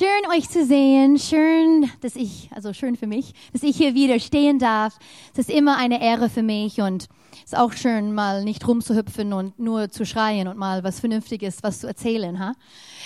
schön 0.00 0.30
euch 0.34 0.48
zu 0.48 0.64
sehen. 0.64 1.18
Schön, 1.18 1.90
dass 2.00 2.16
ich, 2.16 2.48
also 2.54 2.72
schön 2.72 2.96
für 2.96 3.06
mich, 3.06 3.34
dass 3.52 3.62
ich 3.62 3.76
hier 3.76 3.94
wieder 3.94 4.18
stehen 4.18 4.58
darf. 4.58 4.98
Es 5.34 5.40
ist 5.40 5.50
immer 5.50 5.76
eine 5.76 6.02
Ehre 6.02 6.30
für 6.30 6.42
mich 6.42 6.80
und 6.80 7.08
es 7.32 7.52
ist 7.52 7.58
auch 7.58 7.74
schön, 7.74 8.14
mal 8.14 8.42
nicht 8.42 8.66
rumzuhüpfen 8.66 9.34
und 9.34 9.58
nur 9.58 9.90
zu 9.90 10.06
schreien 10.06 10.48
und 10.48 10.56
mal 10.56 10.82
was 10.84 11.00
Vernünftiges, 11.00 11.62
was 11.62 11.80
zu 11.80 11.86
erzählen. 11.86 12.38
Ha? 12.38 12.54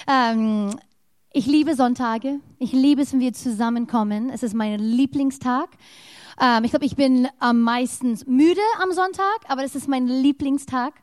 Ähm, 0.07 0.71
ich 1.35 1.47
liebe 1.47 1.75
Sonntage. 1.75 2.39
Ich 2.61 2.73
liebe 2.73 3.03
es, 3.03 3.13
wenn 3.13 3.19
wir 3.19 3.33
zusammenkommen. 3.33 4.31
Es 4.31 4.45
ist 4.45 4.55
mein 4.55 4.79
Lieblingstag. 4.79 5.69
Ähm, 6.41 6.63
ich 6.63 6.71
glaube, 6.71 6.87
ich 6.87 6.95
bin 6.95 7.29
am 7.41 7.61
meisten 7.61 8.17
müde 8.27 8.61
am 8.81 8.93
Sonntag, 8.93 9.41
aber 9.49 9.63
das 9.63 9.75
ist 9.75 9.89
mein 9.89 10.07
Lieblingstag. 10.07 10.95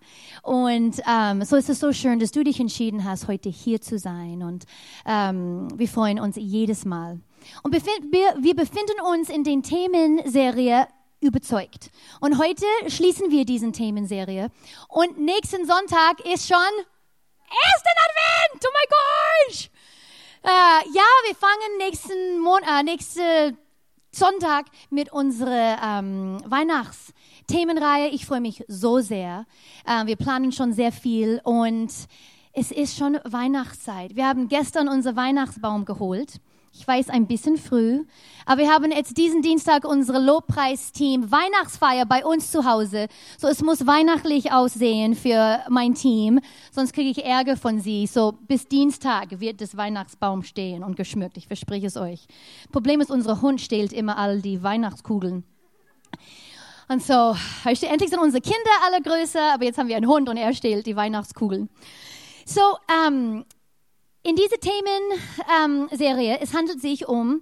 Und 0.41 1.01
ähm, 1.05 1.43
so 1.43 1.57
ist 1.57 1.69
es 1.69 1.81
so 1.81 1.91
schön, 1.91 2.19
dass 2.19 2.31
du 2.31 2.45
dich 2.45 2.61
entschieden 2.61 3.03
hast, 3.03 3.27
heute 3.27 3.49
hier 3.49 3.81
zu 3.81 3.99
sein. 3.99 4.41
Und 4.41 4.63
ähm, 5.05 5.67
wir 5.77 5.89
freuen 5.89 6.17
uns 6.17 6.37
jedes 6.37 6.85
Mal. 6.85 7.19
Und 7.63 7.73
wir, 7.73 7.81
wir 8.41 8.55
befinden 8.55 9.01
uns 9.11 9.29
in 9.29 9.43
den 9.43 9.63
Themenserie 9.63 10.87
überzeugt. 11.19 11.91
Und 12.21 12.37
heute 12.37 12.65
schließen 12.87 13.31
wir 13.31 13.43
diesen 13.43 13.73
Themenserie. 13.73 14.49
Und 14.87 15.19
nächsten 15.19 15.65
Sonntag 15.65 16.21
ist 16.21 16.47
schon 16.47 16.57
ersten 16.57 17.95
Advent. 18.07 18.63
Oh 18.63 18.73
mein 18.73 18.89
Gott! 18.89 19.80
Äh, 20.43 20.49
ja, 20.49 21.03
wir 21.27 21.35
fangen 21.35 21.77
nächsten 21.77 22.39
Mon 22.39 22.61
äh, 22.63 22.81
nächste 22.81 23.55
Sonntag 24.11 24.65
mit 24.89 25.13
unserer 25.13 25.77
ähm, 25.83 26.41
Weihnachtsthemenreihe. 26.45 28.09
Ich 28.09 28.25
freue 28.25 28.41
mich 28.41 28.63
so 28.67 28.99
sehr. 29.01 29.45
Äh, 29.85 30.07
wir 30.07 30.15
planen 30.15 30.51
schon 30.51 30.73
sehr 30.73 30.91
viel 30.91 31.39
und 31.43 31.91
es 32.53 32.71
ist 32.71 32.97
schon 32.97 33.19
Weihnachtszeit. 33.23 34.15
Wir 34.15 34.27
haben 34.27 34.49
gestern 34.49 34.89
unser 34.89 35.15
Weihnachtsbaum 35.15 35.85
geholt. 35.85 36.41
Ich 36.73 36.87
weiß, 36.87 37.09
ein 37.09 37.27
bisschen 37.27 37.57
früh, 37.57 38.05
aber 38.45 38.61
wir 38.61 38.69
haben 38.69 38.91
jetzt 38.91 39.17
diesen 39.17 39.41
Dienstag 39.41 39.83
unsere 39.83 40.19
Lobpreisteam 40.19 41.29
Weihnachtsfeier 41.29 42.05
bei 42.05 42.25
uns 42.25 42.49
zu 42.49 42.65
Hause. 42.65 43.07
So, 43.37 43.47
es 43.47 43.61
muss 43.61 43.85
weihnachtlich 43.85 44.53
aussehen 44.53 45.15
für 45.15 45.59
mein 45.69 45.95
Team, 45.95 46.39
sonst 46.71 46.93
kriege 46.93 47.09
ich 47.09 47.25
Ärger 47.25 47.57
von 47.57 47.81
sie. 47.81 48.07
So, 48.07 48.33
bis 48.47 48.67
Dienstag 48.67 49.41
wird 49.41 49.59
das 49.59 49.75
Weihnachtsbaum 49.75 50.43
stehen 50.43 50.83
und 50.83 50.95
geschmückt. 50.95 51.37
Ich 51.37 51.47
verspreche 51.47 51.87
es 51.87 51.97
euch. 51.97 52.25
Problem 52.71 53.01
ist, 53.01 53.11
unser 53.11 53.41
Hund 53.41 53.59
stehlt 53.59 53.91
immer 53.91 54.17
all 54.17 54.41
die 54.41 54.63
Weihnachtskugeln. 54.63 55.43
Und 56.87 57.03
so, 57.03 57.35
endlich 57.63 58.09
sind 58.09 58.19
unsere 58.19 58.41
Kinder 58.41 58.71
alle 58.85 59.01
größer, 59.01 59.53
aber 59.53 59.65
jetzt 59.65 59.77
haben 59.77 59.87
wir 59.87 59.97
einen 59.97 60.07
Hund 60.07 60.29
und 60.29 60.37
er 60.37 60.53
stehlt 60.53 60.85
die 60.85 60.95
Weihnachtskugeln. 60.95 61.69
So, 62.45 62.61
ähm, 63.07 63.45
in 64.23 64.35
dieser 64.35 64.57
Themenserie, 64.59 66.33
ähm, 66.35 66.39
es 66.41 66.53
handelt 66.53 66.81
sich 66.81 67.07
um 67.07 67.41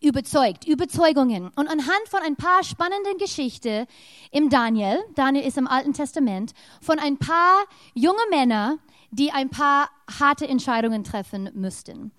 überzeugt, 0.00 0.66
Überzeugungen. 0.66 1.50
Und 1.56 1.68
anhand 1.68 2.08
von 2.08 2.20
ein 2.22 2.36
paar 2.36 2.62
spannenden 2.64 3.16
Geschichten 3.18 3.86
im 4.30 4.50
Daniel, 4.50 4.98
Daniel 5.14 5.46
ist 5.46 5.56
im 5.56 5.66
Alten 5.66 5.92
Testament, 5.92 6.52
von 6.80 6.98
ein 6.98 7.16
paar 7.16 7.64
junge 7.94 8.18
Männer, 8.30 8.78
die 9.10 9.30
ein 9.30 9.48
paar 9.48 9.88
harte 10.20 10.46
Entscheidungen 10.46 11.04
treffen 11.04 11.50
müssten. 11.54 12.12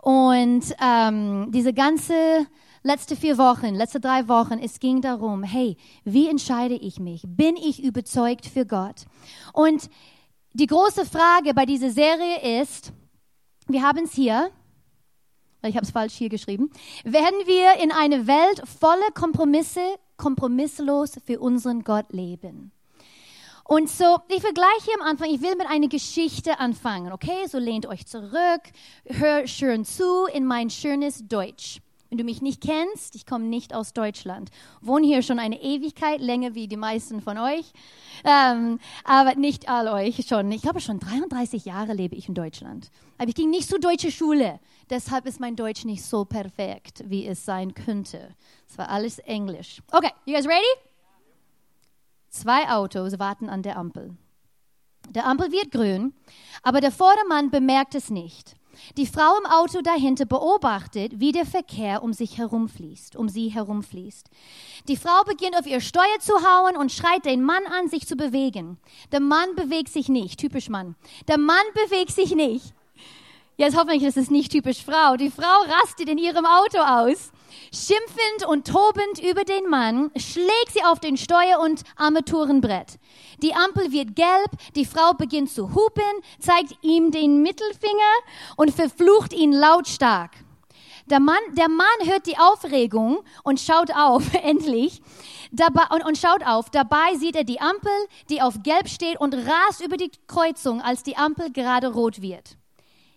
Und 0.00 0.62
ähm, 0.80 1.50
diese 1.50 1.72
ganze 1.72 2.46
letzte 2.82 3.16
vier 3.16 3.38
Wochen, 3.38 3.74
letzte 3.74 3.98
drei 3.98 4.28
Wochen, 4.28 4.58
es 4.58 4.78
ging 4.78 5.00
darum, 5.00 5.42
hey, 5.42 5.76
wie 6.04 6.28
entscheide 6.28 6.74
ich 6.74 7.00
mich? 7.00 7.22
Bin 7.26 7.56
ich 7.56 7.82
überzeugt 7.82 8.46
für 8.46 8.66
Gott? 8.66 9.06
Und 9.52 9.88
die 10.52 10.66
große 10.66 11.06
Frage 11.06 11.54
bei 11.54 11.66
dieser 11.66 11.90
Serie 11.90 12.60
ist, 12.60 12.92
wir 13.66 13.82
haben 13.82 14.04
es 14.04 14.12
hier, 14.12 14.50
weil 15.60 15.70
ich 15.70 15.76
habe 15.76 15.86
es 15.86 15.92
falsch 15.92 16.14
hier 16.14 16.28
geschrieben, 16.28 16.70
werden 17.04 17.38
wir 17.46 17.82
in 17.82 17.90
eine 17.90 18.26
Welt 18.26 18.62
voller 18.68 19.10
Kompromisse, 19.14 19.96
kompromisslos 20.16 21.12
für 21.24 21.40
unseren 21.40 21.84
Gott 21.84 22.12
leben. 22.12 22.70
Und 23.66 23.88
so, 23.88 24.18
ich 24.28 24.42
will 24.42 24.52
gleich 24.52 24.84
hier 24.84 24.94
am 25.00 25.06
Anfang, 25.06 25.30
ich 25.30 25.40
will 25.40 25.56
mit 25.56 25.66
einer 25.66 25.88
Geschichte 25.88 26.60
anfangen, 26.60 27.12
okay? 27.12 27.46
So 27.46 27.58
lehnt 27.58 27.86
euch 27.86 28.06
zurück, 28.06 28.60
hör 29.06 29.46
schön 29.46 29.86
zu 29.86 30.26
in 30.26 30.44
mein 30.44 30.68
schönes 30.68 31.26
Deutsch. 31.26 31.80
Wenn 32.14 32.18
du 32.18 32.24
mich 32.26 32.42
nicht 32.42 32.60
kennst, 32.60 33.16
ich 33.16 33.26
komme 33.26 33.46
nicht 33.46 33.74
aus 33.74 33.92
Deutschland. 33.92 34.50
Wohne 34.80 35.04
hier 35.04 35.20
schon 35.22 35.40
eine 35.40 35.60
Ewigkeit, 35.60 36.20
länger 36.20 36.54
wie 36.54 36.68
die 36.68 36.76
meisten 36.76 37.20
von 37.20 37.38
euch. 37.38 37.72
Ähm, 38.22 38.78
aber 39.02 39.34
nicht 39.34 39.68
all 39.68 39.88
euch 39.88 40.24
schon. 40.28 40.52
Ich 40.52 40.62
glaube, 40.62 40.80
schon 40.80 41.00
33 41.00 41.64
Jahre 41.64 41.92
lebe 41.92 42.14
ich 42.14 42.28
in 42.28 42.34
Deutschland. 42.34 42.92
Aber 43.18 43.28
ich 43.28 43.34
ging 43.34 43.50
nicht 43.50 43.68
zur 43.68 43.80
deutschen 43.80 44.12
Schule. 44.12 44.60
Deshalb 44.88 45.26
ist 45.26 45.40
mein 45.40 45.56
Deutsch 45.56 45.84
nicht 45.84 46.04
so 46.04 46.24
perfekt, 46.24 47.02
wie 47.04 47.26
es 47.26 47.44
sein 47.44 47.74
könnte. 47.74 48.36
Es 48.68 48.78
war 48.78 48.90
alles 48.90 49.18
Englisch. 49.18 49.82
Okay, 49.90 50.12
you 50.24 50.34
guys 50.34 50.46
ready? 50.46 50.62
Zwei 52.28 52.70
Autos 52.70 53.18
warten 53.18 53.48
an 53.48 53.62
der 53.62 53.76
Ampel. 53.76 54.16
Der 55.10 55.26
Ampel 55.26 55.50
wird 55.50 55.72
grün, 55.72 56.14
aber 56.62 56.80
der 56.80 56.92
Vordermann 56.92 57.50
bemerkt 57.50 57.96
es 57.96 58.08
nicht. 58.08 58.54
Die 58.96 59.06
Frau 59.06 59.36
im 59.38 59.46
Auto 59.46 59.80
dahinter 59.80 60.24
beobachtet, 60.24 61.20
wie 61.20 61.32
der 61.32 61.46
Verkehr 61.46 62.02
um 62.02 62.12
sich 62.12 62.38
herumfließt, 62.38 63.16
um 63.16 63.28
sie 63.28 63.48
herumfließt. 63.48 64.28
Die 64.88 64.96
Frau 64.96 65.22
beginnt 65.24 65.56
auf 65.56 65.66
ihr 65.66 65.80
Steuer 65.80 66.18
zu 66.20 66.34
hauen 66.34 66.76
und 66.76 66.92
schreit 66.92 67.24
den 67.24 67.42
Mann 67.42 67.66
an, 67.66 67.88
sich 67.88 68.06
zu 68.06 68.16
bewegen. 68.16 68.78
Der 69.12 69.20
Mann 69.20 69.54
bewegt 69.56 69.88
sich 69.88 70.08
nicht, 70.08 70.38
typisch 70.38 70.68
Mann. 70.68 70.94
Der 71.28 71.38
Mann 71.38 71.64
bewegt 71.74 72.12
sich 72.12 72.34
nicht. 72.34 72.74
Jetzt 73.56 73.76
hoffentlich 73.76 74.02
ist 74.02 74.16
es 74.16 74.30
nicht 74.30 74.50
typisch 74.50 74.84
Frau. 74.84 75.16
Die 75.16 75.30
Frau 75.30 75.62
rastet 75.82 76.08
in 76.08 76.18
ihrem 76.18 76.44
Auto 76.44 76.78
aus. 76.78 77.30
Schimpfend 77.72 78.46
und 78.48 78.66
tobend 78.66 79.18
über 79.22 79.44
den 79.44 79.68
Mann 79.68 80.10
schlägt 80.16 80.72
sie 80.72 80.84
auf 80.84 81.00
den 81.00 81.16
Steuer- 81.16 81.60
und 81.60 81.82
Armaturenbrett. 81.96 82.98
Die 83.42 83.54
Ampel 83.54 83.92
wird 83.92 84.14
gelb, 84.14 84.50
die 84.76 84.84
Frau 84.84 85.12
beginnt 85.12 85.50
zu 85.50 85.74
hupen, 85.74 86.02
zeigt 86.38 86.76
ihm 86.82 87.10
den 87.10 87.42
Mittelfinger 87.42 88.14
und 88.56 88.72
verflucht 88.72 89.32
ihn 89.32 89.52
lautstark. 89.52 90.30
Der 91.06 91.20
Mann, 91.20 91.36
der 91.52 91.68
Mann 91.68 91.86
hört 92.04 92.26
die 92.26 92.38
Aufregung 92.38 93.22
und 93.42 93.60
schaut 93.60 93.94
auf, 93.94 94.22
endlich, 94.42 95.02
dabei, 95.52 95.82
und, 95.94 96.04
und 96.04 96.16
schaut 96.16 96.46
auf. 96.46 96.70
Dabei 96.70 97.16
sieht 97.16 97.36
er 97.36 97.44
die 97.44 97.60
Ampel, 97.60 97.92
die 98.30 98.40
auf 98.40 98.62
gelb 98.62 98.88
steht 98.88 99.20
und 99.20 99.34
rast 99.34 99.84
über 99.84 99.98
die 99.98 100.10
Kreuzung, 100.26 100.80
als 100.80 101.02
die 101.02 101.16
Ampel 101.16 101.52
gerade 101.52 101.92
rot 101.92 102.22
wird. 102.22 102.56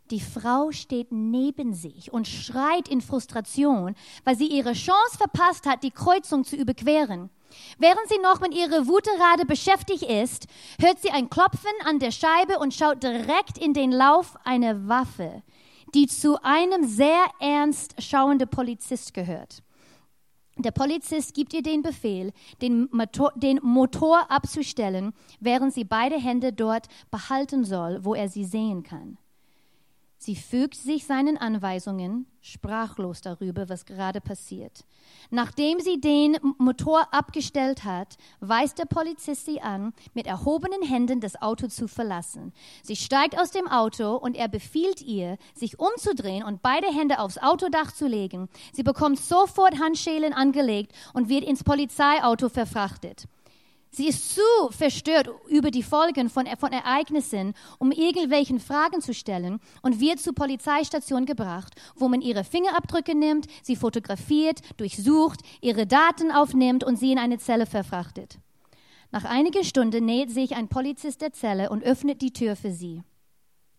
Die 0.09 0.21
Frau 0.21 0.71
steht 0.71 1.11
neben 1.11 1.73
sich 1.73 2.13
und 2.13 2.27
schreit 2.27 2.87
in 2.87 3.01
Frustration, 3.01 3.93
weil 4.23 4.37
sie 4.37 4.47
ihre 4.47 4.71
Chance 4.73 5.17
verpasst 5.17 5.65
hat, 5.65 5.83
die 5.83 5.91
Kreuzung 5.91 6.45
zu 6.45 6.55
überqueren. 6.55 7.29
Während 7.77 8.07
sie 8.07 8.19
noch 8.19 8.39
mit 8.39 8.53
ihrer 8.53 8.87
Wuterade 8.87 9.45
beschäftigt 9.45 10.03
ist, 10.03 10.47
hört 10.79 10.99
sie 10.99 11.11
ein 11.11 11.29
Klopfen 11.29 11.71
an 11.85 11.99
der 11.99 12.11
Scheibe 12.11 12.59
und 12.59 12.73
schaut 12.73 13.03
direkt 13.03 13.57
in 13.57 13.73
den 13.73 13.91
Lauf 13.91 14.37
einer 14.45 14.87
Waffe, 14.87 15.43
die 15.93 16.07
zu 16.07 16.41
einem 16.41 16.87
sehr 16.87 17.25
ernst 17.39 18.01
schauenden 18.01 18.49
Polizist 18.49 19.13
gehört. 19.13 19.61
Der 20.57 20.71
Polizist 20.71 21.33
gibt 21.33 21.53
ihr 21.53 21.61
den 21.61 21.81
Befehl, 21.81 22.31
den 22.61 22.89
Motor, 22.91 23.31
den 23.35 23.59
Motor 23.61 24.31
abzustellen, 24.31 25.13
während 25.39 25.73
sie 25.73 25.83
beide 25.83 26.17
Hände 26.17 26.51
dort 26.51 26.87
behalten 27.11 27.63
soll, 27.63 28.03
wo 28.03 28.15
er 28.15 28.27
sie 28.27 28.45
sehen 28.45 28.83
kann. 28.83 29.17
Sie 30.19 30.35
fügt 30.35 30.75
sich 30.75 31.05
seinen 31.05 31.37
Anweisungen, 31.37 32.25
sprachlos 32.41 33.21
darüber, 33.21 33.69
was 33.69 33.85
gerade 33.85 34.19
passiert. 34.19 34.83
Nachdem 35.29 35.79
sie 35.79 36.01
den 36.01 36.37
Motor 36.57 37.13
abgestellt 37.13 37.83
hat, 37.83 38.17
weist 38.39 38.79
der 38.79 38.85
Polizist 38.85 39.45
sie 39.45 39.61
an, 39.61 39.93
mit 40.15 40.25
erhobenen 40.25 40.81
Händen 40.81 41.19
das 41.19 41.39
Auto 41.39 41.67
zu 41.67 41.87
verlassen. 41.87 42.51
Sie 42.81 42.95
steigt 42.95 43.39
aus 43.39 43.51
dem 43.51 43.67
Auto 43.67 44.15
und 44.15 44.35
er 44.35 44.47
befiehlt 44.47 45.01
ihr, 45.01 45.37
sich 45.53 45.79
umzudrehen 45.79 46.43
und 46.43 46.63
beide 46.63 46.87
Hände 46.87 47.19
aufs 47.19 47.37
Autodach 47.37 47.91
zu 47.91 48.07
legen. 48.07 48.49
Sie 48.73 48.83
bekommt 48.83 49.19
sofort 49.19 49.79
Handschellen 49.79 50.33
angelegt 50.33 50.93
und 51.13 51.29
wird 51.29 51.43
ins 51.43 51.63
Polizeiauto 51.63 52.49
verfrachtet. 52.49 53.27
Sie 53.97 54.07
ist 54.07 54.35
zu 54.35 54.41
verstört 54.69 55.27
über 55.47 55.71
die 55.71 55.81
Folgen 55.81 56.29
von, 56.29 56.45
von 56.59 56.71
Ereignissen, 56.71 57.55
um 57.79 57.91
irgendwelchen 57.91 58.59
Fragen 58.59 59.01
zu 59.01 59.11
stellen 59.11 59.59
und 59.81 59.99
wird 59.99 60.19
zur 60.19 60.35
Polizeistation 60.35 61.25
gebracht, 61.25 61.73
wo 61.95 62.07
man 62.07 62.21
ihre 62.21 62.43
Fingerabdrücke 62.43 63.17
nimmt, 63.17 63.47
sie 63.63 63.75
fotografiert, 63.75 64.59
durchsucht, 64.79 65.39
ihre 65.61 65.87
Daten 65.87 66.31
aufnimmt 66.31 66.83
und 66.83 66.97
sie 66.97 67.11
in 67.11 67.17
eine 67.17 67.39
Zelle 67.39 67.65
verfrachtet. 67.65 68.37
Nach 69.09 69.25
einiger 69.25 69.63
Stunde 69.63 69.99
näht 69.99 70.29
sich 70.29 70.55
ein 70.55 70.67
Polizist 70.67 71.21
der 71.21 71.33
Zelle 71.33 71.71
und 71.71 71.83
öffnet 71.83 72.21
die 72.21 72.33
Tür 72.33 72.55
für 72.55 72.71
sie. 72.71 73.01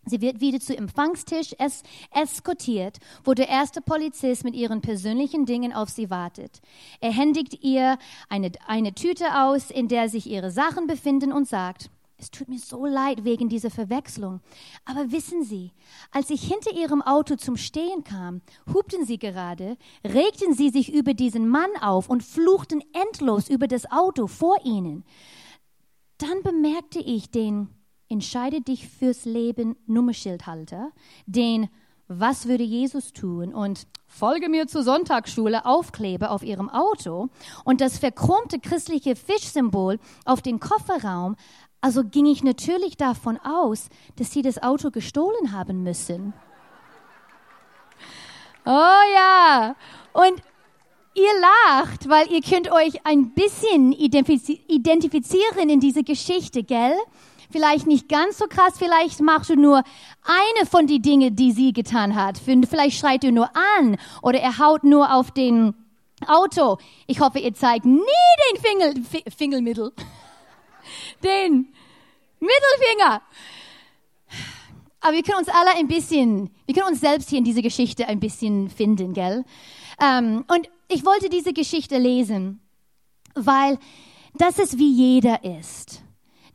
Sie 0.09 0.21
wird 0.21 0.41
wieder 0.41 0.59
zu 0.59 0.75
Empfangstisch 0.75 1.55
es 1.57 1.83
eskortiert, 2.11 2.97
wo 3.23 3.33
der 3.33 3.47
erste 3.47 3.81
Polizist 3.81 4.43
mit 4.43 4.55
ihren 4.55 4.81
persönlichen 4.81 5.45
Dingen 5.45 5.73
auf 5.73 5.89
sie 5.89 6.09
wartet. 6.09 6.61
Er 6.99 7.11
händigt 7.11 7.63
ihr 7.63 7.97
eine, 8.27 8.51
eine 8.67 8.93
Tüte 8.93 9.25
aus, 9.43 9.71
in 9.71 9.87
der 9.87 10.09
sich 10.09 10.27
ihre 10.27 10.51
Sachen 10.51 10.87
befinden 10.87 11.31
und 11.31 11.47
sagt, 11.47 11.89
Es 12.21 12.31
tut 12.31 12.49
mir 12.49 12.59
so 12.59 12.85
leid 12.85 13.23
wegen 13.23 13.47
dieser 13.47 13.69
Verwechslung. 13.69 14.41
Aber 14.83 15.09
wissen 15.11 15.43
Sie, 15.43 15.71
als 16.11 16.29
ich 16.29 16.43
hinter 16.43 16.73
Ihrem 16.73 17.01
Auto 17.01 17.37
zum 17.37 17.55
Stehen 17.55 18.03
kam, 18.03 18.41
hupten 18.73 19.05
Sie 19.05 19.17
gerade, 19.17 19.77
regten 20.03 20.53
Sie 20.53 20.69
sich 20.69 20.93
über 20.93 21.13
diesen 21.13 21.47
Mann 21.47 21.69
auf 21.79 22.09
und 22.09 22.21
fluchten 22.23 22.83
endlos 22.91 23.49
über 23.49 23.67
das 23.67 23.89
Auto 23.89 24.27
vor 24.27 24.57
Ihnen. 24.65 25.05
Dann 26.17 26.43
bemerkte 26.43 26.99
ich 26.99 27.31
den 27.31 27.69
Entscheide 28.09 28.61
dich 28.61 28.87
fürs 28.87 29.25
Leben 29.25 29.75
Nummerschildhalter, 29.85 30.91
den 31.27 31.69
Was 32.07 32.47
würde 32.47 32.63
Jesus 32.63 33.13
tun? 33.13 33.53
Und 33.53 33.85
Folge 34.07 34.49
mir 34.49 34.65
zur 34.65 34.81
Sonntagsschule 34.81 35.63
Aufkleber 35.63 36.31
auf 36.31 36.41
ihrem 36.41 36.67
Auto. 36.69 37.29
Und 37.63 37.81
das 37.81 37.99
verchromte 37.99 38.59
christliche 38.59 39.15
Fischsymbol 39.15 39.99
auf 40.25 40.41
den 40.41 40.59
Kofferraum. 40.59 41.35
Also 41.81 42.03
ging 42.03 42.25
ich 42.25 42.43
natürlich 42.43 42.97
davon 42.97 43.37
aus, 43.37 43.89
dass 44.15 44.31
sie 44.31 44.41
das 44.41 44.61
Auto 44.61 44.89
gestohlen 44.89 45.51
haben 45.51 45.83
müssen. 45.83 46.33
Oh 48.65 49.01
ja, 49.15 49.75
und 50.13 50.41
ihr 51.13 51.39
lacht, 51.39 52.09
weil 52.09 52.31
ihr 52.31 52.41
könnt 52.41 52.71
euch 52.71 53.05
ein 53.05 53.33
bisschen 53.33 53.93
identifizieren 53.93 55.69
in 55.69 55.79
diese 55.79 56.03
Geschichte, 56.03 56.63
gell? 56.63 56.97
Vielleicht 57.51 57.87
nicht 57.87 58.07
ganz 58.07 58.37
so 58.37 58.45
krass, 58.45 58.75
vielleicht 58.77 59.21
machst 59.21 59.49
du 59.49 59.55
nur 59.55 59.83
eine 60.23 60.65
von 60.67 60.85
den 60.85 61.01
Dingen, 61.01 61.35
die 61.35 61.51
sie 61.51 61.73
getan 61.73 62.15
hat. 62.15 62.37
Vielleicht 62.37 62.99
schreit 62.99 63.23
du 63.23 63.31
nur 63.31 63.49
an 63.77 63.97
oder 64.21 64.39
er 64.39 64.59
haut 64.59 64.83
nur 64.83 65.13
auf 65.13 65.31
den 65.31 65.73
Auto. 66.27 66.77
Ich 67.07 67.19
hoffe, 67.19 67.39
ihr 67.39 67.53
zeigt 67.53 67.85
nie 67.85 68.01
den 68.51 68.61
Fingel, 68.61 69.23
Fingelmittel 69.35 69.91
den 71.23 71.73
Mittelfinger. 72.39 73.21
Aber 75.01 75.13
wir 75.13 75.23
können 75.23 75.39
uns 75.39 75.49
alle 75.49 75.75
ein 75.77 75.87
bisschen, 75.87 76.51
wir 76.65 76.75
können 76.75 76.89
uns 76.89 76.99
selbst 76.99 77.29
hier 77.29 77.39
in 77.39 77.45
dieser 77.45 77.61
Geschichte 77.61 78.07
ein 78.07 78.19
bisschen 78.19 78.69
finden, 78.69 79.13
gell? 79.13 79.45
Ähm, 80.01 80.45
und 80.47 80.69
ich 80.87 81.05
wollte 81.05 81.29
diese 81.29 81.53
Geschichte 81.53 81.97
lesen, 81.97 82.61
weil 83.33 83.79
das 84.35 84.59
ist 84.59 84.77
wie 84.77 84.91
jeder 84.91 85.43
ist. 85.43 86.03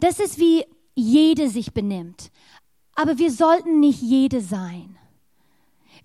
Das 0.00 0.20
ist 0.20 0.38
wie 0.38 0.64
jede 0.94 1.48
sich 1.48 1.72
benimmt. 1.72 2.30
Aber 2.94 3.18
wir 3.18 3.30
sollten 3.30 3.80
nicht 3.80 4.00
jede 4.00 4.40
sein. 4.40 4.96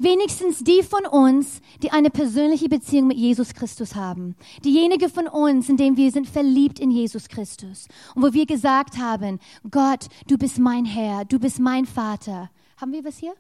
Wenigstens 0.02 0.64
die 0.64 0.82
von 0.82 1.06
uns, 1.06 1.60
die 1.84 1.92
eine 1.92 2.10
persönliche 2.10 2.70
Beziehung 2.70 3.08
mit 3.08 3.18
Jesus 3.18 3.54
Christus 3.54 3.96
haben. 3.96 4.38
Diejenige 4.64 5.10
von 5.10 5.28
uns, 5.28 5.68
in 5.68 5.76
dem 5.76 5.98
wir 5.98 6.10
sind 6.12 6.28
verliebt 6.28 6.80
in 6.80 6.90
Jesus 6.90 7.28
Christus. 7.28 7.88
Und 8.16 8.24
wo 8.24 8.34
wir 8.34 8.46
gesagt 8.46 8.98
haben, 8.98 9.40
Gott, 9.70 10.08
du 10.28 10.38
bist 10.38 10.58
mein 10.58 10.86
Herr, 10.86 11.26
du 11.26 11.38
bist 11.38 11.60
mein 11.60 11.86
Vater. 11.86 12.50
Haben 12.78 12.94
wir 12.94 13.04
was 13.04 13.18
hier? 13.18 13.34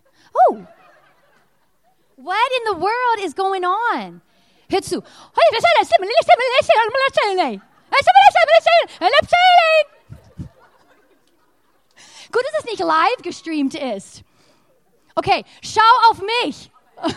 Oh! 0.49 0.55
What 2.17 2.35
in 2.57 2.75
the 2.75 2.81
world 2.81 3.25
is 3.25 3.33
going 3.33 3.63
on? 3.63 4.21
Hör 4.69 4.81
zu. 4.81 5.01
Gut, 12.31 12.43
dass 12.43 12.59
es 12.59 12.65
nicht 12.65 12.79
live 12.79 13.21
gestreamt 13.23 13.75
ist. 13.75 14.23
Okay, 15.15 15.43
schau 15.61 15.81
auf 16.11 16.21
mich. 16.21 16.71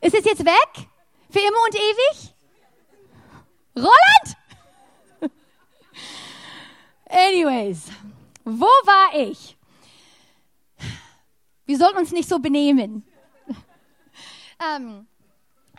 Ist 0.00 0.14
es 0.14 0.24
jetzt 0.24 0.44
weg? 0.44 0.88
Für 1.30 1.40
immer 1.40 1.58
und 1.64 1.74
ewig? 1.74 2.34
Roland? 3.76 4.36
Anyways, 7.08 7.86
wo 8.44 8.66
war 8.66 9.20
ich? 9.20 9.56
Wir 11.66 11.76
sollten 11.76 11.98
uns 11.98 12.12
nicht 12.12 12.28
so 12.28 12.38
benehmen. 12.38 13.06
ähm, 14.74 15.06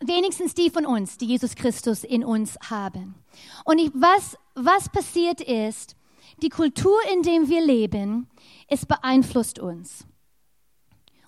wenigstens 0.01 0.53
die 0.53 0.69
von 0.69 0.85
uns, 0.85 1.18
die 1.18 1.25
Jesus 1.25 1.56
Christus 1.56 2.03
in 2.03 2.24
uns 2.24 2.57
haben. 2.69 3.15
Und 3.65 3.80
ich, 3.80 3.92
was, 3.94 4.38
was 4.53 4.89
passiert 4.89 5.42
ist, 5.42 5.95
die 6.44 6.50
Kultur, 6.50 6.97
in 7.13 7.21
der 7.24 7.47
wir 7.47 7.65
leben, 7.65 8.30
es 8.68 8.86
beeinflusst 8.86 9.59
uns. 9.59 10.06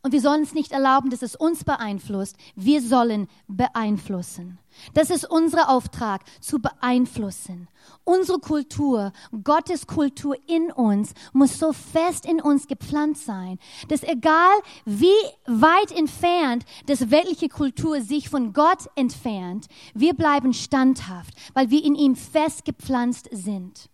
Und 0.04 0.14
wir 0.14 0.22
sollen 0.22 0.42
es 0.42 0.56
nicht 0.56 0.72
erlauben, 0.72 1.12
dass 1.12 1.22
es 1.22 1.36
uns 1.36 1.64
beeinflusst. 1.64 2.36
Wir 2.56 2.82
sollen 2.82 3.28
beeinflussen. 3.48 4.58
Das 4.96 5.12
ist 5.12 5.30
unser 5.30 5.70
Auftrag, 5.70 6.24
zu 6.42 6.58
beeinflussen. 6.58 7.68
Unsere 8.04 8.40
Kultur, 8.40 9.12
Gottes 9.44 9.86
Kultur 9.86 10.36
in 10.48 10.72
uns, 10.72 11.14
muss 11.34 11.60
so 11.60 11.72
fest 11.72 12.26
in 12.26 12.42
uns 12.42 12.68
gepflanzt 12.68 13.26
sein, 13.26 13.60
dass 13.90 14.02
egal 14.02 14.56
wie 14.86 15.10
weit 15.46 15.92
entfernt 15.92 16.66
das 16.88 17.12
weltliche 17.12 17.50
Kultur 17.50 18.02
sich 18.02 18.28
von 18.28 18.54
Gott 18.54 18.88
entfernt, 18.96 19.68
wir 19.94 20.16
bleiben 20.16 20.54
standhaft, 20.54 21.36
weil 21.54 21.70
wir 21.70 21.84
in 21.84 21.94
ihm 21.94 22.16
fest 22.16 22.66
gepflanzt 22.66 23.30
sind. 23.32 23.92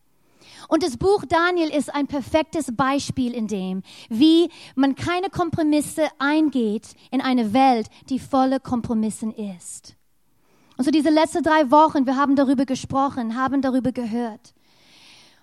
Und 0.68 0.84
das 0.84 0.98
Buch 0.98 1.24
Daniel 1.26 1.70
ist 1.70 1.94
ein 1.94 2.08
perfektes 2.08 2.76
Beispiel 2.76 3.34
in 3.34 3.48
dem, 3.48 3.84
wie 4.10 4.50
man 4.76 4.96
keine 4.96 5.30
Kompromisse 5.30 6.08
eingeht 6.20 6.96
in 7.12 7.22
eine 7.22 7.54
Welt, 7.54 7.88
die 8.10 8.20
voller 8.20 8.60
Kompromissen 8.60 9.34
ist. 9.34 9.96
Und 10.78 10.84
so 10.84 10.92
diese 10.92 11.10
letzten 11.10 11.42
drei 11.42 11.72
Wochen, 11.72 12.06
wir 12.06 12.18
haben 12.18 12.36
darüber 12.36 12.66
gesprochen, 12.66 13.36
haben 13.36 13.62
darüber 13.62 13.92
gehört. 13.92 14.54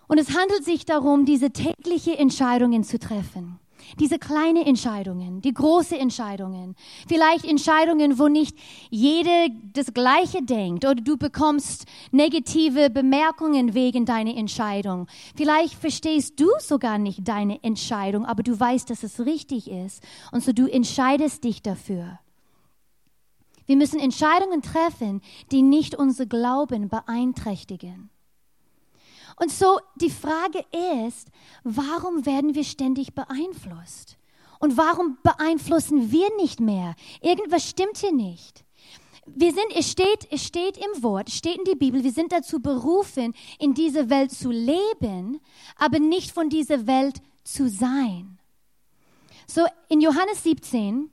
Und 0.07 0.19
es 0.19 0.37
handelt 0.37 0.65
sich 0.65 0.85
darum, 0.85 1.25
diese 1.25 1.51
tägliche 1.51 2.17
Entscheidungen 2.17 2.85
zu 2.85 2.99
treffen. 2.99 3.59
Diese 3.99 4.19
kleinen 4.19 4.67
Entscheidungen, 4.67 5.41
die 5.41 5.53
großen 5.53 5.99
Entscheidungen, 5.99 6.75
vielleicht 7.09 7.45
Entscheidungen, 7.45 8.19
wo 8.19 8.29
nicht 8.29 8.57
jeder 8.91 9.49
das 9.73 9.93
Gleiche 9.95 10.43
denkt 10.43 10.85
oder 10.85 11.01
du 11.01 11.17
bekommst 11.17 11.87
negative 12.11 12.91
Bemerkungen 12.91 13.75
wegen 13.75 14.05
deiner 14.05 14.37
Entscheidung. 14.37 15.07
Vielleicht 15.37 15.75
verstehst 15.75 16.41
du 16.41 16.49
sogar 16.59 16.99
nicht 16.99 17.27
deine 17.27 17.63
Entscheidung, 17.63 18.27
aber 18.27 18.43
du 18.43 18.59
weißt, 18.59 18.91
dass 18.91 19.03
es 19.03 19.21
richtig 19.21 19.71
ist 19.71 20.03
und 20.33 20.43
so 20.43 20.53
du 20.53 20.67
entscheidest 20.67 21.45
dich 21.45 21.63
dafür. 21.63 22.19
Wir 23.67 23.77
müssen 23.77 23.99
Entscheidungen 23.99 24.61
treffen, 24.63 25.23
die 25.51 25.63
nicht 25.63 25.95
unser 25.95 26.27
Glauben 26.27 26.89
beeinträchtigen. 26.89 28.11
Und 29.37 29.51
so 29.51 29.79
die 29.97 30.11
Frage 30.11 30.65
ist, 31.07 31.29
warum 31.63 32.27
werden 32.27 32.55
wir 32.55 32.65
ständig 32.65 33.15
beeinflusst? 33.15 34.17
Und 34.61 34.77
warum 34.77 35.19
beeinflussen 35.23 36.11
wir 36.11 36.29
nicht 36.37 36.61
mehr? 36.61 36.95
Irgendwas 37.21 37.69
stimmt 37.69 37.99
hier 37.99 38.13
nicht. 38.13 38.65
Wir 39.27 39.53
sind, 39.53 39.75
es 39.75 39.91
steht, 39.91 40.29
es 40.31 40.45
steht 40.45 40.77
im 40.77 41.03
Wort, 41.03 41.29
es 41.29 41.37
steht 41.37 41.59
in 41.59 41.65
die 41.65 41.75
Bibel, 41.75 42.05
wir 42.05 42.13
sind 42.13 42.31
dazu 42.31 42.61
berufen, 42.61 43.35
in 43.59 43.73
dieser 43.73 44.11
Welt 44.11 44.33
zu 44.33 44.51
leben, 44.51 45.41
aber 45.77 45.99
nicht 45.99 46.31
von 46.31 46.51
dieser 46.51 46.87
Welt 46.87 47.23
zu 47.43 47.69
sein. 47.69 48.39
So 49.47 49.63
in 49.89 50.01
Johannes 50.01 50.43
17, 50.43 51.11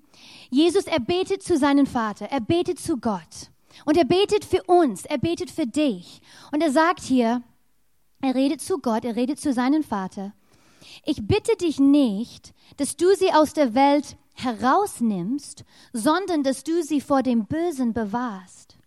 Jesus, 0.50 0.86
er 0.86 1.00
betet 1.00 1.42
zu 1.42 1.58
seinem 1.58 1.86
Vater, 1.86 2.26
er 2.26 2.42
betet 2.42 2.80
zu 2.80 2.98
Gott. 2.98 3.50
Und 3.86 3.98
er 3.98 4.06
betet 4.06 4.44
für 4.44 4.64
uns, 4.64 5.06
er 5.06 5.18
betet 5.18 5.50
für 5.50 5.66
dich. 5.66 6.22
Und 6.52 6.62
er 6.62 6.72
sagt 6.72 7.02
hier, 7.02 7.42
er 8.22 8.36
redet 8.36 8.62
zu 8.62 8.80
Gott, 8.80 9.06
er 9.06 9.16
redet 9.16 9.40
zu 9.40 9.54
seinem 9.54 9.84
Vater. 9.84 10.34
Ich 11.06 11.28
bitte 11.28 11.56
dich 11.58 11.80
nicht, 11.80 12.54
dass 12.78 12.96
du 12.96 13.16
sie 13.16 13.34
aus 13.34 13.54
der 13.54 13.74
Welt 13.74 14.18
herausnimmst, 14.36 15.64
sondern 15.94 16.44
dass 16.44 16.64
du 16.64 16.84
sie 16.84 17.02
vor 17.02 17.24
dem 17.24 17.46
Bösen 17.46 17.94
bewahrst. 17.94 18.78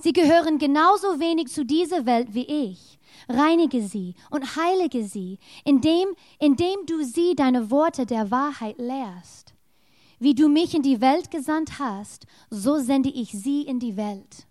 Sie 0.00 0.12
gehören 0.12 0.58
genauso 0.58 1.18
wenig 1.18 1.48
zu 1.48 1.64
dieser 1.64 2.06
Welt 2.06 2.34
wie 2.34 2.44
ich. 2.70 2.98
Reinige 3.28 3.82
sie 3.82 4.14
und 4.30 4.56
heilige 4.56 5.04
sie, 5.04 5.38
indem, 5.64 6.08
indem 6.38 6.86
du 6.86 7.02
sie 7.02 7.34
deine 7.34 7.70
Worte 7.70 8.06
der 8.06 8.30
Wahrheit 8.30 8.78
lehrst. 8.78 9.54
Wie 10.20 10.34
du 10.34 10.48
mich 10.48 10.74
in 10.74 10.82
die 10.82 11.00
Welt 11.00 11.30
gesandt 11.30 11.78
hast, 11.78 12.26
so 12.50 12.78
sende 12.78 13.08
ich 13.08 13.30
sie 13.30 13.62
in 13.62 13.80
die 13.80 13.96
Welt. 13.96 14.47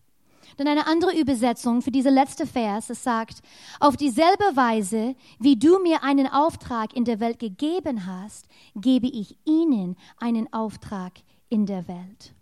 Dann 0.58 0.68
eine 0.68 0.88
andere 0.88 1.18
Übersetzung 1.18 1.82
für 1.82 1.92
diese 1.92 2.10
letzte 2.10 2.48
Vers, 2.48 2.90
es 2.90 3.04
sagt, 3.04 3.42
auf 3.80 3.96
dieselbe 3.96 4.56
Weise, 4.56 5.16
wie 5.40 5.56
du 5.56 5.80
mir 5.80 6.04
einen 6.04 6.28
Auftrag 6.28 6.96
in 6.96 7.06
der 7.06 7.20
Welt 7.20 7.40
gegeben 7.40 8.08
hast, 8.08 8.48
gebe 8.76 9.08
ich 9.08 9.38
ihnen 9.46 9.96
einen 10.18 10.52
Auftrag 10.52 11.14
in 11.50 11.68
der 11.68 11.88
Welt. 11.88 12.34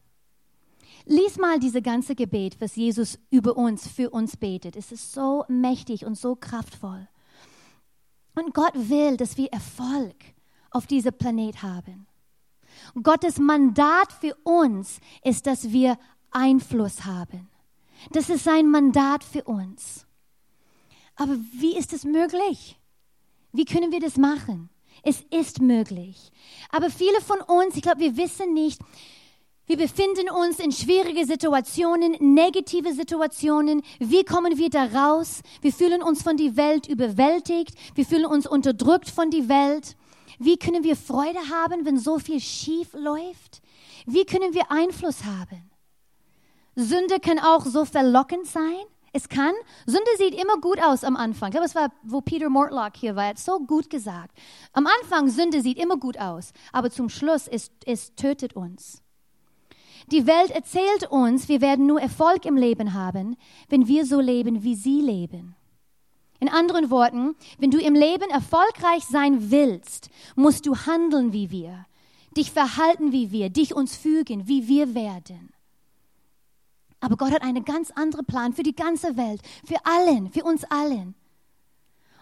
Lies 1.05 1.38
mal 1.38 1.60
diese 1.60 1.81
ganze 1.81 2.15
Gebet, 2.15 2.60
was 2.60 2.75
Jesus 2.75 3.19
über 3.29 3.57
uns, 3.57 3.88
für 3.88 4.10
uns 4.10 4.38
betet. 4.38 4.75
Es 4.75 4.91
ist 4.91 5.12
so 5.12 5.45
mächtig 5.48 6.05
und 6.05 6.17
so 6.17 6.36
kraftvoll. 6.36 7.07
Und 8.34 8.53
Gott 8.53 8.74
will, 8.74 9.17
dass 9.17 9.38
wir 9.38 9.51
Erfolg 9.51 10.15
auf 10.72 10.88
diesem 10.88 11.13
Planet 11.13 11.62
haben. 11.62 12.07
Gottes 13.01 13.38
Mandat 13.38 14.12
für 14.13 14.36
uns 14.43 15.00
ist, 15.24 15.45
dass 15.48 15.72
wir 15.72 15.98
Einfluss 16.31 17.05
haben. 17.05 17.50
Das 18.12 18.29
ist 18.29 18.43
sein 18.43 18.69
Mandat 18.69 19.24
für 19.24 19.43
uns. 19.43 20.05
Aber 21.15 21.38
wie 21.53 21.77
ist 21.77 21.93
es 21.93 22.03
möglich? 22.03 22.77
Wie 23.51 23.65
können 23.65 23.91
wir 23.91 24.00
das 24.00 24.17
machen? 24.17 24.69
Es 25.03 25.21
ist 25.31 25.62
möglich. 25.62 26.31
Aber 26.71 26.89
viele 26.89 27.21
von 27.21 27.39
uns, 27.41 27.75
ich 27.75 27.81
glaube, 27.81 28.01
wir 28.01 28.17
wissen 28.17 28.53
nicht, 28.53 28.81
wir 29.67 29.77
befinden 29.77 30.29
uns 30.29 30.59
in 30.59 30.71
schwierige 30.71 31.25
Situationen, 31.25 32.12
negative 32.19 32.93
Situationen. 32.93 33.81
Wie 34.00 34.24
kommen 34.24 34.57
wir 34.59 34.69
da 34.69 34.85
raus? 34.85 35.41
Wir 35.62 35.74
fühlen 35.74 36.03
uns 36.03 36.21
von 36.21 36.38
der 36.38 36.55
Welt 36.55 36.88
überwältigt. 36.88 37.74
Wir 37.95 38.05
fühlen 38.05 38.27
uns 38.27 38.45
unterdrückt 38.45 39.09
von 39.09 39.31
der 39.31 39.50
Welt. 39.50 39.95
Wie 40.38 40.57
können 40.57 40.83
wir 40.83 40.95
Freude 40.95 41.39
haben, 41.50 41.83
wenn 41.85 41.97
so 41.97 42.19
viel 42.19 42.39
schief 42.39 42.93
läuft? 42.93 43.63
Wie 44.05 44.25
können 44.25 44.53
wir 44.53 44.71
Einfluss 44.71 45.24
haben? 45.24 45.71
Sünde 46.75 47.20
kann 47.20 47.39
auch 47.39 47.65
so 47.65 47.86
verlockend 47.86 48.48
sein. 48.48 48.84
Es 49.13 49.29
kann. 49.29 49.53
Sünde 49.86 50.10
sieht 50.17 50.34
immer 50.34 50.58
gut 50.60 50.82
aus 50.84 51.05
am 51.05 51.15
Anfang. 51.15 51.48
Ich 51.48 51.53
glaube, 51.53 51.65
es 51.65 51.75
war, 51.75 51.89
wo 52.03 52.20
Peter 52.20 52.50
Mortlock 52.50 52.98
hier 52.98 53.15
war. 53.15 53.24
Er 53.24 53.29
hat 53.29 53.39
so 53.39 53.60
gut 53.60 53.89
gesagt. 53.89 54.38
Am 54.74 54.88
Anfang, 54.88 55.29
Sünde 55.29 55.62
sieht 55.62 55.79
immer 55.79 55.96
gut 55.96 56.20
aus. 56.20 56.51
Aber 56.74 56.91
zum 56.91 57.08
Schluss, 57.08 57.48
es, 57.48 57.72
es 57.86 58.13
tötet 58.15 58.58
uns. 58.58 59.01
Die 60.12 60.27
Welt 60.27 60.51
erzählt 60.51 61.10
uns, 61.10 61.48
wir 61.48 61.62
werden 61.62 61.88
nur 61.88 62.01
Erfolg 62.01 62.46
im 62.46 62.58
Leben 62.58 62.94
haben, 62.94 63.38
wenn 63.70 63.88
wir 63.88 64.05
so 64.05 64.20
leben, 64.20 64.63
wie 64.63 64.75
sie 64.75 65.00
leben. 65.00 65.55
In 66.39 66.50
anderen 66.50 66.89
Worten, 66.89 67.36
wenn 67.58 67.72
du 67.72 67.79
im 67.79 67.96
Leben 67.96 68.29
erfolgreich 68.29 69.05
sein 69.05 69.50
willst, 69.50 70.10
musst 70.36 70.65
du 70.65 70.75
handeln 70.75 71.32
wie 71.32 71.50
wir, 71.50 71.86
dich 72.36 72.51
verhalten 72.51 73.13
wie 73.13 73.32
wir, 73.32 73.50
dich 73.50 73.74
uns 73.74 73.96
fügen, 73.96 74.48
wie 74.48 74.67
wir 74.67 74.94
werden. 74.94 75.54
Aber 77.05 77.17
Gott 77.17 77.31
hat 77.31 77.43
einen 77.43 77.63
ganz 77.63 77.91
anderen 77.91 78.25
Plan 78.25 78.53
für 78.53 78.63
die 78.63 78.75
ganze 78.75 79.15
Welt, 79.15 79.39
für 79.63 79.77
allen, 79.85 80.31
für 80.31 80.43
uns 80.43 80.63
allen. 80.63 81.13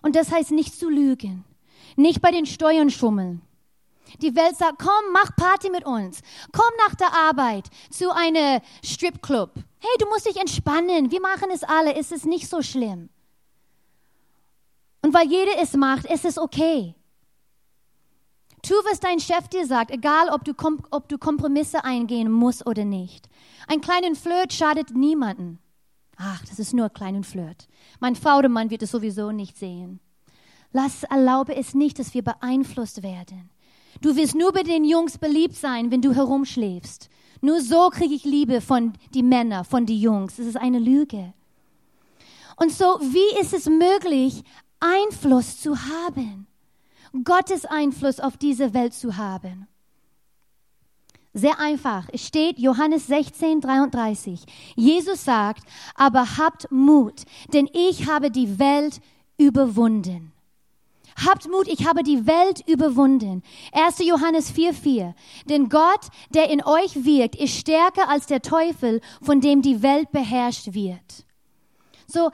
Und 0.01 0.17
das 0.17 0.29
heißt 0.29 0.51
nicht 0.51 0.77
zu 0.77 0.89
lügen, 0.89 1.45
nicht 1.95 2.21
bei 2.21 2.31
den 2.31 2.45
Steuern 2.45 2.89
schummeln, 2.89 3.41
die 4.21 4.35
Welt 4.35 4.57
sagt, 4.57 4.79
komm, 4.79 5.13
mach 5.13 5.33
Party 5.37 5.69
mit 5.69 5.85
uns. 5.85 6.19
Komm 6.51 6.69
nach 6.85 6.95
der 6.95 7.13
Arbeit 7.13 7.69
zu 7.89 8.13
einem 8.13 8.59
Stripclub. 8.83 9.51
Hey, 9.55 9.95
du 9.99 10.05
musst 10.07 10.27
dich 10.27 10.35
entspannen. 10.35 11.09
Wir 11.11 11.21
machen 11.21 11.49
es 11.51 11.63
alle. 11.63 11.95
Es 11.95 12.11
ist 12.11 12.25
nicht 12.25 12.49
so 12.49 12.61
schlimm. 12.61 13.09
Und 15.01 15.13
weil 15.13 15.27
jeder 15.27 15.61
es 15.61 15.73
macht, 15.77 16.05
ist 16.05 16.25
es 16.25 16.37
okay. 16.37 16.93
Tu, 18.63 18.73
was 18.89 19.01
dein 19.01 19.19
Chef 19.19 19.49
dir 19.49 19.67
sagt, 19.67 19.91
egal 19.91 20.29
ob 20.29 20.45
du, 20.45 20.53
ob 20.89 21.09
du 21.09 21.17
Kompromisse 21.17 21.83
eingehen 21.83 22.31
musst 22.31 22.65
oder 22.65 22.85
nicht. 22.85 23.27
Ein 23.67 23.81
kleiner 23.81 24.15
Flirt 24.15 24.53
schadet 24.53 24.95
niemanden. 24.95 25.59
Ach, 26.15 26.41
das 26.45 26.59
ist 26.59 26.73
nur 26.73 26.85
ein 26.85 26.93
kleiner 26.93 27.23
Flirt. 27.23 27.67
Mein 27.99 28.15
Frau 28.15 28.37
oder 28.37 28.47
Mann 28.47 28.69
wird 28.69 28.81
es 28.81 28.91
sowieso 28.91 29.31
nicht 29.31 29.57
sehen. 29.57 29.99
Lass, 30.71 31.03
erlaube 31.03 31.55
es 31.55 31.73
nicht, 31.73 31.99
dass 31.99 32.13
wir 32.13 32.23
beeinflusst 32.23 33.03
werden. 33.03 33.49
Du 34.01 34.15
wirst 34.15 34.33
nur 34.33 34.53
bei 34.53 34.63
den 34.63 34.85
Jungs 34.85 35.17
beliebt 35.17 35.55
sein, 35.55 35.91
wenn 35.91 36.01
du 36.01 36.13
herumschläfst. 36.13 37.09
Nur 37.41 37.59
so 37.59 37.89
kriege 37.89 38.15
ich 38.15 38.23
Liebe 38.23 38.61
von 38.61 38.93
die 39.13 39.23
Männer, 39.23 39.65
von 39.65 39.85
die 39.85 39.99
Jungs. 39.99 40.37
Das 40.37 40.45
ist 40.45 40.57
eine 40.57 40.79
Lüge. 40.79 41.33
Und 42.55 42.71
so, 42.71 42.85
wie 43.01 43.41
ist 43.41 43.53
es 43.53 43.65
möglich, 43.65 44.43
Einfluss 44.79 45.59
zu 45.59 45.77
haben? 45.77 46.47
Gottes 47.23 47.65
Einfluss 47.65 48.19
auf 48.19 48.37
diese 48.37 48.73
Welt 48.73 48.93
zu 48.93 49.17
haben? 49.17 49.67
Sehr 51.33 51.59
einfach. 51.59 52.07
Es 52.11 52.25
steht 52.25 52.59
Johannes 52.59 53.07
16, 53.07 53.61
33. 53.61 54.43
Jesus 54.75 55.23
sagt, 55.23 55.63
aber 55.95 56.37
habt 56.37 56.71
Mut, 56.71 57.23
denn 57.53 57.67
ich 57.73 58.07
habe 58.07 58.29
die 58.29 58.59
Welt 58.59 58.99
überwunden. 59.37 60.31
Habt 61.25 61.47
Mut, 61.49 61.67
ich 61.67 61.85
habe 61.87 62.03
die 62.03 62.25
Welt 62.25 62.67
überwunden. 62.67 63.43
1. 63.71 63.99
Johannes 63.99 64.51
4,4. 64.51 65.13
Denn 65.45 65.69
Gott, 65.69 66.07
der 66.31 66.49
in 66.49 66.63
euch 66.63 67.05
wirkt, 67.05 67.35
ist 67.35 67.55
stärker 67.55 68.09
als 68.09 68.25
der 68.25 68.41
Teufel, 68.41 69.01
von 69.21 69.41
dem 69.41 69.61
die 69.61 69.83
Welt 69.83 70.11
beherrscht 70.11 70.73
wird. 70.73 71.25
So, 72.07 72.31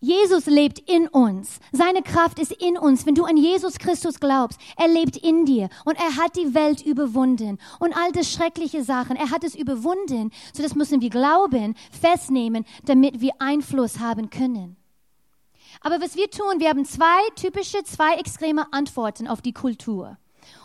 Jesus 0.00 0.46
lebt 0.46 0.78
in 0.90 1.08
uns. 1.08 1.60
Seine 1.72 2.02
Kraft 2.02 2.38
ist 2.38 2.52
in 2.52 2.78
uns. 2.78 3.04
Wenn 3.04 3.14
du 3.14 3.24
an 3.24 3.36
Jesus 3.36 3.78
Christus 3.78 4.18
glaubst, 4.18 4.58
er 4.76 4.88
lebt 4.88 5.18
in 5.18 5.44
dir 5.44 5.68
und 5.84 5.98
er 5.98 6.16
hat 6.16 6.36
die 6.36 6.54
Welt 6.54 6.80
überwunden 6.80 7.58
und 7.80 7.94
all 7.94 8.10
das 8.12 8.32
schreckliche 8.32 8.82
Sachen. 8.82 9.16
Er 9.16 9.30
hat 9.30 9.44
es 9.44 9.54
überwunden. 9.54 10.32
So 10.54 10.62
das 10.62 10.74
müssen 10.74 11.02
wir 11.02 11.10
glauben, 11.10 11.74
festnehmen, 11.90 12.64
damit 12.86 13.20
wir 13.20 13.32
Einfluss 13.40 13.98
haben 13.98 14.30
können. 14.30 14.76
Aber 15.82 16.00
was 16.00 16.16
wir 16.16 16.30
tun, 16.30 16.60
wir 16.60 16.70
haben 16.70 16.86
zwei 16.86 17.20
typische, 17.36 17.84
zwei 17.84 18.14
extreme 18.14 18.72
Antworten 18.72 19.28
auf 19.28 19.42
die 19.42 19.52
Kultur. 19.52 20.16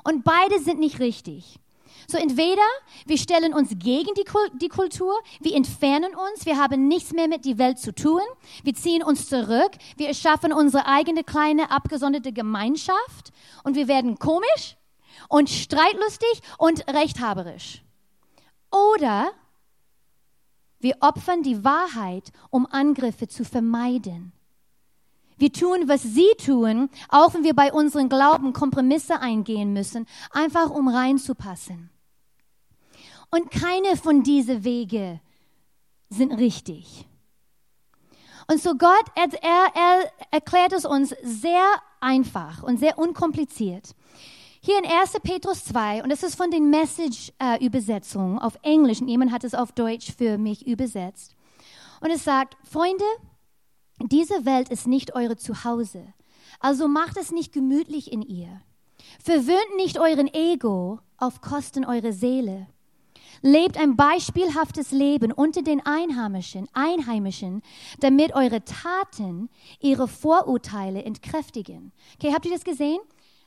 Und 0.06 0.24
beide 0.24 0.60
sind 0.62 0.80
nicht 0.80 1.00
richtig. 1.00 1.60
So 2.08 2.18
entweder 2.18 2.62
wir 3.06 3.18
stellen 3.18 3.54
uns 3.54 3.70
gegen 3.70 4.14
die, 4.16 4.26
die 4.62 4.70
Kultur, 4.70 5.14
wir 5.40 5.56
entfernen 5.56 6.14
uns, 6.16 6.46
wir 6.46 6.58
haben 6.58 6.88
nichts 6.88 7.14
mehr 7.14 7.28
mit 7.28 7.46
der 7.46 7.58
Welt 7.58 7.80
zu 7.80 7.94
tun, 7.94 8.22
wir 8.64 8.74
ziehen 8.74 9.04
uns 9.04 9.28
zurück, 9.28 9.72
wir 9.98 10.08
erschaffen 10.08 10.54
unsere 10.54 10.86
eigene 10.86 11.24
kleine 11.24 11.72
abgesonderte 11.72 12.32
Gemeinschaft 12.32 13.32
und 13.64 13.76
wir 13.76 13.88
werden 13.88 14.20
komisch 14.20 14.78
und 15.30 15.50
streitlustig 15.50 16.42
und 16.58 16.88
rechthaberisch. 16.88 17.84
Oder 18.72 19.32
wir 20.80 20.98
opfern 21.00 21.42
die 21.42 21.64
Wahrheit, 21.64 22.32
um 22.50 22.68
Angriffe 22.68 23.28
zu 23.28 23.44
vermeiden. 23.44 24.34
Wir 25.38 25.52
tun, 25.52 25.88
was 25.88 26.04
sie 26.04 26.30
tun, 26.44 26.90
auch 27.10 27.34
wenn 27.34 27.44
wir 27.44 27.56
bei 27.56 27.74
unseren 27.74 28.08
Glauben 28.08 28.54
Kompromisse 28.54 29.20
eingehen 29.20 29.74
müssen, 29.74 30.06
einfach 30.32 30.70
um 30.70 30.88
reinzupassen. 30.88 31.90
Und 33.36 33.52
keine 33.52 33.98
von 33.98 34.24
diesen 34.24 34.64
Wege 34.64 35.20
sind 36.08 36.32
richtig. 36.32 37.06
Und 38.48 38.62
so 38.62 38.76
Gott, 38.76 39.06
er, 39.14 39.28
er, 39.44 39.68
er 39.76 40.12
erklärt 40.32 40.72
es 40.72 40.86
uns 40.86 41.14
sehr 41.22 41.66
einfach 42.00 42.64
und 42.64 42.80
sehr 42.80 42.98
unkompliziert. 42.98 43.94
Hier 44.62 44.78
in 44.78 44.86
1. 44.86 45.18
Petrus 45.22 45.66
2, 45.66 46.04
und 46.04 46.14
das 46.14 46.24
ist 46.24 46.36
von 46.36 46.50
den 46.50 46.70
Message-Übersetzungen 46.70 48.40
auf 48.40 48.58
Englisch, 48.62 49.02
und 49.02 49.10
jemand 49.10 49.34
hat 49.34 49.44
es 49.44 49.54
auf 49.54 49.74
Deutsch 49.74 50.14
für 50.18 50.38
mich 50.38 50.66
übersetzt. 50.66 51.36
Und 52.00 52.12
es 52.12 52.24
sagt, 52.24 52.56
Freunde, 52.64 53.04
diese 54.00 54.46
Welt 54.46 54.70
ist 54.70 54.88
nicht 54.88 55.14
eure 55.14 55.36
Zuhause, 55.36 56.14
also 56.62 56.88
macht 56.88 57.18
es 57.18 57.34
nicht 57.34 57.52
gemütlich 57.52 58.14
in 58.14 58.22
ihr. 58.22 58.62
Verwöhnt 59.22 59.76
nicht 59.76 60.00
euren 60.00 60.34
Ego 60.34 61.02
auf 61.18 61.42
Kosten 61.42 61.84
eurer 61.84 62.14
Seele. 62.14 62.68
Lebt 63.42 63.78
ein 63.78 63.96
beispielhaftes 63.96 64.92
Leben 64.92 65.32
unter 65.32 65.62
den 65.62 65.86
Einheimischen, 65.86 66.68
Einheimischen, 66.74 67.62
damit 68.00 68.34
eure 68.36 68.64
Taten 68.64 69.50
ihre 69.80 70.08
Vorurteile 70.08 71.04
entkräftigen. 71.04 71.92
Okay, 72.16 72.34
habt 72.34 72.46
ihr 72.46 72.52
das 72.52 72.64
gesehen? 72.64 73.00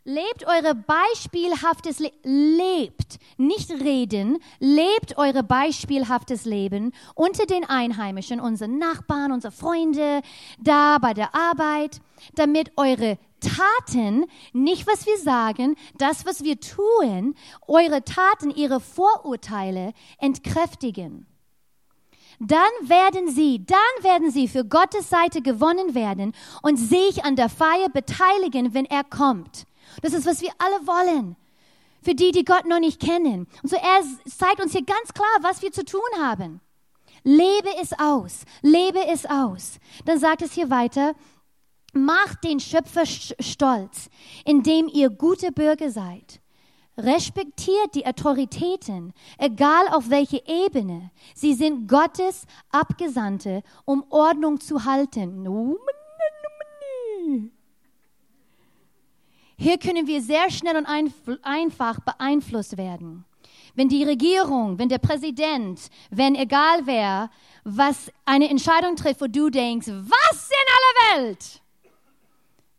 Lebt 0.05 0.47
eure 0.47 0.75
beispielhaftes 0.75 1.99
Leben, 1.99 2.17
lebt, 2.25 3.19
nicht 3.37 3.71
reden, 3.71 4.39
lebt 4.59 5.19
eure 5.19 5.43
beispielhaftes 5.43 6.47
Leben 6.47 6.93
unter 7.15 7.45
den 7.45 7.65
Einheimischen, 7.65 8.41
unseren 8.41 8.79
Nachbarn, 8.79 9.33
unsere 9.33 9.53
Freunde, 9.53 10.23
da 10.59 10.97
bei 10.97 11.13
der 11.13 11.35
Arbeit, 11.35 12.01
damit 12.35 12.73
eure 12.77 13.19
Taten, 13.41 14.27
nicht 14.53 14.87
was 14.87 15.07
wir 15.07 15.19
sagen, 15.19 15.77
das, 15.97 16.27
was 16.27 16.45
wir 16.45 16.61
tun, 16.61 17.35
eure 17.67 18.05
Taten, 18.05 18.51
ihre 18.51 18.81
Vorurteile 18.81 19.93
entkräftigen. 20.19 21.27
Dann 22.41 22.61
werden 22.83 23.29
sie, 23.29 23.65
dann 23.67 24.05
werden 24.05 24.31
sie 24.31 24.47
für 24.47 24.65
Gottes 24.65 25.11
Seite 25.11 25.43
gewonnen 25.43 25.95
werden 25.95 26.35
und 26.63 26.77
sich 26.77 27.25
an 27.25 27.35
der 27.35 27.49
Feier 27.49 27.89
beteiligen, 27.89 28.75
wenn 28.75 28.85
er 28.85 29.03
kommt. 29.03 29.67
Das 30.03 30.13
ist, 30.13 30.27
was 30.27 30.41
wir 30.41 30.51
alle 30.59 30.87
wollen. 30.87 31.37
Für 32.03 32.15
die, 32.15 32.31
die 32.31 32.45
Gott 32.45 32.67
noch 32.67 32.79
nicht 32.79 33.01
kennen. 33.01 33.49
Und 33.63 33.71
so 33.71 33.77
er 33.77 34.03
zeigt 34.25 34.63
uns 34.63 34.73
hier 34.73 34.85
ganz 34.85 35.13
klar, 35.13 35.27
was 35.41 35.63
wir 35.63 35.73
zu 35.73 35.85
tun 35.85 36.01
haben. 36.21 36.61
Lebe 37.25 37.69
es 37.83 37.93
aus. 37.99 38.45
Lebe 38.63 39.05
es 39.09 39.27
aus. 39.27 39.81
Dann 40.05 40.21
sagt 40.21 40.43
es 40.43 40.53
hier 40.53 40.71
weiter, 40.71 41.15
macht 41.93 42.45
den 42.45 42.61
Schöpfer 42.61 43.05
stolz, 43.07 44.11
indem 44.45 44.89
ihr 44.89 45.11
gute 45.11 45.53
Bürger 45.53 45.91
seid. 45.91 46.41
Respektiert 46.97 47.95
die 47.95 48.07
Autoritäten, 48.07 49.13
egal 49.39 49.87
auf 49.93 50.11
welche 50.11 50.43
Ebene. 50.47 51.13
Sie 51.35 51.55
sind 51.55 51.87
Gottes 51.87 52.45
Abgesandte, 52.73 53.63
um 53.85 54.05
Ordnung 54.11 54.61
zu 54.61 54.85
halten. 54.85 55.47
Hier 59.57 59.79
können 59.79 60.07
wir 60.07 60.23
sehr 60.23 60.51
schnell 60.51 60.77
und 60.77 60.87
einfach 60.87 62.01
beeinflusst 62.01 62.77
werden. 62.77 63.25
Wenn 63.75 63.89
die 63.89 64.03
Regierung, 64.03 64.79
wenn 64.79 64.89
der 64.89 64.99
Präsident, 64.99 65.89
wenn 66.11 66.35
egal 66.35 66.81
wer, 66.85 67.31
was 67.63 68.11
eine 68.25 68.51
Entscheidung 68.51 68.97
trifft, 68.97 69.21
wo 69.21 69.29
du 69.29 69.51
denkst, 69.51 69.87
was 69.87 70.51
in 70.51 71.17
aller 71.17 71.23
Welt? 71.27 71.63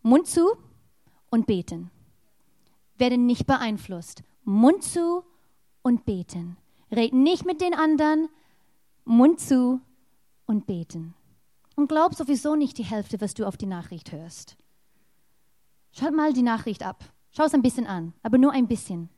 Mund 0.02 0.28
zu 0.28 0.56
und 1.30 1.46
beten. 1.46 1.92
Werde 2.98 3.18
nicht 3.18 3.46
beeinflusst. 3.46 4.24
Mund 4.44 4.84
zu 4.84 5.24
und 5.82 6.06
beten. 6.06 6.58
Red 6.92 7.14
nicht 7.14 7.46
mit 7.46 7.62
den 7.62 7.74
anderen. 7.74 8.30
Mund 9.06 9.40
zu 9.40 9.82
und 10.46 10.66
beten. 10.66 11.14
Und 11.76 11.88
glaub 11.88 12.14
sowieso 12.14 12.56
nicht 12.56 12.78
die 12.78 12.84
Hälfte, 12.84 13.22
was 13.22 13.34
du 13.34 13.46
auf 13.46 13.58
die 13.58 13.66
Nachricht 13.66 14.12
hörst. 14.12 14.58
Schalt 15.92 16.16
mal 16.16 16.34
die 16.34 16.44
Nachricht 16.44 16.84
ab. 16.84 17.04
Schau 17.32 17.44
es 17.44 17.54
ein 17.54 17.62
bisschen 17.62 17.88
an, 17.88 18.14
aber 18.24 18.38
nur 18.38 18.52
ein 18.52 18.68
bisschen. 18.68 19.10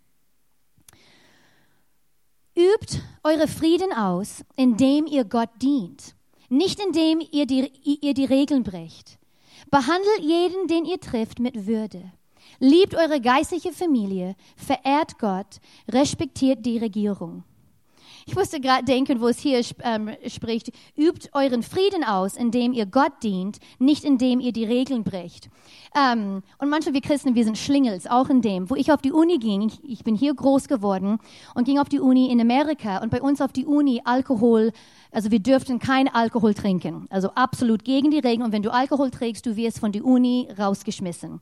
Übt 2.55 3.01
eure 3.23 3.47
Frieden 3.47 3.93
aus, 3.93 4.43
indem 4.55 5.05
ihr 5.05 5.23
Gott 5.23 5.49
dient, 5.61 6.15
nicht 6.49 6.79
indem 6.79 7.21
ihr 7.31 7.45
die, 7.45 7.71
ihr 8.01 8.13
die 8.13 8.25
Regeln 8.25 8.63
brecht. 8.63 9.17
Behandelt 9.71 10.19
jeden, 10.19 10.67
den 10.67 10.83
ihr 10.83 10.99
trifft, 10.99 11.39
mit 11.39 11.65
Würde. 11.65 12.11
Liebt 12.59 12.93
eure 12.93 13.21
geistliche 13.21 13.71
Familie, 13.71 14.35
verehrt 14.57 15.17
Gott, 15.17 15.61
respektiert 15.87 16.65
die 16.65 16.77
Regierung. 16.77 17.45
Ich 18.25 18.35
musste 18.35 18.59
gerade 18.59 18.85
denken, 18.85 19.19
wo 19.21 19.27
es 19.27 19.39
hier 19.39 19.61
ähm, 19.83 20.11
spricht, 20.27 20.71
übt 20.95 21.29
euren 21.33 21.63
Frieden 21.63 22.03
aus, 22.03 22.35
indem 22.35 22.73
ihr 22.73 22.85
Gott 22.85 23.13
dient, 23.23 23.59
nicht 23.79 24.03
indem 24.03 24.39
ihr 24.39 24.51
die 24.51 24.65
Regeln 24.65 25.03
bricht. 25.03 25.49
Ähm, 25.95 26.43
und 26.57 26.69
manche 26.69 26.93
wir 26.93 27.01
Christen, 27.01 27.35
wir 27.35 27.43
sind 27.43 27.57
Schlingels, 27.57 28.07
auch 28.07 28.29
in 28.29 28.41
dem. 28.41 28.69
Wo 28.69 28.75
ich 28.75 28.91
auf 28.91 29.01
die 29.01 29.11
Uni 29.11 29.37
ging, 29.37 29.61
ich, 29.63 29.83
ich 29.83 30.03
bin 30.03 30.15
hier 30.15 30.33
groß 30.33 30.67
geworden 30.67 31.19
und 31.55 31.65
ging 31.65 31.79
auf 31.79 31.89
die 31.89 31.99
Uni 31.99 32.31
in 32.31 32.39
Amerika 32.39 32.99
und 32.99 33.09
bei 33.09 33.21
uns 33.21 33.41
auf 33.41 33.51
die 33.51 33.65
Uni 33.65 34.01
Alkohol, 34.05 34.71
also 35.11 35.31
wir 35.31 35.39
dürften 35.39 35.79
kein 35.79 36.07
Alkohol 36.07 36.53
trinken. 36.53 37.07
Also 37.09 37.31
absolut 37.31 37.83
gegen 37.83 38.11
die 38.11 38.19
Regeln. 38.19 38.43
Und 38.43 38.51
wenn 38.51 38.63
du 38.63 38.71
Alkohol 38.71 39.11
trägst, 39.11 39.45
du 39.45 39.55
wirst 39.55 39.79
von 39.79 39.91
der 39.91 40.05
Uni 40.05 40.47
rausgeschmissen. 40.57 41.31
Und 41.31 41.41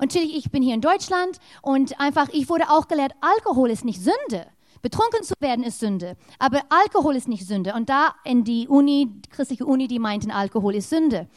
natürlich, 0.00 0.36
ich 0.36 0.50
bin 0.50 0.62
hier 0.62 0.74
in 0.74 0.80
Deutschland 0.80 1.38
und 1.60 2.00
einfach, 2.00 2.28
ich 2.32 2.48
wurde 2.48 2.70
auch 2.70 2.88
gelehrt, 2.88 3.12
Alkohol 3.20 3.70
ist 3.70 3.84
nicht 3.84 4.00
Sünde. 4.00 4.46
Betrunken 4.82 5.22
zu 5.22 5.34
werden 5.40 5.64
ist 5.64 5.80
Sünde, 5.80 6.16
aber 6.38 6.62
Alkohol 6.70 7.16
ist 7.16 7.28
nicht 7.28 7.46
Sünde. 7.46 7.74
Und 7.74 7.88
da 7.88 8.14
in 8.24 8.44
die 8.44 8.66
Uni, 8.68 9.20
christliche 9.30 9.66
Uni, 9.66 9.88
die 9.88 9.98
meinten, 9.98 10.30
Alkohol 10.30 10.74
ist 10.74 10.90
Sünde. 10.90 11.28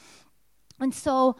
Und 0.80 0.96
so, 0.96 1.36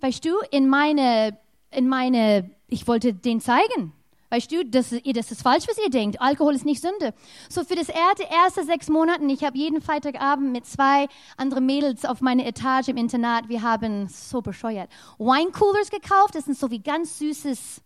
weißt 0.00 0.24
du, 0.24 0.38
in 0.50 0.68
meine, 0.68 1.38
in 1.70 1.88
meine, 1.88 2.50
ich 2.68 2.86
wollte 2.86 3.14
den 3.14 3.40
zeigen. 3.40 3.92
Weißt 4.30 4.50
du, 4.50 4.64
das, 4.64 4.90
das 4.90 5.30
ist 5.30 5.42
falsch, 5.42 5.66
was 5.68 5.78
ihr 5.78 5.90
denkt. 5.90 6.20
Alkohol 6.20 6.54
ist 6.54 6.64
nicht 6.64 6.82
Sünde. 6.82 7.14
So 7.48 7.62
für 7.62 7.76
das 7.76 7.88
erste, 7.88 8.24
erste 8.24 8.64
sechs 8.64 8.88
Monate, 8.88 9.24
ich 9.26 9.44
habe 9.44 9.56
jeden 9.56 9.80
Freitagabend 9.80 10.50
mit 10.50 10.66
zwei 10.66 11.06
anderen 11.36 11.66
Mädels 11.66 12.04
auf 12.04 12.20
meiner 12.20 12.44
Etage 12.44 12.88
im 12.88 12.96
Internat, 12.96 13.48
wir 13.48 13.62
haben 13.62 14.08
so 14.08 14.42
bescheuert, 14.42 14.90
Wine 15.18 15.52
Coolers 15.52 15.88
gekauft. 15.88 16.34
Das 16.34 16.46
sind 16.46 16.58
so 16.58 16.70
wie 16.70 16.80
ganz 16.80 17.18
süßes 17.18 17.80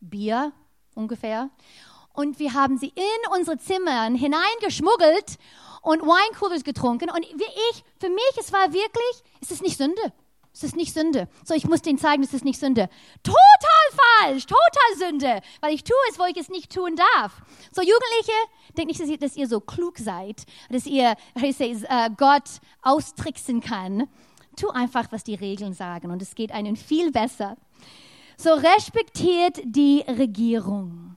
Bier 0.00 0.52
ungefähr 0.94 1.50
und 2.12 2.38
wir 2.38 2.54
haben 2.54 2.78
sie 2.78 2.88
in 2.94 3.32
unsere 3.36 3.58
Zimmer 3.58 4.04
hineingeschmuggelt 4.04 5.38
und 5.82 6.02
Wine 6.02 6.62
getrunken. 6.62 7.10
Und 7.10 7.22
wie 7.22 7.70
ich, 7.70 7.84
für 7.98 8.08
mich, 8.08 8.32
es 8.38 8.52
war 8.52 8.72
wirklich, 8.72 9.22
es 9.40 9.50
ist 9.50 9.62
nicht 9.62 9.76
Sünde. 9.76 10.12
Es 10.54 10.62
ist 10.62 10.76
nicht 10.76 10.92
Sünde. 10.92 11.28
So, 11.44 11.54
ich 11.54 11.66
muss 11.66 11.80
denen 11.80 11.98
zeigen, 11.98 12.22
es 12.22 12.34
ist 12.34 12.44
nicht 12.44 12.60
Sünde. 12.60 12.90
Total 13.22 13.38
falsch, 14.20 14.44
total 14.44 14.96
Sünde, 14.98 15.40
weil 15.60 15.74
ich 15.74 15.82
tue 15.82 15.96
es, 16.10 16.18
wo 16.18 16.24
ich 16.24 16.36
es 16.36 16.50
nicht 16.50 16.72
tun 16.72 16.94
darf. 16.94 17.40
So, 17.72 17.80
Jugendliche, 17.80 18.32
denkt 18.76 18.88
nicht, 18.88 19.00
dass 19.00 19.08
ihr, 19.08 19.18
dass 19.18 19.36
ihr 19.36 19.48
so 19.48 19.60
klug 19.60 19.96
seid, 19.98 20.44
dass 20.70 20.86
ihr 20.86 21.16
say, 21.52 21.74
uh, 21.74 22.10
Gott 22.16 22.60
austricksen 22.82 23.62
kann. 23.62 24.08
Tu 24.56 24.68
einfach, 24.68 25.10
was 25.10 25.24
die 25.24 25.34
Regeln 25.34 25.72
sagen 25.72 26.10
und 26.10 26.20
es 26.20 26.34
geht 26.34 26.52
einem 26.52 26.76
viel 26.76 27.10
besser. 27.10 27.56
So, 28.36 28.52
respektiert 28.52 29.58
die 29.64 30.04
Regierung. 30.06 31.16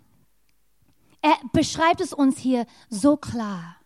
Er 1.25 1.39
beschreibt 1.53 2.01
es 2.01 2.13
uns 2.13 2.37
hier 2.37 2.67
so 2.87 3.17
klar. 3.17 3.77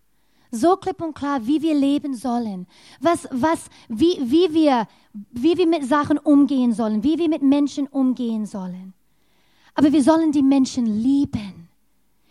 So 0.52 0.76
klipp 0.76 1.02
und 1.02 1.14
klar, 1.14 1.48
wie 1.48 1.62
wir 1.62 1.74
leben 1.74 2.14
sollen. 2.14 2.68
Was, 3.00 3.30
was, 3.32 3.70
wie, 3.88 4.20
wie 4.20 4.54
wir, 4.54 4.90
wie 5.32 5.58
wir 5.58 5.66
mit 5.66 5.86
Sachen 5.86 6.18
umgehen 6.18 6.74
sollen, 6.74 7.02
wie 7.02 7.18
wir 7.18 7.30
mit 7.30 7.42
Menschen 7.42 7.88
umgehen 7.88 8.46
sollen. 8.46 8.94
Aber 9.74 9.94
wir 9.94 10.04
sollen 10.04 10.34
die 10.34 10.44
Menschen 10.44 10.86
lieben. 10.86 11.70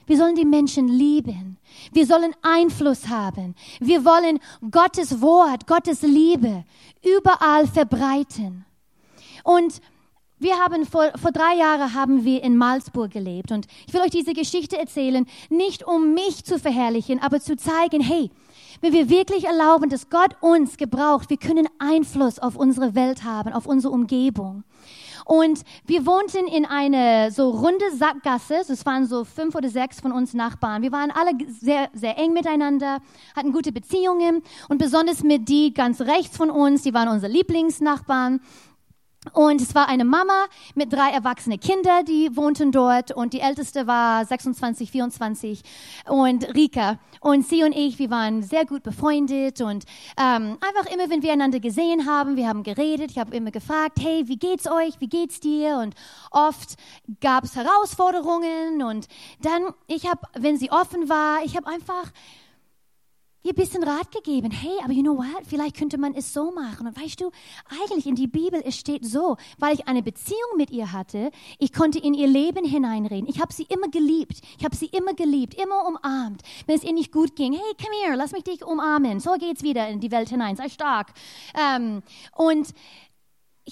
Wir 0.04 0.18
sollen 0.18 0.35
die 0.35 0.44
Menschen 0.44 0.88
lieben. 0.88 1.56
Wir 1.90 2.04
sollen 2.04 2.35
Einfluss 2.42 3.09
haben. 3.09 3.54
Wir 3.80 4.04
wollen 4.04 4.38
Gottes 4.70 5.22
Wort, 5.22 5.66
Gottes 5.66 6.02
Liebe 6.02 6.66
überall 7.02 7.66
verbreiten. 7.66 8.66
Und 9.42 9.80
wir 10.38 10.59
haben 10.59 10.87
vor, 10.87 11.11
vor 11.20 11.33
drei 11.33 11.57
Jahren 11.57 11.94
haben 11.94 12.24
wir 12.24 12.42
in 12.42 12.57
Malzburg 12.57 13.11
gelebt 13.11 13.53
und 13.53 13.66
ich 13.87 13.94
will 13.94 14.01
euch 14.01 14.11
diese 14.11 14.33
Geschichte 14.33 14.79
erzählen, 14.79 15.27
nicht 15.48 15.87
um 15.87 16.14
mich 16.14 16.44
zu 16.44 16.59
verherrlichen, 16.59 17.20
aber 17.20 17.40
zu 17.40 17.57
zeigen, 17.57 18.01
hey, 18.01 18.31
wenn 18.81 18.92
wir 18.92 19.09
wirklich 19.09 19.44
erlauben, 19.44 19.90
dass 19.90 20.09
Gott 20.09 20.37
uns 20.40 20.77
gebraucht, 20.77 21.31
wir 21.31 21.37
können 21.37 21.66
Einfluss 21.79 22.38
auf 22.38 22.57
unsere 22.57 22.94
Welt 22.94 23.24
haben, 23.24 23.53
auf 23.53 23.66
unsere 23.66 23.92
Umgebung. 23.92 24.62
Und 25.24 25.61
wir 25.85 26.07
wohnten 26.07 26.46
in 26.46 26.64
eine 26.64 27.31
so 27.31 27.51
runde 27.51 27.85
Sackgasse. 27.94 28.61
Es 28.66 28.87
waren 28.87 29.07
so 29.07 29.24
fünf 29.24 29.55
oder 29.55 29.68
sechs 29.68 30.01
von 30.01 30.11
uns 30.11 30.33
Nachbarn. 30.33 30.81
Wir 30.81 30.90
waren 30.90 31.11
alle 31.11 31.33
sehr, 31.61 31.90
sehr 31.92 32.16
eng 32.16 32.33
miteinander, 32.33 33.01
hatten 33.37 33.53
gute 33.53 33.70
Beziehungen 33.70 34.42
und 34.70 34.79
besonders 34.79 35.22
mit 35.22 35.46
die 35.51 35.74
ganz 35.74 36.01
rechts 36.01 36.35
von 36.35 36.51
uns, 36.51 36.83
die 36.83 36.94
waren 36.94 37.09
unsere 37.09 37.31
Lieblingsnachbarn. 37.31 38.40
Und 39.32 39.60
es 39.60 39.74
war 39.74 39.88
eine 39.88 40.04
Mama 40.04 40.46
mit 40.74 40.92
drei 40.92 41.10
erwachsenen 41.10 41.60
Kindern, 41.60 42.04
die 42.04 42.36
wohnten 42.36 42.72
dort. 42.72 43.12
Und 43.12 43.32
die 43.32 43.40
älteste 43.40 43.86
war 43.86 44.24
26, 44.24 44.90
24 44.90 45.62
und 46.08 46.54
Rika. 46.54 46.98
Und 47.20 47.46
sie 47.46 47.64
und 47.64 47.72
ich, 47.72 47.98
wir 47.98 48.10
waren 48.10 48.42
sehr 48.42 48.64
gut 48.64 48.82
befreundet. 48.82 49.60
Und 49.60 49.84
ähm, 50.16 50.58
einfach 50.60 50.92
immer, 50.92 51.10
wenn 51.10 51.22
wir 51.22 51.32
einander 51.32 51.60
gesehen 51.60 52.06
haben, 52.06 52.36
wir 52.36 52.48
haben 52.48 52.62
geredet. 52.62 53.10
Ich 53.10 53.18
habe 53.18 53.34
immer 53.36 53.50
gefragt, 53.50 53.98
hey, 54.00 54.24
wie 54.26 54.38
geht's 54.38 54.70
euch? 54.70 55.00
Wie 55.00 55.08
geht's 55.08 55.40
dir? 55.40 55.78
Und 55.78 55.94
oft 56.30 56.76
gab 57.20 57.44
es 57.44 57.56
Herausforderungen. 57.56 58.82
Und 58.82 59.08
dann, 59.42 59.74
ich 59.86 60.06
habe, 60.08 60.20
wenn 60.34 60.56
sie 60.56 60.70
offen 60.70 61.08
war, 61.08 61.44
ich 61.44 61.56
habe 61.56 61.66
einfach 61.66 62.12
ihr 63.48 63.54
bisschen 63.54 63.82
Rat 63.82 64.12
gegeben. 64.12 64.50
Hey, 64.50 64.78
aber 64.84 64.92
you 64.92 65.02
know 65.02 65.16
what? 65.16 65.46
Vielleicht 65.46 65.76
könnte 65.76 65.98
man 65.98 66.14
es 66.14 66.32
so 66.32 66.52
machen. 66.52 66.87
Und 66.87 67.00
weißt 67.00 67.20
du, 67.20 67.30
eigentlich 67.82 68.06
in 68.06 68.14
die 68.14 68.26
Bibel, 68.26 68.62
es 68.64 68.76
steht 68.76 69.04
so, 69.04 69.37
weil 69.58 69.74
ich 69.74 69.88
eine 69.88 70.02
Beziehung 70.02 70.56
mit 70.56 70.70
ihr 70.70 70.92
hatte, 70.92 71.30
ich 71.58 71.72
konnte 71.72 71.98
in 71.98 72.14
ihr 72.14 72.28
Leben 72.28 72.64
hineinreden. 72.64 73.28
Ich 73.28 73.40
habe 73.40 73.52
sie 73.52 73.64
immer 73.64 73.88
geliebt. 73.88 74.40
Ich 74.58 74.64
habe 74.64 74.76
sie 74.76 74.87
immer 74.87 75.14
geliebt, 75.14 75.54
immer 75.54 75.87
umarmt. 75.87 76.42
Wenn 76.66 76.76
es 76.76 76.84
ihr 76.84 76.92
nicht 76.92 77.11
gut 77.11 77.34
ging, 77.34 77.54
hey, 77.54 77.72
komm 77.82 77.92
her, 78.04 78.16
lass 78.16 78.32
mich 78.32 78.44
dich 78.44 78.64
umarmen. 78.64 79.20
So 79.20 79.32
geht's 79.34 79.62
wieder 79.62 79.88
in 79.88 80.00
die 80.00 80.11
Welt 80.11 80.28
hinein. 80.28 80.56
Sei 80.56 80.68
stark. 80.68 81.12
Ähm, 81.54 82.02
und 82.37 82.74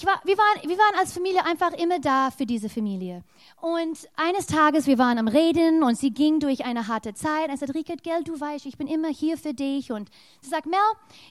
war, 0.05 0.21
wir, 0.25 0.37
waren, 0.37 0.69
wir 0.69 0.77
waren 0.77 0.99
als 0.99 1.13
Familie 1.13 1.45
einfach 1.45 1.73
immer 1.73 1.99
da 1.99 2.31
für 2.31 2.47
diese 2.47 2.69
Familie. 2.69 3.25
Und 3.67 4.09
eines 4.15 4.47
Tages, 4.47 4.87
wir 4.87 4.97
waren 4.97 5.19
am 5.19 5.27
Reden 5.27 5.83
und 5.83 5.99
sie 5.99 6.13
ging 6.13 6.39
durch 6.39 6.65
eine 6.65 6.87
harte 6.87 7.15
Zeit. 7.15 7.49
Er 7.49 7.57
sagt, 7.57 7.75
Rickert, 7.75 8.05
gell, 8.05 8.23
du 8.23 8.39
weißt, 8.39 8.65
ich 8.65 8.79
bin 8.79 8.87
immer 8.87 9.09
hier 9.09 9.37
für 9.37 9.55
dich. 9.55 9.91
Und 9.91 10.09
sie 10.41 10.51
sagt, 10.51 10.67
Mel, 10.67 10.79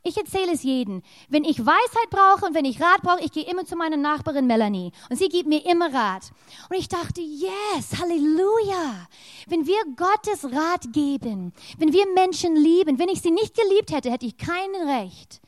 ich 0.04 0.17
erzähle 0.17 0.52
es 0.52 0.62
jedem. 0.62 1.02
Wenn 1.30 1.45
ich 1.45 1.65
Weisheit 1.65 2.10
brauche 2.10 2.45
und 2.45 2.54
wenn 2.54 2.65
ich 2.65 2.82
Rat 2.82 3.02
brauche, 3.04 3.24
ich 3.24 3.32
gehe 3.32 3.45
immer 3.50 3.63
zu 3.63 3.78
meiner 3.78 3.95
Nachbarin 3.95 4.48
Melanie. 4.48 4.91
Und 5.10 5.15
sie 5.15 5.30
gibt 5.30 5.48
mir 5.48 5.65
immer 5.65 5.93
Rat. 5.93 6.34
Und 6.69 6.76
ich 6.76 6.89
dachte, 6.89 7.21
yes, 7.21 8.02
Halleluja. 8.02 9.08
Wenn 9.48 9.65
wir 9.65 9.80
Gottes 9.95 10.43
Rat 10.43 10.91
geben, 10.91 11.54
wenn 11.78 11.93
wir 11.93 12.06
Menschen 12.15 12.58
lieben, 12.58 13.00
wenn 13.00 13.08
ich 13.08 13.21
sie 13.21 13.32
nicht 13.32 13.56
geliebt 13.56 13.93
hätte, 13.93 14.12
hätte 14.12 14.26
ich 14.26 14.36
kein 14.36 14.76
Recht 14.86 15.39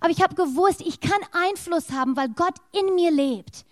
aber 0.00 0.10
ich 0.10 0.20
habe 0.20 0.34
gewusst, 0.34 0.80
ich 0.80 0.98
kann 0.98 1.20
Einfluss 1.30 1.92
haben, 1.92 2.16
weil 2.16 2.28
Gott 2.30 2.56
in 2.72 2.96
mir 2.96 3.12
lebt. 3.12 3.64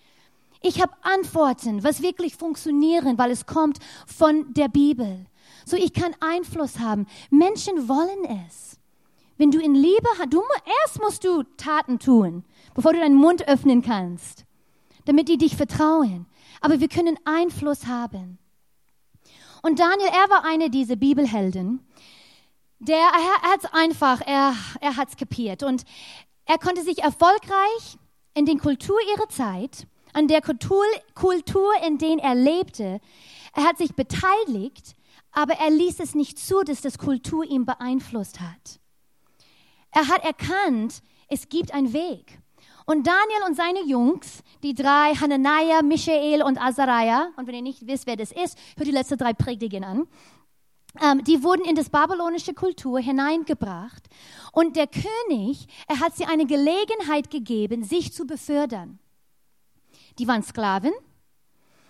Ich 0.62 0.80
habe 0.80 0.92
Antworten, 1.02 1.82
was 1.82 2.02
wirklich 2.02 2.36
funktionieren, 2.36 3.16
weil 3.16 3.30
es 3.30 3.46
kommt 3.46 3.78
von 4.06 4.52
der 4.52 4.68
Bibel. 4.68 5.26
So 5.64 5.76
ich 5.76 5.92
kann 5.92 6.14
Einfluss 6.20 6.78
haben. 6.78 7.06
Menschen 7.30 7.88
wollen 7.88 8.46
es. 8.46 8.78
Wenn 9.38 9.50
du 9.50 9.58
in 9.58 9.74
Liebe 9.74 10.08
hast, 10.18 10.32
du, 10.32 10.42
erst 10.84 11.00
musst 11.00 11.24
du 11.24 11.42
Taten 11.56 11.98
tun, 11.98 12.44
bevor 12.74 12.92
du 12.92 13.00
deinen 13.00 13.14
Mund 13.14 13.48
öffnen 13.48 13.80
kannst, 13.80 14.44
damit 15.06 15.28
die 15.28 15.38
dich 15.38 15.56
vertrauen. 15.56 16.26
Aber 16.60 16.80
wir 16.80 16.88
können 16.88 17.18
Einfluss 17.24 17.86
haben. 17.86 18.38
Und 19.62 19.78
Daniel, 19.78 20.08
er 20.08 20.30
war 20.30 20.44
eine 20.44 20.68
dieser 20.68 20.96
Bibelhelden, 20.96 21.80
der 22.80 22.98
er 22.98 23.50
hat 23.50 23.64
es 23.64 23.72
einfach, 23.72 24.20
er, 24.26 24.54
er 24.80 24.96
hat 24.96 25.08
es 25.08 25.16
kapiert. 25.16 25.62
Und 25.62 25.84
er 26.44 26.58
konnte 26.58 26.82
sich 26.82 26.98
erfolgreich 26.98 27.98
in 28.34 28.44
den 28.44 28.58
Kultur 28.58 28.98
ihrer 29.14 29.28
Zeit, 29.28 29.86
an 30.12 30.28
der 30.28 30.40
Kultur, 30.40 30.84
Kultur, 31.14 31.72
in 31.86 31.98
der 31.98 32.18
er 32.18 32.34
lebte, 32.34 33.00
er 33.54 33.64
hat 33.64 33.78
sich 33.78 33.94
beteiligt, 33.94 34.94
aber 35.32 35.54
er 35.54 35.70
ließ 35.70 36.00
es 36.00 36.14
nicht 36.14 36.38
zu, 36.38 36.62
dass 36.62 36.80
das 36.80 36.98
Kultur 36.98 37.44
ihn 37.44 37.64
beeinflusst 37.64 38.40
hat. 38.40 38.80
Er 39.92 40.08
hat 40.08 40.24
erkannt, 40.24 41.02
es 41.28 41.48
gibt 41.48 41.72
einen 41.72 41.92
Weg. 41.92 42.38
Und 42.86 43.06
Daniel 43.06 43.42
und 43.46 43.56
seine 43.56 43.84
Jungs, 43.84 44.42
die 44.62 44.74
drei, 44.74 45.14
Hananiah, 45.14 45.82
Michael 45.82 46.42
und 46.42 46.60
Azariah, 46.60 47.30
und 47.36 47.46
wenn 47.46 47.54
ihr 47.54 47.62
nicht 47.62 47.86
wisst, 47.86 48.06
wer 48.06 48.16
das 48.16 48.32
ist, 48.32 48.58
hört 48.76 48.86
die 48.86 48.92
letzten 48.92 49.18
drei 49.18 49.32
Predigen 49.32 49.84
an, 49.84 50.08
ähm, 51.00 51.22
die 51.22 51.42
wurden 51.44 51.64
in 51.64 51.76
das 51.76 51.88
babylonische 51.88 52.54
Kultur 52.54 52.98
hineingebracht. 52.98 54.08
Und 54.52 54.74
der 54.74 54.88
König, 54.88 55.68
er 55.86 56.00
hat 56.00 56.16
sie 56.16 56.24
eine 56.24 56.46
Gelegenheit 56.46 57.30
gegeben, 57.30 57.84
sich 57.84 58.12
zu 58.12 58.26
befördern. 58.26 58.98
Die 60.18 60.28
waren 60.28 60.42
Sklaven 60.42 60.92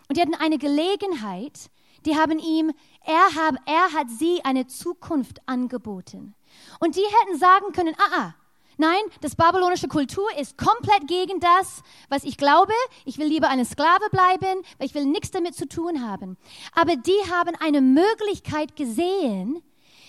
und 0.08 0.16
die 0.16 0.20
hatten 0.20 0.34
eine 0.34 0.58
Gelegenheit, 0.58 1.70
die 2.06 2.16
haben 2.16 2.38
ihm, 2.38 2.72
er, 3.04 3.34
hab, 3.36 3.56
er 3.66 3.92
hat 3.92 4.08
sie 4.10 4.44
eine 4.44 4.66
Zukunft 4.66 5.38
angeboten. 5.46 6.34
Und 6.80 6.96
die 6.96 7.04
hätten 7.04 7.38
sagen 7.38 7.72
können, 7.72 7.94
ah, 7.98 8.16
ah, 8.16 8.34
Nein, 8.80 9.02
das 9.20 9.36
babylonische 9.36 9.88
Kultur 9.88 10.26
ist 10.38 10.56
komplett 10.56 11.06
gegen 11.06 11.38
das, 11.38 11.82
was 12.08 12.24
ich 12.24 12.38
glaube. 12.38 12.72
Ich 13.04 13.18
will 13.18 13.26
lieber 13.26 13.50
eine 13.50 13.66
Sklave 13.66 14.08
bleiben, 14.10 14.62
weil 14.78 14.86
ich 14.86 14.94
will 14.94 15.04
nichts 15.04 15.30
damit 15.30 15.54
zu 15.54 15.68
tun 15.68 16.00
haben. 16.00 16.38
Aber 16.72 16.96
die 16.96 17.30
haben 17.30 17.54
eine 17.60 17.82
Möglichkeit 17.82 18.76
gesehen, 18.76 19.62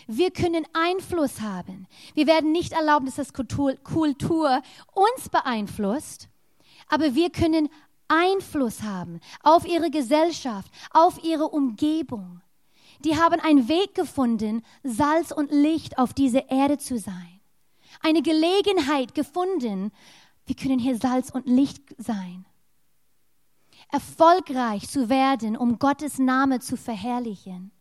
wir 0.07 0.31
können 0.31 0.65
Einfluss 0.71 1.41
haben. 1.41 1.85
Wir 2.13 2.27
werden 2.27 2.53
nicht 2.53 2.71
erlauben, 2.71 3.07
dass 3.07 3.15
das 3.15 3.33
Kultur, 3.33 3.75
Kultur 3.75 4.61
uns 4.93 5.27
beeinflusst, 5.27 6.29
aber 6.87 7.13
wir 7.13 7.29
können 7.29 7.67
Einfluss 8.11 8.83
haben 8.83 9.19
auf 9.41 9.65
ihre 9.65 9.89
Gesellschaft, 9.89 10.71
auf 10.91 11.23
ihre 11.23 11.47
Umgebung. 11.47 12.41
Die 13.05 13.17
haben 13.17 13.39
einen 13.39 13.67
Weg 13.67 13.95
gefunden, 13.95 14.63
Salz 14.83 15.31
und 15.31 15.51
Licht 15.51 15.97
auf 15.97 16.13
dieser 16.13 16.51
Erde 16.51 16.77
zu 16.77 16.99
sein 16.99 17.41
eine 18.01 18.21
Gelegenheit 18.21 19.13
gefunden. 19.13 19.91
Wir 20.45 20.55
können 20.55 20.79
hier 20.79 20.97
Salz 20.97 21.29
und 21.29 21.47
Licht 21.47 21.83
sein. 21.97 22.45
Erfolgreich 23.91 24.89
zu 24.89 25.09
werden, 25.09 25.57
um 25.57 25.77
Gottes 25.77 26.17
Name 26.17 26.59
zu 26.59 26.77
verherrlichen. 26.77 27.71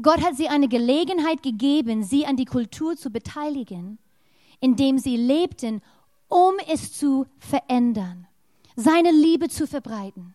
Gott 0.00 0.22
hat 0.22 0.36
sie 0.36 0.48
eine 0.48 0.68
Gelegenheit 0.68 1.42
gegeben, 1.42 2.04
sie 2.04 2.26
an 2.26 2.36
die 2.36 2.44
Kultur 2.44 2.96
zu 2.96 3.10
beteiligen, 3.10 3.98
indem 4.60 4.98
sie 4.98 5.16
lebten, 5.16 5.82
um 6.28 6.54
es 6.68 6.92
zu 6.92 7.26
verändern, 7.38 8.27
seine 8.80 9.10
Liebe 9.10 9.48
zu 9.48 9.66
verbreiten 9.66 10.34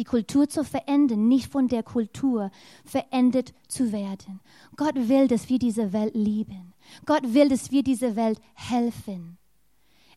die 0.00 0.04
Kultur 0.04 0.48
zu 0.48 0.64
verändern, 0.64 1.28
nicht 1.28 1.52
von 1.52 1.68
der 1.68 1.82
Kultur 1.82 2.50
verändert 2.86 3.52
zu 3.68 3.92
werden. 3.92 4.40
Gott 4.74 4.94
will, 4.94 5.28
dass 5.28 5.50
wir 5.50 5.58
diese 5.58 5.92
Welt 5.92 6.14
lieben. 6.14 6.72
Gott 7.04 7.34
will, 7.34 7.50
dass 7.50 7.70
wir 7.70 7.82
dieser 7.82 8.16
Welt 8.16 8.40
helfen. 8.54 9.36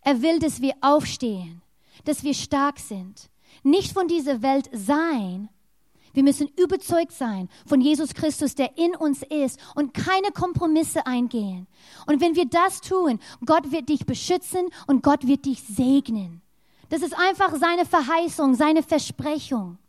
Er 0.02 0.22
will, 0.22 0.40
dass 0.40 0.62
wir 0.62 0.74
aufstehen, 0.80 1.62
dass 2.06 2.24
wir 2.24 2.34
stark 2.34 2.80
sind. 2.80 3.30
Nicht 3.62 3.92
von 3.92 4.08
dieser 4.08 4.42
Welt 4.42 4.70
sein. 4.72 5.50
Wir 6.14 6.24
müssen 6.24 6.48
überzeugt 6.58 7.12
sein 7.12 7.50
von 7.66 7.82
Jesus 7.82 8.14
Christus, 8.14 8.54
der 8.56 8.78
in 8.78 8.96
uns 8.96 9.24
ist 9.24 9.60
und 9.76 9.94
keine 9.94 10.32
Kompromisse 10.32 11.06
eingehen. 11.08 11.68
Und 12.06 12.22
wenn 12.22 12.36
wir 12.36 12.46
das 12.46 12.82
tun, 12.82 13.20
Gott 13.46 13.72
wird 13.72 13.90
dich 13.90 14.06
beschützen 14.06 14.70
und 14.86 15.04
Gott 15.04 15.26
wird 15.26 15.46
dich 15.46 15.62
segnen. 15.64 16.42
Das 16.90 17.02
ist 17.02 17.18
einfach 17.18 17.56
seine 17.60 17.86
Verheißung, 17.86 18.54
seine 18.54 18.84
Versprechung. 18.84 19.80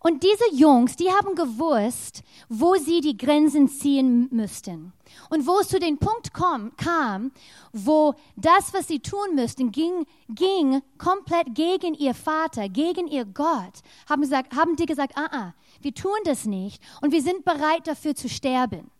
Und 0.00 0.22
diese 0.22 0.54
Jungs, 0.54 0.96
die 0.96 1.10
haben 1.10 1.34
gewusst, 1.34 2.22
wo 2.48 2.74
sie 2.74 3.00
die 3.00 3.16
Grenzen 3.16 3.68
ziehen 3.68 4.28
müssten. 4.30 4.92
Und 5.30 5.46
wo 5.46 5.58
es 5.58 5.68
zu 5.68 5.78
dem 5.78 5.98
Punkt 5.98 6.32
kom, 6.32 6.74
kam, 6.76 7.32
wo 7.72 8.14
das, 8.36 8.72
was 8.72 8.88
sie 8.88 9.00
tun 9.00 9.34
müssten, 9.34 9.72
ging, 9.72 10.06
ging 10.28 10.82
komplett 10.98 11.54
gegen 11.54 11.94
ihr 11.94 12.14
Vater, 12.14 12.68
gegen 12.68 13.06
ihr 13.06 13.24
Gott, 13.24 13.82
haben, 14.08 14.22
gesagt, 14.22 14.54
haben 14.54 14.76
die 14.76 14.86
gesagt, 14.86 15.16
ah, 15.16 15.28
ah, 15.30 15.54
wir 15.80 15.94
tun 15.94 16.18
das 16.24 16.44
nicht 16.44 16.82
und 17.00 17.12
wir 17.12 17.22
sind 17.22 17.44
bereit 17.44 17.86
dafür 17.86 18.14
zu 18.14 18.28
sterben. 18.28 18.90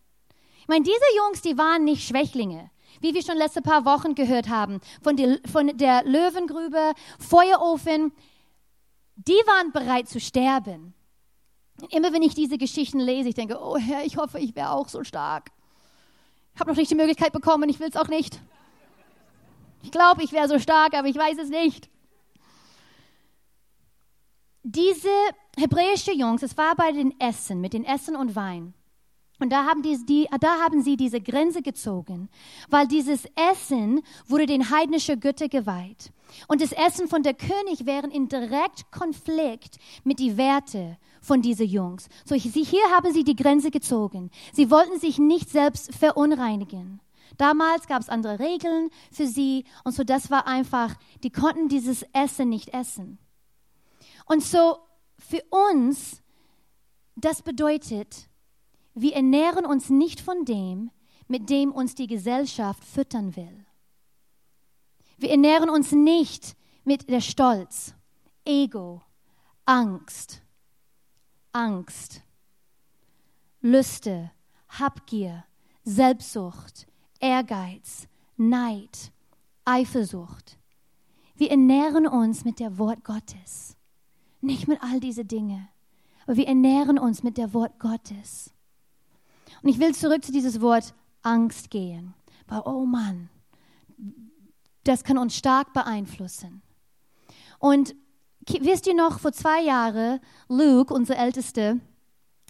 Ich 0.61 0.69
meine, 0.69 0.85
diese 0.85 1.17
Jungs, 1.17 1.43
die 1.43 1.59
waren 1.59 1.85
nicht 1.85 2.07
Schwächlinge 2.07 2.71
wie 3.01 3.13
wir 3.13 3.23
schon 3.23 3.37
letzte 3.37 3.61
paar 3.61 3.85
Wochen 3.85 4.15
gehört 4.15 4.49
haben, 4.49 4.81
von, 5.03 5.17
die, 5.17 5.39
von 5.51 5.77
der 5.77 6.05
Löwengrube, 6.05 6.95
Feuerofen, 7.19 8.13
die 9.17 9.33
waren 9.33 9.73
bereit 9.73 10.09
zu 10.09 10.21
sterben. 10.21 10.95
Immer 11.91 12.13
wenn 12.13 12.23
ich 12.23 12.35
diese 12.35 12.59
Geschichten 12.59 13.01
lese, 13.01 13.29
ich 13.29 13.35
denke, 13.35 13.59
oh 13.61 13.77
Herr, 13.77 14.05
ich 14.05 14.17
hoffe, 14.17 14.39
ich 14.39 14.55
wäre 14.55 14.71
auch 14.71 14.89
so 14.89 15.03
stark. 15.05 15.51
Ich 16.55 16.61
habe 16.61 16.71
noch 16.71 16.77
nicht 16.77 16.91
die 16.91 16.97
Möglichkeit 16.97 17.33
bekommen, 17.33 17.69
ich 17.69 17.81
will 17.81 17.89
es 17.89 17.97
auch 17.97 18.09
nicht. 18.09 18.41
Ich 19.83 19.91
glaube, 19.91 20.23
ich 20.23 20.33
wäre 20.33 20.49
so 20.49 20.59
stark, 20.59 20.95
aber 20.95 21.09
ich 21.09 21.17
weiß 21.17 21.37
es 21.39 21.51
nicht. 21.51 21.91
Diese 24.63 25.11
hebräische 25.59 26.13
Jungs, 26.13 26.43
es 26.43 26.57
war 26.57 26.75
bei 26.75 26.91
den 26.93 27.19
Essen, 27.21 27.61
mit 27.61 27.75
den 27.75 27.85
Essen 27.85 28.17
und 28.17 28.35
Wein. 28.35 28.73
Und 29.41 29.51
da 29.51 29.67
haben, 29.67 29.83
die, 29.83 29.99
die, 30.07 30.29
da 30.41 30.61
haben 30.61 30.83
sie 30.83 30.97
diese 30.97 31.21
Grenze 31.21 31.61
gezogen, 31.61 32.31
weil 32.71 32.87
dieses 32.89 33.27
Essen 33.35 34.03
wurde 34.27 34.47
den 34.47 34.71
heidnischen 34.71 35.21
Götter 35.21 35.49
geweiht. 35.49 36.13
Und 36.49 36.61
das 36.61 36.73
Essen 36.73 37.09
von 37.09 37.23
der 37.23 37.35
König 37.35 37.87
wäre 37.87 38.09
in 38.09 38.29
direkt 38.29 38.91
Konflikt 38.91 39.79
mit 40.05 40.19
den 40.19 40.37
Werten 40.37 40.97
von 41.21 41.43
diesen 41.43 41.67
Jungs. 41.67 42.09
So, 42.25 42.35
hier 42.35 42.91
haben 42.91 43.13
sie 43.13 43.25
die 43.25 43.37
Grenze 43.37 43.71
gezogen. 43.71 44.31
Sie 44.53 44.71
wollten 44.71 44.99
sich 44.99 45.19
nicht 45.19 45.49
selbst 45.51 45.95
verunreinigen. 45.95 47.01
Damals 47.37 47.87
gab 47.87 48.01
es 48.01 48.09
andere 48.09 48.39
Regeln 48.39 48.91
für 49.11 49.27
sie 49.27 49.65
und 49.83 49.93
so 49.93 50.05
das 50.05 50.31
war 50.31 50.47
einfach, 50.47 50.95
die 51.23 51.31
konnten 51.31 51.69
dieses 51.69 52.05
Essen 52.13 52.49
nicht 52.49 52.69
essen. 52.69 53.19
Und 54.27 54.43
so 54.43 54.79
für 55.19 55.43
uns, 55.51 56.23
das 57.17 57.43
bedeutet, 57.43 58.29
wir 58.95 59.15
ernähren 59.15 59.67
uns 59.67 59.91
nicht 59.91 60.21
von 60.21 60.45
dem, 60.45 60.91
mit 61.27 61.51
dem 61.51 61.73
uns 61.73 61.95
die 61.95 62.07
Gesellschaft 62.07 62.85
füttern 62.85 63.35
will. 63.37 63.65
Wir 65.17 65.31
ernähren 65.31 65.71
uns 65.71 65.93
nicht 65.93 66.57
mit 66.85 67.09
der 67.09 67.21
Stolz, 67.21 67.95
Ego, 68.45 69.03
Angst, 69.65 70.43
Angst, 71.53 72.23
Lüste, 73.61 74.31
Habgier, 74.69 75.45
Selbstsucht, 75.85 76.87
Ehrgeiz, 77.21 78.09
Neid, 78.37 79.13
Eifersucht. 79.65 80.59
Wir 81.37 81.51
ernähren 81.51 82.07
uns 82.07 82.45
mit 82.45 82.61
der 82.61 82.79
Wort 82.79 83.05
Gottes, 83.05 83.77
nicht 84.41 84.69
mit 84.69 84.83
all 84.83 85.01
diese 85.01 85.25
Dinge, 85.25 85.69
aber 86.25 86.37
wir 86.37 86.49
ernähren 86.49 86.99
uns 86.99 87.23
mit 87.23 87.39
der 87.39 87.55
Wort 87.55 87.79
Gottes. 87.79 88.53
Und 89.63 89.69
ich 89.69 89.79
will 89.79 89.95
zurück 89.95 90.25
zu 90.25 90.33
dieses 90.33 90.61
Wort 90.61 90.95
Angst 91.23 91.71
gehen. 91.71 92.15
Weil, 92.47 92.63
oh 92.67 92.85
Mann, 92.85 93.31
das 94.85 95.05
kann 95.05 95.19
uns 95.19 95.37
stark 95.37 95.73
beeinflussen. 95.73 96.63
Und 97.59 97.95
wisst 98.61 98.87
ihr 98.87 98.95
noch, 98.95 99.19
vor 99.19 99.33
zwei 99.33 99.63
Jahren, 99.63 100.21
Luke, 100.49 100.93
unser 100.93 101.17
Ältester, 101.17 101.77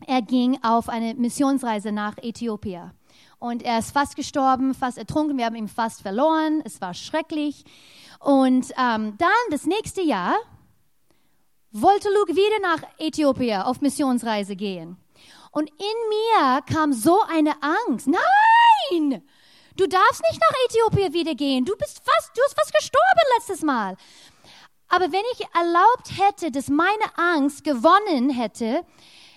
er 0.06 0.22
ging 0.22 0.58
auf 0.62 0.88
eine 0.88 1.14
Missionsreise 1.14 1.92
nach 1.92 2.18
Äthiopien. 2.18 2.90
Und 3.38 3.62
er 3.62 3.78
ist 3.78 3.92
fast 3.92 4.16
gestorben, 4.16 4.74
fast 4.74 4.98
ertrunken. 4.98 5.38
Wir 5.38 5.46
haben 5.46 5.54
ihn 5.54 5.68
fast 5.68 6.02
verloren. 6.02 6.62
Es 6.64 6.80
war 6.80 6.94
schrecklich. 6.94 7.64
Und 8.18 8.70
ähm, 8.78 9.16
dann 9.18 9.30
das 9.50 9.66
nächste 9.66 10.02
Jahr 10.02 10.34
wollte 11.70 12.08
Luke 12.08 12.34
wieder 12.34 12.60
nach 12.62 12.82
Äthiopien 12.98 13.62
auf 13.62 13.80
Missionsreise 13.80 14.56
gehen. 14.56 14.96
Und 15.50 15.70
in 15.70 15.76
mir 15.76 16.62
kam 16.62 16.92
so 16.92 17.20
eine 17.28 17.52
Angst. 17.62 18.08
Nein! 18.08 19.22
Du 19.76 19.88
darfst 19.88 20.22
nicht 20.30 20.40
nach 20.40 20.56
Äthiopien 20.66 21.12
wieder 21.12 21.34
gehen. 21.34 21.64
Du 21.64 21.76
bist 21.76 22.00
fast, 22.04 22.30
du 22.36 22.40
bist 22.42 22.54
fast 22.56 22.72
gestorben 22.72 23.20
letztes 23.38 23.62
Mal. 23.62 23.96
Aber 24.88 25.10
wenn 25.10 25.22
ich 25.32 25.46
erlaubt 25.54 26.18
hätte, 26.18 26.52
dass 26.52 26.68
meine 26.68 27.16
Angst 27.16 27.64
gewonnen 27.64 28.30
hätte, 28.30 28.84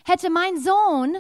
hätte 0.06 0.30
mein 0.30 0.62
Sohn 0.62 1.18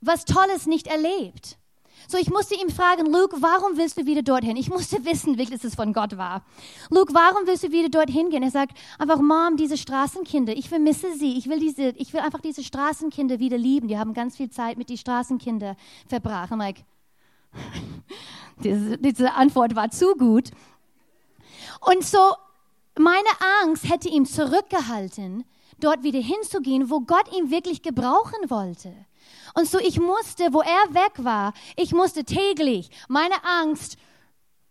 was 0.00 0.24
Tolles 0.24 0.66
nicht 0.66 0.86
erlebt. 0.86 1.58
So, 2.06 2.16
ich 2.16 2.30
musste 2.30 2.54
ihn 2.54 2.70
fragen, 2.70 3.06
Luke, 3.06 3.36
warum 3.40 3.76
willst 3.76 3.98
du 3.98 4.06
wieder 4.06 4.22
dorthin? 4.22 4.56
Ich 4.56 4.70
musste 4.70 5.04
wissen, 5.04 5.38
wirklich, 5.38 5.60
dass 5.60 5.64
es 5.64 5.74
von 5.74 5.92
Gott 5.92 6.16
war. 6.16 6.44
Luke, 6.90 7.12
warum 7.12 7.46
willst 7.46 7.64
du 7.64 7.72
wieder 7.72 7.88
dorthin 7.88 8.30
gehen? 8.30 8.42
Er 8.42 8.50
sagt 8.50 8.78
einfach, 8.98 9.18
Mom, 9.20 9.56
diese 9.56 9.76
Straßenkinder, 9.76 10.56
ich 10.56 10.68
vermisse 10.68 11.14
sie. 11.14 11.36
Ich 11.36 11.48
will 11.48 11.58
diese, 11.58 11.88
ich 11.90 12.12
will 12.12 12.20
einfach 12.20 12.40
diese 12.40 12.62
Straßenkinder 12.62 13.40
wieder 13.40 13.58
lieben. 13.58 13.88
Die 13.88 13.98
haben 13.98 14.14
ganz 14.14 14.36
viel 14.36 14.50
Zeit 14.50 14.78
mit 14.78 14.88
den 14.88 14.96
Straßenkindern 14.96 15.76
verbracht. 16.06 16.52
I'm 16.52 16.58
like, 16.58 16.84
diese, 18.58 19.34
Antwort 19.34 19.74
war 19.74 19.90
zu 19.90 20.14
gut. 20.14 20.50
Und 21.80 22.04
so, 22.04 22.34
meine 22.98 23.28
Angst 23.62 23.88
hätte 23.88 24.08
ihn 24.08 24.26
zurückgehalten, 24.26 25.44
dort 25.80 26.02
wieder 26.02 26.20
hinzugehen, 26.20 26.90
wo 26.90 27.00
Gott 27.00 27.32
ihn 27.36 27.50
wirklich 27.50 27.82
gebrauchen 27.82 28.48
wollte. 28.48 28.92
Und 29.54 29.68
so 29.68 29.78
ich 29.78 29.98
musste, 30.00 30.52
wo 30.52 30.60
er 30.60 30.94
weg 30.94 31.12
war, 31.24 31.52
ich 31.76 31.92
musste 31.92 32.24
täglich 32.24 32.90
meine 33.08 33.44
Angst, 33.44 33.96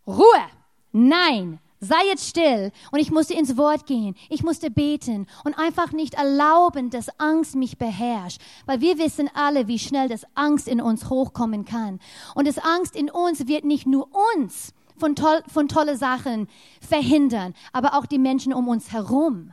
Ruhe, 0.06 0.44
nein, 0.92 1.60
sei 1.80 2.06
jetzt 2.06 2.28
still. 2.28 2.72
Und 2.90 2.98
ich 2.98 3.10
musste 3.10 3.34
ins 3.34 3.56
Wort 3.56 3.86
gehen. 3.86 4.16
Ich 4.28 4.42
musste 4.42 4.70
beten 4.70 5.26
und 5.44 5.58
einfach 5.58 5.92
nicht 5.92 6.14
erlauben, 6.14 6.90
dass 6.90 7.08
Angst 7.18 7.54
mich 7.54 7.78
beherrscht. 7.78 8.40
Weil 8.66 8.80
wir 8.80 8.98
wissen 8.98 9.30
alle, 9.34 9.68
wie 9.68 9.78
schnell 9.78 10.08
das 10.08 10.26
Angst 10.34 10.68
in 10.68 10.80
uns 10.80 11.08
hochkommen 11.08 11.64
kann. 11.64 12.00
Und 12.34 12.46
das 12.46 12.58
Angst 12.58 12.96
in 12.96 13.10
uns 13.10 13.46
wird 13.46 13.64
nicht 13.64 13.86
nur 13.86 14.08
uns 14.36 14.72
von, 14.98 15.14
toll, 15.14 15.42
von 15.52 15.68
tolle 15.68 15.96
Sachen 15.96 16.48
verhindern, 16.80 17.54
aber 17.72 17.94
auch 17.94 18.06
die 18.06 18.18
Menschen 18.18 18.52
um 18.52 18.68
uns 18.68 18.92
herum. 18.92 19.52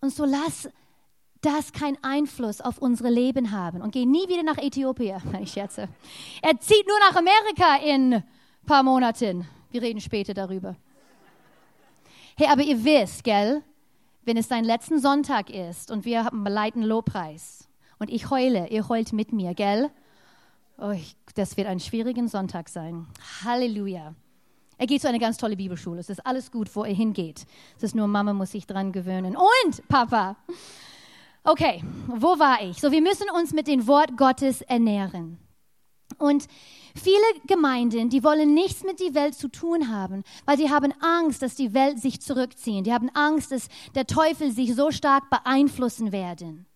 Und 0.00 0.14
so 0.14 0.24
lass 0.24 0.68
das 1.42 1.72
keinen 1.72 1.96
Einfluss 2.02 2.60
auf 2.60 2.78
unsere 2.78 3.10
Leben 3.10 3.50
haben 3.50 3.80
und 3.80 3.92
geh 3.92 4.04
nie 4.04 4.28
wieder 4.28 4.42
nach 4.42 4.58
Äthiopien. 4.58 5.20
Ich 5.40 5.52
schätze. 5.52 5.88
Er 6.42 6.58
zieht 6.60 6.86
nur 6.86 6.98
nach 7.00 7.16
Amerika 7.16 7.76
in 7.84 8.14
ein 8.14 8.24
paar 8.66 8.82
Monaten. 8.82 9.46
Wir 9.70 9.82
reden 9.82 10.00
später 10.00 10.34
darüber. 10.34 10.76
Hey, 12.36 12.48
aber 12.48 12.62
ihr 12.62 12.84
wisst, 12.84 13.24
gell, 13.24 13.62
wenn 14.24 14.36
es 14.36 14.48
dein 14.48 14.64
letzten 14.64 15.00
Sonntag 15.00 15.50
ist 15.50 15.90
und 15.90 16.04
wir 16.04 16.24
haben 16.24 16.44
leiten 16.44 16.82
Lobpreis 16.82 17.68
und 17.98 18.10
ich 18.10 18.30
heule, 18.30 18.68
ihr 18.68 18.88
heult 18.88 19.12
mit 19.12 19.32
mir, 19.32 19.54
gell? 19.54 19.90
Oh, 20.78 20.90
ich, 20.90 21.16
das 21.34 21.56
wird 21.56 21.66
ein 21.66 21.80
schwieriger 21.80 22.26
Sonntag 22.28 22.68
sein. 22.68 23.06
Halleluja. 23.44 24.14
Er 24.78 24.86
geht 24.86 25.02
zu 25.02 25.08
einer 25.08 25.18
ganz 25.18 25.36
tolle 25.36 25.56
Bibelschule. 25.56 26.00
Es 26.00 26.08
ist 26.08 26.24
alles 26.24 26.50
gut, 26.50 26.74
wo 26.74 26.84
er 26.84 26.94
hingeht. 26.94 27.44
Es 27.76 27.82
ist 27.82 27.94
nur, 27.94 28.06
Mama 28.06 28.32
muss 28.32 28.52
sich 28.52 28.66
dran 28.66 28.92
gewöhnen. 28.92 29.36
Und 29.36 29.86
Papa. 29.88 30.36
Okay, 31.44 31.84
wo 32.06 32.38
war 32.38 32.62
ich? 32.62 32.80
So, 32.80 32.90
wir 32.90 33.02
müssen 33.02 33.26
uns 33.34 33.52
mit 33.52 33.66
dem 33.66 33.86
Wort 33.86 34.16
Gottes 34.16 34.62
ernähren. 34.62 35.38
Und 36.20 36.48
viele 36.94 37.16
Gemeinden, 37.46 38.10
die 38.10 38.22
wollen 38.22 38.52
nichts 38.52 38.84
mit 38.84 39.00
der 39.00 39.14
Welt 39.14 39.34
zu 39.34 39.48
tun 39.48 39.88
haben, 39.88 40.22
weil 40.44 40.58
die 40.58 40.68
haben 40.68 40.92
Angst, 41.00 41.40
dass 41.40 41.54
die 41.54 41.72
Welt 41.72 41.98
sich 41.98 42.20
zurückziehen. 42.20 42.84
Die 42.84 42.92
haben 42.92 43.08
Angst, 43.14 43.52
dass 43.52 43.68
der 43.94 44.06
Teufel 44.06 44.52
sich 44.52 44.74
so 44.74 44.90
stark 44.90 45.30
beeinflussen 45.30 46.12
werden. 46.12 46.66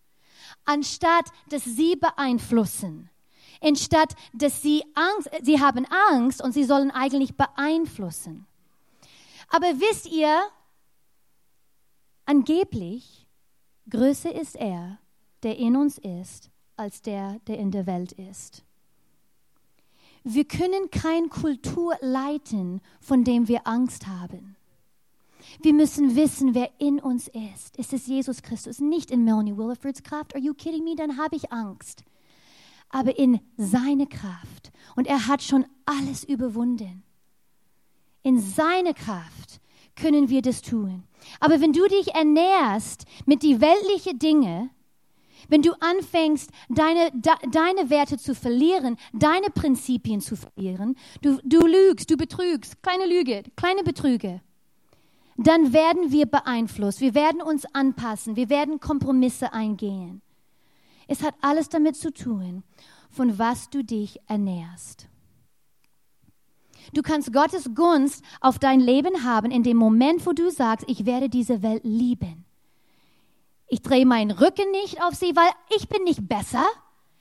Anstatt, 0.65 1.27
dass 1.51 1.63
sie 1.63 1.95
beeinflussen, 1.95 3.11
anstatt 3.61 4.15
dass 4.33 4.63
sie 4.63 4.83
Angst, 4.95 5.29
sie 5.43 5.61
haben 5.61 5.87
Angst 6.11 6.43
und 6.43 6.53
sie 6.53 6.65
sollen 6.65 6.91
eigentlich 6.91 7.37
beeinflussen. 7.37 8.47
Aber 9.51 9.67
wisst 9.79 10.11
ihr, 10.11 10.43
angeblich 12.25 13.27
größer 13.91 14.35
ist 14.35 14.57
er, 14.57 14.99
der 15.43 15.59
in 15.59 15.77
uns 15.77 15.99
ist, 15.99 16.51
als 16.77 17.03
der, 17.03 17.41
der 17.41 17.59
in 17.59 17.71
der 17.71 17.87
Welt 17.87 18.13
ist. 18.13 18.65
Wir 20.25 20.45
können 20.45 20.91
keine 20.91 21.29
Kultur 21.29 21.95
leiten, 22.01 22.81
von 23.01 23.25
dem 23.25 23.47
wir 23.47 23.67
Angst 23.67 24.07
haben. 24.07 24.57
Wir 25.61 25.75
müssen 25.75 26.17
wissen, 26.17 26.55
wer 26.55 26.71
in 26.79 26.99
uns 26.99 27.29
ist. 27.29 27.79
Es 27.79 27.93
ist 27.93 28.09
Jesus 28.09 28.43
Christus, 28.43 28.81
nicht 28.81 29.11
in 29.11 29.25
Melanie 29.25 29.57
Williford's 29.57 30.03
Kraft. 30.03 30.35
Are 30.35 30.43
you 30.43 30.55
kidding 30.55 30.83
me? 30.83 30.97
Dann 30.97 31.19
habe 31.19 31.37
ich 31.37 31.53
Angst 31.53 32.05
aber 32.95 33.19
in 33.19 33.41
seine 33.57 34.07
Kraft. 34.07 34.71
Und 34.95 35.09
er 35.09 35.27
hat 35.27 35.43
schon 35.43 35.67
alles 35.85 36.23
überwunden. 36.23 37.03
In 38.23 38.41
seine 38.41 38.95
Kraft 38.95 39.61
können 39.97 40.29
wir 40.29 40.43
das 40.43 40.63
tun. 40.63 41.03
Aber 41.41 41.61
wenn 41.61 41.73
du 41.73 41.87
dich 41.89 42.15
ernährst 42.15 43.05
mit 43.27 43.43
die 43.43 43.61
weltlichen 43.61 44.21
Dinge, 44.21 44.71
wenn 45.49 45.63
du 45.63 45.73
anfängst, 45.81 46.51
deine, 46.69 47.11
de, 47.13 47.33
deine 47.51 47.91
Werte 47.91 48.19
zu 48.19 48.35
verlieren, 48.35 48.97
deine 49.13 49.51
Prinzipien 49.51 50.21
zu 50.21 50.37
verlieren, 50.37 50.97
du, 51.23 51.39
du 51.45 51.67
lügst, 51.67 52.11
du 52.11 52.17
betrügst, 52.17 52.83
kleine 52.83 53.07
Lüge, 53.07 53.43
kleine 53.57 53.83
Betrüge, 53.83 54.41
dann 55.37 55.73
werden 55.73 56.13
wir 56.13 56.27
beeinflusst, 56.27 57.01
wir 57.01 57.15
werden 57.15 57.43
uns 57.43 57.65
anpassen, 57.75 58.37
wir 58.37 58.49
werden 58.49 58.81
Kompromisse 58.81 59.53
eingehen. 59.53 60.23
Es 61.09 61.23
hat 61.23 61.35
alles 61.41 61.69
damit 61.69 61.97
zu 61.97 62.13
tun, 62.13 62.63
von 63.11 63.39
was 63.39 63.69
du 63.71 63.85
dich 63.85 64.19
ernährst. 64.27 65.09
Du 66.93 67.03
kannst 67.03 67.33
Gottes 67.33 67.75
Gunst 67.75 68.23
auf 68.41 68.59
dein 68.59 68.81
Leben 68.81 69.25
haben 69.25 69.51
in 69.51 69.63
dem 69.63 69.77
Moment, 69.77 70.27
wo 70.27 70.33
du 70.33 70.51
sagst, 70.51 70.89
ich 70.89 71.07
werde 71.07 71.29
diese 71.29 71.63
Welt 71.63 71.83
lieben. 71.85 72.45
Ich 73.67 73.83
drehe 73.83 74.07
meinen 74.07 74.31
Rücken 74.31 74.71
nicht 74.71 75.03
auf 75.03 75.15
sie, 75.15 75.35
weil 75.35 75.51
ich 75.77 75.89
bin 75.89 76.05
nicht 76.05 76.29
besser. 76.29 76.65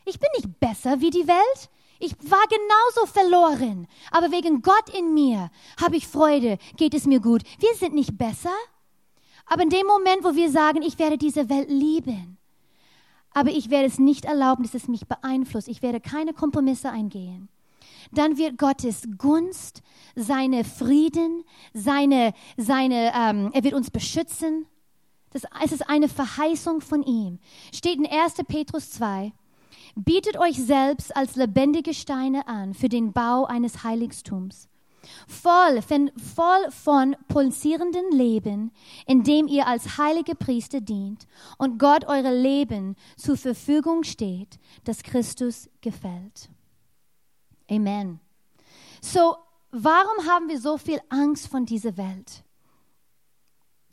Ich 0.06 0.19
bin 0.19 0.29
nicht 0.36 0.60
besser 0.60 0.99
wie 0.99 1.10
die 1.10 1.27
Welt. 1.27 1.69
Ich 1.99 2.13
war 2.29 2.43
genauso 2.49 3.06
verloren. 3.13 3.88
Aber 4.12 4.32
wegen 4.32 4.62
Gott 4.62 4.89
in 4.97 5.13
mir 5.13 5.49
habe 5.82 5.95
ich 5.95 6.08
Freude, 6.08 6.58
geht 6.75 6.93
es 6.93 7.06
mir 7.06 7.21
gut. 7.21 7.43
Wir 7.60 7.73
sind 7.75 7.95
nicht 7.95 8.17
besser. 8.17 8.53
Aber 9.45 9.63
in 9.63 9.69
dem 9.69 9.86
Moment, 9.88 10.23
wo 10.23 10.36
wir 10.36 10.51
sagen, 10.51 10.82
ich 10.82 10.99
werde 10.99 11.17
diese 11.17 11.49
Welt 11.49 11.69
lieben, 11.69 12.38
aber 13.34 13.49
ich 13.49 13.69
werde 13.69 13.88
es 13.88 13.99
nicht 13.99 14.25
erlauben, 14.25 14.63
dass 14.63 14.73
es 14.73 14.88
mich 14.88 15.08
beeinflusst. 15.08 15.67
Ich 15.67 15.82
werde 15.82 15.99
keine 15.99 16.34
Kompromisse 16.34 16.89
eingehen. 16.89 17.49
Dann 18.12 18.38
wird 18.38 18.58
Gottes 18.58 19.03
Gunst, 19.17 19.82
seine 20.15 20.63
Frieden, 20.63 21.43
seine, 21.73 22.34
seine, 22.58 23.12
ähm, 23.15 23.49
er 23.53 23.63
wird 23.63 23.73
uns 23.73 23.89
beschützen. 23.89 24.67
Das, 25.33 25.43
es 25.63 25.71
ist 25.71 25.89
eine 25.89 26.07
Verheißung 26.07 26.81
von 26.81 27.03
ihm. 27.03 27.39
Steht 27.73 27.97
in 27.97 28.05
1. 28.05 28.35
Petrus 28.47 28.91
2. 28.91 29.33
Bietet 29.95 30.37
euch 30.37 30.55
selbst 30.55 31.15
als 31.15 31.35
lebendige 31.35 31.93
Steine 31.93 32.47
an 32.47 32.73
für 32.73 32.89
den 32.89 33.11
Bau 33.11 33.45
eines 33.45 33.83
Heiligtums 33.83 34.69
voll 35.27 35.81
voll 35.81 36.71
von 36.71 37.15
pulsierenden 37.27 38.11
Leben, 38.11 38.71
in 39.05 39.23
dem 39.23 39.47
ihr 39.47 39.67
als 39.67 39.97
heilige 39.97 40.35
Priester 40.35 40.81
dient 40.81 41.27
und 41.57 41.77
Gott 41.79 42.05
eure 42.05 42.35
Leben 42.35 42.95
zur 43.17 43.37
Verfügung 43.37 44.03
steht, 44.03 44.59
das 44.83 45.03
Christus 45.03 45.69
gefällt. 45.81 46.49
Amen. 47.69 48.19
So, 49.01 49.35
warum 49.71 50.27
haben 50.27 50.49
wir 50.49 50.59
so 50.59 50.77
viel 50.77 50.99
Angst 51.09 51.47
von 51.47 51.65
dieser 51.65 51.97
Welt? 51.97 52.42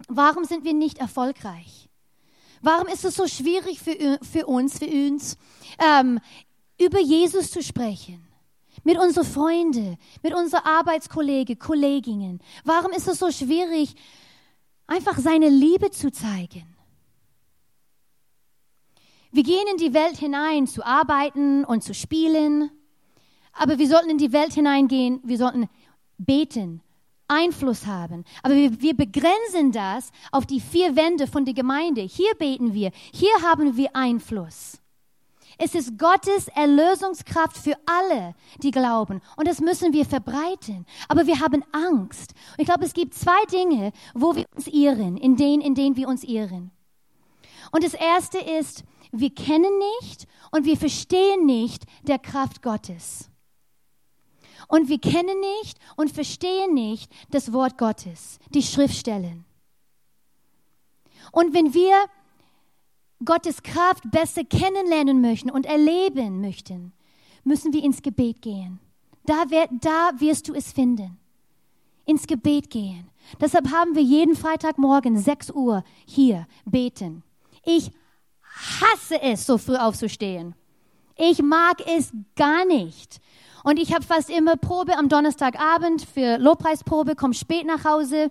Warum 0.08 0.44
sind 0.44 0.64
wir 0.64 0.74
nicht 0.74 0.98
erfolgreich? 0.98 1.88
Warum 2.62 2.88
ist 2.88 3.04
es 3.04 3.14
so 3.14 3.26
schwierig 3.26 3.80
für, 3.80 4.18
für 4.22 4.46
uns, 4.46 4.78
für 4.78 4.86
uns, 4.86 5.36
ähm, 5.78 6.20
über 6.78 7.00
Jesus 7.00 7.50
zu 7.50 7.62
sprechen? 7.62 8.26
mit 8.84 8.98
unseren 8.98 9.24
Freunden, 9.24 9.98
mit 10.22 10.34
unseren 10.34 10.64
Arbeitskollegen, 10.64 11.58
Kolleginnen. 11.58 12.40
Warum 12.64 12.92
ist 12.92 13.08
es 13.08 13.18
so 13.18 13.30
schwierig, 13.30 13.94
einfach 14.86 15.18
seine 15.18 15.48
Liebe 15.48 15.90
zu 15.90 16.10
zeigen? 16.10 16.76
Wir 19.32 19.42
gehen 19.42 19.66
in 19.70 19.76
die 19.76 19.94
Welt 19.94 20.16
hinein 20.16 20.66
zu 20.66 20.84
arbeiten 20.84 21.64
und 21.64 21.84
zu 21.84 21.94
spielen, 21.94 22.70
aber 23.52 23.78
wir 23.78 23.88
sollten 23.88 24.10
in 24.10 24.18
die 24.18 24.32
Welt 24.32 24.52
hineingehen, 24.52 25.20
wir 25.22 25.38
sollten 25.38 25.68
beten, 26.18 26.82
Einfluss 27.30 27.86
haben. 27.86 28.24
Aber 28.42 28.54
wir, 28.54 28.80
wir, 28.80 28.94
begrenzen 28.94 29.72
das 29.72 30.10
auf 30.32 30.46
die 30.46 30.60
vier 30.60 30.96
Wände 30.96 31.26
von 31.26 31.44
der 31.44 31.54
Gemeinde. 31.54 32.02
Hier 32.02 32.34
beten 32.34 32.74
wir, 32.74 32.90
hier 33.12 33.32
haben 33.42 33.76
wir 33.76 33.94
Einfluss. 33.94 34.78
Es 35.62 35.74
ist 35.74 35.98
Gottes 35.98 36.48
Erlösungskraft 36.48 37.56
für 37.56 37.74
alle, 37.84 38.34
die 38.62 38.70
glauben. 38.70 39.20
Und 39.36 39.46
das 39.46 39.60
müssen 39.60 39.92
wir 39.92 40.06
verbreiten. 40.06 40.86
Aber 41.06 41.26
wir 41.26 41.38
haben 41.40 41.62
Angst. 41.72 42.32
Und 42.52 42.60
ich 42.60 42.66
glaube, 42.66 42.84
es 42.84 42.94
gibt 42.94 43.14
zwei 43.14 43.44
Dinge, 43.52 43.92
wo 44.14 44.34
wir 44.34 44.46
uns 44.56 44.66
irren, 44.66 45.16
in 45.18 45.36
denen, 45.36 45.60
in 45.60 45.74
denen 45.74 45.96
wir 45.96 46.08
uns 46.08 46.24
irren. 46.24 46.70
Und 47.72 47.84
das 47.84 47.94
erste 47.94 48.38
ist, 48.38 48.84
wir 49.12 49.34
kennen 49.34 49.72
nicht 50.00 50.26
und 50.50 50.64
wir 50.64 50.76
verstehen 50.76 51.46
nicht 51.46 51.84
der 52.02 52.18
Kraft 52.18 52.62
Gottes. 52.62 53.29
Und 54.70 54.88
wir 54.88 55.00
kennen 55.00 55.40
nicht 55.40 55.78
und 55.96 56.12
verstehen 56.12 56.74
nicht 56.74 57.10
das 57.30 57.52
Wort 57.52 57.76
Gottes, 57.76 58.38
die 58.50 58.62
Schriftstellen. 58.62 59.44
Und 61.32 61.54
wenn 61.54 61.74
wir 61.74 61.96
Gottes 63.24 63.64
Kraft 63.64 64.08
besser 64.12 64.44
kennenlernen 64.44 65.20
möchten 65.20 65.50
und 65.50 65.66
erleben 65.66 66.40
möchten, 66.40 66.92
müssen 67.42 67.72
wir 67.72 67.82
ins 67.82 68.00
Gebet 68.00 68.42
gehen. 68.42 68.78
Da, 69.26 69.50
wird, 69.50 69.70
da 69.80 70.12
wirst 70.18 70.46
du 70.46 70.54
es 70.54 70.70
finden. 70.70 71.18
Ins 72.04 72.28
Gebet 72.28 72.70
gehen. 72.70 73.10
Deshalb 73.40 73.72
haben 73.72 73.96
wir 73.96 74.02
jeden 74.02 74.36
Freitagmorgen 74.36 75.18
6 75.18 75.50
Uhr 75.50 75.82
hier 76.06 76.46
beten. 76.64 77.24
Ich 77.64 77.90
hasse 78.80 79.20
es, 79.20 79.46
so 79.46 79.58
früh 79.58 79.76
aufzustehen. 79.76 80.54
Ich 81.16 81.42
mag 81.42 81.84
es 81.88 82.12
gar 82.36 82.64
nicht. 82.64 83.20
Und 83.62 83.78
ich 83.78 83.92
habe 83.94 84.04
fast 84.04 84.30
immer 84.30 84.56
Probe 84.56 84.96
am 84.96 85.08
Donnerstagabend 85.08 86.02
für 86.02 86.38
Lobpreisprobe, 86.38 87.14
komme 87.14 87.34
spät 87.34 87.66
nach 87.66 87.84
Hause, 87.84 88.30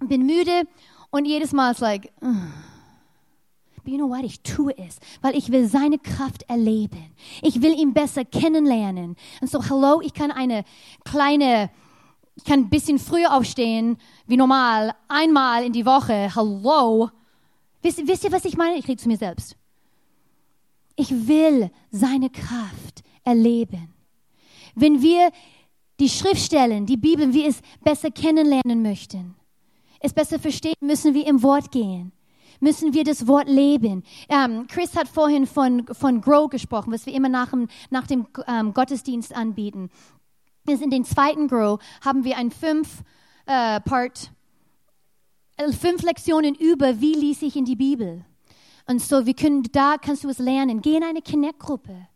bin 0.00 0.26
müde 0.26 0.64
und 1.10 1.24
jedes 1.24 1.52
Mal 1.52 1.72
ist 1.72 1.80
like, 1.80 2.12
But 3.84 3.92
you 3.92 3.98
know 3.98 4.08
what? 4.08 4.24
Ich 4.24 4.40
tue 4.42 4.76
es, 4.78 4.98
weil 5.20 5.36
ich 5.36 5.52
will 5.52 5.68
seine 5.68 5.98
Kraft 5.98 6.44
erleben. 6.48 7.14
Ich 7.42 7.60
will 7.60 7.78
ihn 7.78 7.92
besser 7.92 8.24
kennenlernen. 8.24 9.16
Und 9.42 9.50
so, 9.50 9.62
hello, 9.62 10.00
ich 10.00 10.14
kann 10.14 10.30
eine 10.30 10.64
kleine, 11.04 11.70
ich 12.34 12.44
kann 12.44 12.60
ein 12.60 12.70
bisschen 12.70 12.98
früher 12.98 13.34
aufstehen, 13.34 13.98
wie 14.26 14.38
normal, 14.38 14.94
einmal 15.08 15.64
in 15.64 15.74
die 15.74 15.84
Woche. 15.84 16.34
Hello. 16.34 17.10
Wisst, 17.82 18.06
wisst 18.06 18.24
ihr, 18.24 18.32
was 18.32 18.46
ich 18.46 18.56
meine? 18.56 18.78
Ich 18.78 18.88
rede 18.88 19.02
zu 19.02 19.08
mir 19.08 19.18
selbst. 19.18 19.54
Ich 20.96 21.28
will 21.28 21.70
seine 21.90 22.30
Kraft 22.30 23.04
erleben. 23.22 23.93
Wenn 24.74 25.02
wir 25.02 25.30
die 26.00 26.08
Schriftstellen, 26.08 26.86
die 26.86 26.96
Bibel, 26.96 27.32
wie 27.32 27.46
es 27.46 27.60
besser 27.82 28.10
kennenlernen 28.10 28.82
möchten, 28.82 29.36
es 30.00 30.12
besser 30.12 30.38
verstehen, 30.38 30.74
müssen 30.80 31.14
wir 31.14 31.26
im 31.26 31.42
Wort 31.42 31.70
gehen. 31.70 32.12
Müssen 32.60 32.94
wir 32.94 33.04
das 33.04 33.26
Wort 33.26 33.48
leben. 33.48 34.04
Ähm, 34.28 34.66
Chris 34.68 34.96
hat 34.96 35.08
vorhin 35.08 35.46
von, 35.46 35.86
von 35.86 36.20
Grow 36.20 36.48
gesprochen, 36.48 36.92
was 36.92 37.04
wir 37.06 37.14
immer 37.14 37.28
nach 37.28 37.50
dem, 37.50 37.68
nach 37.90 38.06
dem 38.06 38.26
ähm, 38.46 38.72
Gottesdienst 38.72 39.34
anbieten. 39.34 39.90
In 40.66 40.90
den 40.90 41.04
zweiten 41.04 41.48
Grow 41.48 41.80
haben 42.04 42.24
wir 42.24 42.36
ein 42.38 42.50
fünf 42.50 43.02
äh, 43.46 43.80
Part, 43.80 44.30
äh, 45.56 45.72
fünf 45.72 46.02
Lektionen 46.02 46.54
über, 46.54 47.00
wie 47.00 47.14
ließ 47.14 47.42
ich 47.42 47.56
in 47.56 47.64
die 47.64 47.76
Bibel. 47.76 48.24
Und 48.86 49.02
so, 49.02 49.26
wir 49.26 49.34
können, 49.34 49.62
da 49.72 49.96
kannst 49.98 50.24
du 50.24 50.28
es 50.28 50.38
lernen. 50.38 50.80
Geh 50.80 50.96
in 50.96 51.04
eine 51.04 51.22
Connect-Gruppe 51.22 52.08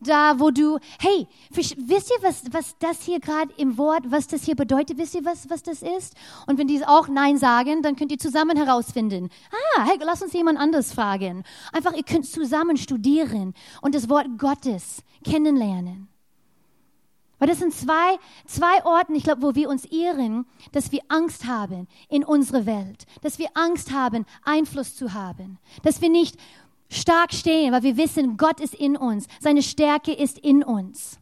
da, 0.00 0.38
wo 0.38 0.50
du, 0.50 0.78
hey, 0.98 1.26
wisst 1.50 1.76
ihr, 1.76 2.22
was, 2.22 2.42
was 2.52 2.76
das 2.78 3.02
hier 3.02 3.20
gerade 3.20 3.52
im 3.56 3.78
Wort, 3.78 4.02
was 4.06 4.26
das 4.26 4.44
hier 4.44 4.56
bedeutet? 4.56 4.98
Wisst 4.98 5.14
ihr, 5.14 5.24
was, 5.24 5.48
was 5.50 5.62
das 5.62 5.82
ist? 5.82 6.14
Und 6.46 6.58
wenn 6.58 6.68
die 6.68 6.84
auch 6.84 7.08
Nein 7.08 7.38
sagen, 7.38 7.82
dann 7.82 7.96
könnt 7.96 8.12
ihr 8.12 8.18
zusammen 8.18 8.56
herausfinden. 8.56 9.30
Ah, 9.76 9.84
hey, 9.86 9.98
lass 10.04 10.22
uns 10.22 10.32
jemand 10.32 10.58
anders 10.58 10.92
fragen. 10.92 11.44
Einfach, 11.72 11.92
ihr 11.94 12.02
könnt 12.02 12.26
zusammen 12.26 12.76
studieren 12.76 13.54
und 13.80 13.94
das 13.94 14.08
Wort 14.08 14.26
Gottes 14.38 15.02
kennenlernen. 15.24 16.08
Weil 17.38 17.48
das 17.48 17.58
sind 17.58 17.74
zwei, 17.74 18.16
zwei 18.46 18.84
Orten, 18.84 19.14
ich 19.14 19.24
glaube, 19.24 19.42
wo 19.42 19.54
wir 19.54 19.68
uns 19.68 19.84
irren, 19.86 20.46
dass 20.72 20.92
wir 20.92 21.00
Angst 21.08 21.46
haben 21.46 21.88
in 22.08 22.24
unsere 22.24 22.64
Welt, 22.64 23.06
dass 23.22 23.38
wir 23.38 23.48
Angst 23.54 23.92
haben, 23.92 24.24
Einfluss 24.44 24.96
zu 24.96 25.12
haben, 25.12 25.58
dass 25.82 26.00
wir 26.00 26.08
nicht 26.08 26.38
stark 26.94 27.32
stehen, 27.32 27.72
weil 27.72 27.82
wir 27.82 27.96
wissen, 27.96 28.36
Gott 28.36 28.60
ist 28.60 28.74
in 28.74 28.96
uns, 28.96 29.26
seine 29.40 29.62
Stärke 29.62 30.12
ist 30.12 30.38
in 30.38 30.62
uns. 30.62 31.18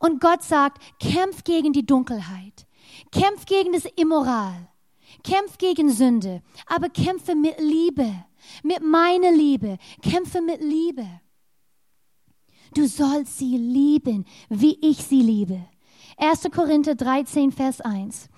Und 0.00 0.20
Gott 0.20 0.42
sagt, 0.42 0.82
kämpf 1.00 1.44
gegen 1.44 1.72
die 1.72 1.86
Dunkelheit, 1.86 2.66
kämpf 3.10 3.46
gegen 3.46 3.72
das 3.72 3.84
Immoral, 3.96 4.68
kämpf 5.24 5.58
gegen 5.58 5.90
Sünde, 5.90 6.42
aber 6.66 6.88
kämpfe 6.88 7.34
mit 7.34 7.58
Liebe, 7.60 8.24
mit 8.62 8.82
meiner 8.82 9.32
Liebe, 9.32 9.78
kämpfe 10.02 10.40
mit 10.40 10.60
Liebe. 10.60 11.06
Du 12.74 12.86
sollst 12.86 13.38
sie 13.38 13.56
lieben, 13.58 14.24
wie 14.48 14.78
ich 14.80 14.98
sie 15.04 15.20
liebe. 15.20 15.62
1. 16.16 16.48
Korinther 16.54 16.94
13, 16.94 17.52
Vers 17.52 17.80
1. 17.80 18.28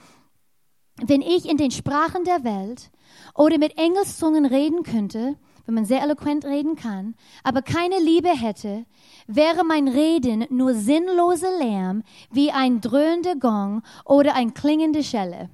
Wenn 1.03 1.23
ich 1.23 1.49
in 1.49 1.57
den 1.57 1.71
Sprachen 1.71 2.25
der 2.25 2.45
Welt 2.45 2.91
oder 3.35 3.59
mit 3.59 3.79
Engelszungen 3.79 4.47
reden 4.47 4.83
könnte 4.83 5.37
wenn 5.67 5.75
man 5.75 5.85
sehr 5.85 6.03
eloquent 6.03 6.45
reden 6.45 6.77
kann, 6.77 7.15
aber 7.43 7.63
keine 7.63 7.99
Liebe 7.99 8.29
hätte, 8.29 8.85
wäre 9.27 9.65
mein 9.65 9.89
Reden 9.89 10.45
nur 10.51 10.75
sinnloser 10.75 11.59
Lärm 11.59 12.03
wie 12.31 12.51
ein 12.51 12.81
dröhnender 12.81 13.37
Gong 13.37 13.83
oder 14.05 14.35
ein 14.35 14.55
klingende 14.55 15.03
Schelle. 15.03 15.49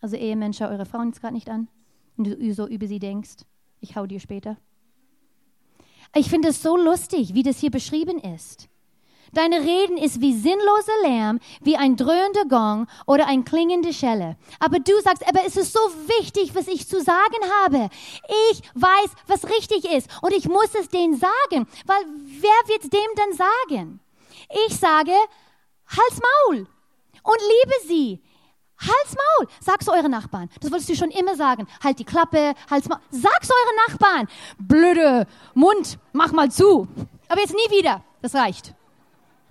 Also 0.00 0.16
Ehemensch, 0.16 0.58
schau 0.58 0.68
eure 0.68 0.86
Frauen 0.86 1.08
jetzt 1.08 1.20
gerade 1.20 1.34
nicht 1.34 1.48
an, 1.48 1.68
wenn 2.16 2.24
du 2.24 2.54
so 2.54 2.66
über 2.66 2.86
sie 2.86 2.98
denkst. 2.98 3.44
Ich 3.80 3.96
hau 3.96 4.06
dir 4.06 4.20
später. 4.20 4.56
Ich 6.14 6.28
finde 6.28 6.48
es 6.48 6.62
so 6.62 6.76
lustig, 6.76 7.34
wie 7.34 7.42
das 7.42 7.58
hier 7.58 7.70
beschrieben 7.70 8.18
ist. 8.18 8.68
Deine 9.34 9.60
Reden 9.60 9.96
ist 9.96 10.20
wie 10.20 10.32
sinnloser 10.32 10.92
Lärm, 11.02 11.40
wie 11.60 11.76
ein 11.76 11.96
dröhnender 11.96 12.44
Gong 12.48 12.86
oder 13.06 13.26
ein 13.26 13.44
klingende 13.44 13.92
Schelle. 13.92 14.36
Aber 14.60 14.78
du 14.78 14.92
sagst, 15.02 15.26
aber 15.28 15.44
es 15.44 15.56
ist 15.56 15.72
so 15.72 15.80
wichtig, 16.18 16.54
was 16.54 16.68
ich 16.68 16.86
zu 16.86 17.00
sagen 17.00 17.34
habe. 17.64 17.90
Ich 18.50 18.62
weiß, 18.74 19.10
was 19.26 19.48
richtig 19.50 19.84
ist 19.86 20.08
und 20.22 20.32
ich 20.32 20.48
muss 20.48 20.72
es 20.78 20.88
denen 20.88 21.18
sagen, 21.18 21.66
weil 21.84 22.04
wer 22.24 22.68
wird 22.68 22.92
dem 22.92 23.00
dann 23.16 23.32
sagen? 23.32 24.00
Ich 24.68 24.76
sage, 24.76 25.12
Hals 25.88 26.20
Maul 26.20 26.66
und 27.22 27.38
liebe 27.40 27.88
sie. 27.88 28.22
Hals 28.78 29.16
Maul. 29.16 29.48
Sag's 29.60 29.88
euren 29.88 30.10
Nachbarn. 30.10 30.48
Das 30.60 30.70
wolltest 30.70 30.90
du 30.90 30.96
schon 30.96 31.10
immer 31.10 31.34
sagen. 31.34 31.66
Halt 31.82 31.98
die 31.98 32.04
Klappe, 32.04 32.54
Hals 32.70 32.88
Maul. 32.88 33.00
Sag's 33.10 33.48
euren 33.50 33.76
Nachbarn. 33.88 34.28
Blöde 34.58 35.26
Mund, 35.54 35.98
mach 36.12 36.32
mal 36.32 36.50
zu. 36.50 36.86
Aber 37.28 37.40
jetzt 37.40 37.54
nie 37.54 37.76
wieder. 37.76 38.04
Das 38.22 38.34
reicht. 38.34 38.74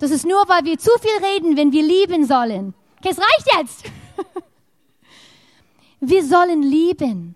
Das 0.04 0.12
ist 0.12 0.26
nur, 0.26 0.44
weil 0.50 0.66
wir 0.66 0.78
zu 0.78 0.92
viel 1.00 1.26
reden, 1.26 1.56
wenn 1.56 1.72
wir 1.72 1.82
lieben 1.82 2.26
sollen. 2.26 2.74
Okay, 2.98 3.12
es 3.12 3.20
reicht 3.20 3.58
jetzt. 3.58 3.84
Wir 6.02 6.26
sollen 6.26 6.62
lieben. 6.62 7.36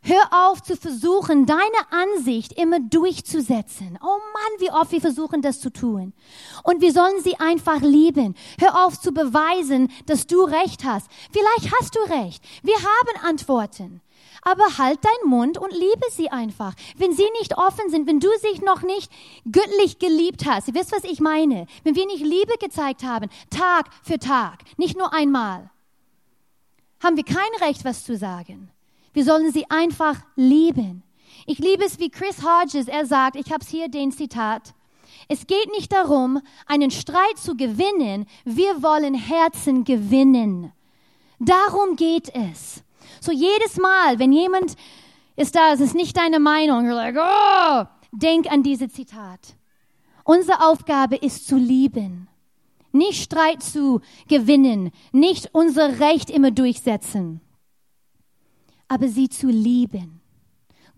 Hör 0.00 0.48
auf 0.48 0.64
zu 0.64 0.76
versuchen, 0.76 1.46
deine 1.46 1.62
Ansicht 1.92 2.54
immer 2.54 2.80
durchzusetzen. 2.80 3.96
Oh 4.02 4.18
Mann, 4.34 4.58
wie 4.58 4.72
oft 4.72 4.90
wir 4.90 5.00
versuchen, 5.00 5.42
das 5.42 5.60
zu 5.60 5.70
tun. 5.70 6.12
Und 6.64 6.80
wir 6.80 6.92
sollen 6.92 7.22
sie 7.22 7.38
einfach 7.38 7.82
lieben. 7.82 8.34
Hör 8.58 8.84
auf 8.84 9.00
zu 9.00 9.12
beweisen, 9.12 9.92
dass 10.06 10.26
du 10.26 10.42
recht 10.42 10.84
hast. 10.84 11.08
Vielleicht 11.30 11.72
hast 11.72 11.94
du 11.94 12.00
recht. 12.00 12.42
Wir 12.64 12.78
haben 12.78 13.28
Antworten 13.28 14.00
aber 14.46 14.78
halt 14.78 15.00
deinen 15.04 15.28
Mund 15.28 15.58
und 15.58 15.72
liebe 15.72 16.06
sie 16.12 16.30
einfach. 16.30 16.74
Wenn 16.96 17.12
sie 17.12 17.26
nicht 17.40 17.58
offen 17.58 17.90
sind, 17.90 18.06
wenn 18.06 18.20
du 18.20 18.28
sie 18.40 18.64
noch 18.64 18.82
nicht 18.82 19.10
göttlich 19.50 19.98
geliebt 19.98 20.46
hast, 20.46 20.68
ihr 20.68 20.74
wisst, 20.74 20.92
was 20.92 21.02
ich 21.02 21.18
meine, 21.18 21.66
wenn 21.82 21.96
wir 21.96 22.06
nicht 22.06 22.24
Liebe 22.24 22.54
gezeigt 22.60 23.02
haben, 23.02 23.28
Tag 23.50 23.90
für 24.04 24.20
Tag, 24.20 24.60
nicht 24.76 24.96
nur 24.96 25.12
einmal, 25.12 25.68
haben 27.02 27.16
wir 27.16 27.24
kein 27.24 27.66
Recht, 27.66 27.84
was 27.84 28.04
zu 28.04 28.16
sagen. 28.16 28.70
Wir 29.12 29.24
sollen 29.24 29.50
sie 29.50 29.68
einfach 29.68 30.14
lieben. 30.36 31.02
Ich 31.46 31.58
liebe 31.58 31.84
es, 31.84 31.98
wie 31.98 32.10
Chris 32.10 32.44
Hodges, 32.44 32.86
er 32.86 33.04
sagt, 33.04 33.34
ich 33.34 33.50
habe 33.50 33.64
es 33.64 33.68
hier 33.68 33.88
den 33.88 34.12
Zitat, 34.12 34.74
es 35.28 35.48
geht 35.48 35.72
nicht 35.72 35.92
darum, 35.92 36.40
einen 36.66 36.92
Streit 36.92 37.36
zu 37.36 37.56
gewinnen, 37.56 38.26
wir 38.44 38.80
wollen 38.80 39.14
Herzen 39.14 39.82
gewinnen. 39.82 40.72
Darum 41.40 41.96
geht 41.96 42.32
es. 42.32 42.84
So 43.26 43.32
jedes 43.32 43.76
Mal, 43.76 44.20
wenn 44.20 44.32
jemand 44.32 44.76
ist 45.34 45.56
da, 45.56 45.72
es 45.72 45.80
ist 45.80 45.96
nicht 45.96 46.16
deine 46.16 46.38
Meinung, 46.38 46.86
like, 46.86 47.16
oh, 47.18 47.84
denk 48.12 48.48
an 48.52 48.62
diese 48.62 48.88
Zitat. 48.88 49.56
Unsere 50.22 50.64
Aufgabe 50.64 51.16
ist 51.16 51.48
zu 51.48 51.56
lieben, 51.56 52.28
nicht 52.92 53.20
Streit 53.20 53.64
zu 53.64 54.00
gewinnen, 54.28 54.92
nicht 55.10 55.50
unser 55.52 55.98
Recht 55.98 56.30
immer 56.30 56.52
durchsetzen, 56.52 57.40
aber 58.86 59.08
sie 59.08 59.28
zu 59.28 59.48
lieben. 59.48 60.20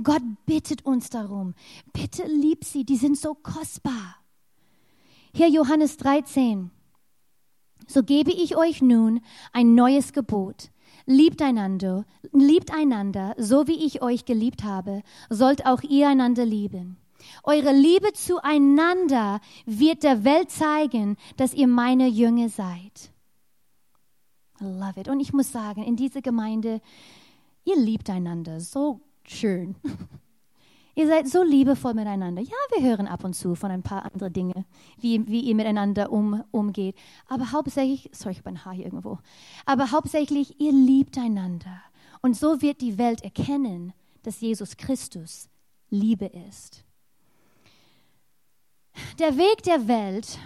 Gott 0.03 0.23
bittet 0.45 0.85
uns 0.85 1.09
darum. 1.09 1.55
Bitte 1.95 2.27
lieb 2.27 2.63
sie, 2.63 2.85
die 2.85 2.99
sind 2.99 3.17
so 3.17 3.33
kostbar. 3.33 4.17
Hier 5.33 5.49
Johannes 5.49 5.97
13. 5.97 6.71
So 7.87 8.03
gebe 8.03 8.33
ich 8.33 8.55
euch 8.55 8.83
nun 8.83 9.23
ein 9.55 9.75
neues 9.75 10.13
Gebot 10.13 10.69
Liebt 11.11 11.41
einander, 11.41 12.05
liebt 12.33 12.71
einander, 12.71 13.35
so 13.39 13.67
wie 13.67 13.87
ich 13.87 14.03
euch 14.03 14.27
geliebt 14.27 14.63
habe, 14.63 15.03
sollt 15.31 15.65
auch 15.65 15.81
ihr 15.81 16.07
einander 16.07 16.45
lieben. 16.45 16.99
Eure 17.45 17.73
Liebe 17.73 18.13
zueinander 18.13 19.41
wird 19.65 20.03
der 20.03 20.25
Welt 20.25 20.51
zeigen, 20.51 21.17
dass 21.39 21.55
ihr 21.55 21.67
meine 21.67 22.09
Jünger 22.09 22.51
seid. 22.51 23.11
I 24.61 24.65
love 24.65 25.01
it. 25.01 25.09
Und 25.09 25.21
ich 25.21 25.33
muss 25.33 25.51
sagen, 25.51 25.83
in 25.83 25.97
dieser 25.97 26.21
Gemeinde, 26.21 26.83
ihr 27.65 27.77
liebt 27.77 28.11
einander 28.11 28.61
so 28.61 29.01
schön. 29.25 29.77
Ihr 30.99 31.07
seid 31.07 31.29
so 31.29 31.45
liebevoll 31.45 31.95
miteinander. 31.95 32.43
Ja, 32.43 32.57
wir 32.75 32.83
hören 32.83 33.07
ab 33.07 33.23
und 33.23 33.35
zu 33.35 33.55
von 33.55 33.71
ein 33.71 33.85
paar 33.85 34.05
anderen 34.05 34.33
Dingen, 34.33 34.65
wie, 34.99 35.25
wie 35.29 35.43
ihr 35.43 35.55
miteinander 35.55 36.11
um, 36.11 36.43
umgeht. 36.51 36.97
Aber 37.29 37.53
hauptsächlich, 37.53 38.11
sorry, 38.13 38.33
ich 38.33 38.39
habe 38.39 38.49
ein 38.49 38.65
Haar 38.65 38.75
hier 38.75 38.87
irgendwo. 38.87 39.21
Aber 39.65 39.93
hauptsächlich, 39.93 40.61
ihr 40.61 40.73
liebt 40.73 41.17
einander. 41.17 41.83
Und 42.21 42.37
so 42.37 42.63
wird 42.63 42.81
die 42.81 42.99
Welt 42.99 43.23
erkennen, 43.23 43.93
dass 44.25 44.41
Jesus 44.41 44.77
Christus 44.77 45.49
Liebe 45.89 46.27
ist. 46.49 46.83
Der 49.21 49.37
Weg 49.37 49.63
der 49.63 49.87
Welt 49.87 50.41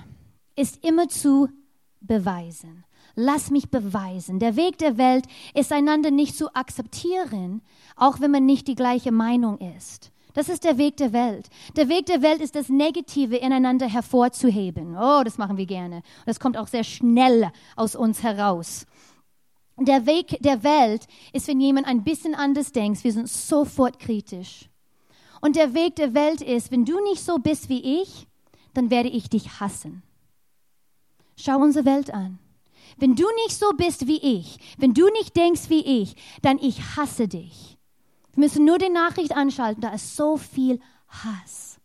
ist 0.55 0.84
immer 0.84 1.09
zu 1.09 1.48
beweisen. 2.03 2.84
Lass 3.14 3.50
mich 3.50 3.70
beweisen. 3.70 4.38
Der 4.38 4.57
Weg 4.57 4.76
der 4.76 4.98
Welt 4.98 5.24
ist 5.55 5.72
einander 5.72 6.11
nicht 6.11 6.36
zu 6.36 6.55
akzeptieren, 6.55 7.62
auch 7.96 8.20
wenn 8.20 8.30
man 8.30 8.44
nicht 8.44 8.68
die 8.68 8.74
gleiche 8.74 9.12
Meinung 9.12 9.57
ist. 9.57 10.12
Das 10.35 10.49
ist 10.49 10.64
der 10.64 10.78
Weg 10.78 10.97
der 10.97 11.12
Welt. 11.12 11.49
Der 11.76 11.89
Weg 11.89 12.07
der 12.07 12.22
Welt 12.22 12.41
ist 12.41 12.55
das 12.55 12.68
Negative 12.68 13.37
ineinander 13.37 13.87
hervorzuheben. 13.87 14.97
Oh, 14.97 15.22
das 15.24 15.39
machen 15.39 15.57
wir 15.57 15.66
gerne. 15.66 16.03
Das 16.24 16.41
kommt 16.41 16.57
auch 16.57 16.68
sehr 16.68 16.85
schnell 16.85 17.51
aus 17.76 17.95
uns 17.95 18.22
heraus. 18.22 18.87
Der 19.78 20.07
Weg 20.07 20.39
der 20.41 20.62
Welt 20.62 21.07
ist, 21.33 21.49
wenn 21.49 21.61
jemand 21.61 21.87
ein 21.87 22.05
bisschen 22.05 22.35
anders 22.35 22.72
denkt, 22.72 23.05
wir 23.05 23.12
sind 23.12 23.28
sofort 23.28 23.99
kritisch. 23.99 24.68
Und 25.41 25.57
der 25.57 25.74
Weg 25.74 25.97
der 25.97 26.14
Welt 26.14 26.41
ist, 26.41 26.70
wenn 26.70 26.85
du 26.85 27.01
nicht 27.03 27.22
so 27.22 27.39
bist 27.39 27.68
wie 27.68 28.01
ich, 28.03 28.26
dann 28.74 28.91
werde 28.91 29.09
ich 29.09 29.28
dich 29.28 29.61
hassen. 29.61 30.03
Schau 31.37 31.59
unsere 31.59 31.85
Welt 31.85 32.12
an. 32.14 32.39
Wenn 32.97 33.16
du 33.16 33.26
nicht 33.45 33.59
so 33.59 33.72
bist 33.76 34.07
wie 34.07 34.18
ich, 34.18 34.59
wenn 34.78 34.95
du 34.95 35.09
nicht 35.11 35.37
denkst 35.37 35.68
wie 35.68 36.03
ich, 36.03 36.14
dann 36.43 36.59
ich 36.59 36.97
hasse 36.97 37.26
dich. 37.26 37.72
Wir 38.35 38.45
müssen 38.45 38.64
nur 38.64 38.78
die 38.78 38.89
Nachricht 38.89 39.37
anschalten, 39.37 39.83
da 39.83 39.91
ist 39.91 40.16
so 40.16 40.37
viel 40.37 40.80
Hass. 41.09 41.78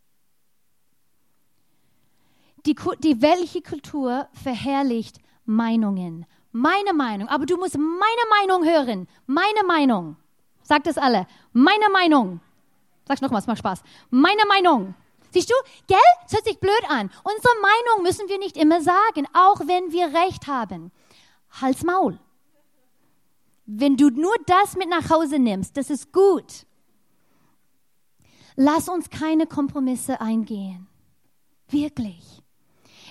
Die, 2.65 2.75
die 2.99 3.21
weltliche 3.21 3.61
Kultur 3.61 4.27
verherrlicht 4.33 5.19
Meinungen. 5.45 6.25
Meine 6.51 6.93
Meinung. 6.93 7.29
Aber 7.29 7.45
du 7.45 7.57
musst 7.57 7.77
meine 7.77 8.29
Meinung 8.29 8.65
hören. 8.65 9.07
Meine 9.25 9.63
Meinung. 9.65 10.17
Sagt 10.63 10.87
es 10.87 10.97
alle. 10.97 11.27
Meine 11.53 11.89
Meinung. 11.91 12.41
Sag's 13.07 13.21
nochmal, 13.21 13.41
es 13.41 13.47
macht 13.47 13.59
Spaß. 13.59 13.83
Meine 14.09 14.45
Meinung. 14.47 14.95
Siehst 15.31 15.49
du, 15.49 15.55
gell? 15.87 15.97
Es 16.25 16.33
hört 16.33 16.45
sich 16.45 16.59
blöd 16.59 16.83
an. 16.89 17.09
Unsere 17.23 17.53
Meinung 17.61 18.03
müssen 18.03 18.27
wir 18.27 18.37
nicht 18.39 18.57
immer 18.57 18.81
sagen, 18.81 19.27
auch 19.33 19.61
wenn 19.61 19.91
wir 19.91 20.07
Recht 20.07 20.47
haben. 20.47 20.91
Hals 21.61 21.83
Maul. 21.83 22.19
Wenn 23.67 23.97
du 23.97 24.09
nur 24.09 24.33
das 24.45 24.75
mit 24.77 24.89
nach 24.89 25.09
Hause 25.09 25.39
nimmst, 25.39 25.75
das 25.75 25.89
ist 25.89 26.13
gut. 26.13 26.65
Lass 28.55 28.87
uns 28.87 29.09
keine 29.09 29.45
Kompromisse 29.45 30.21
eingehen. 30.21 30.87
Wirklich. 31.69 32.23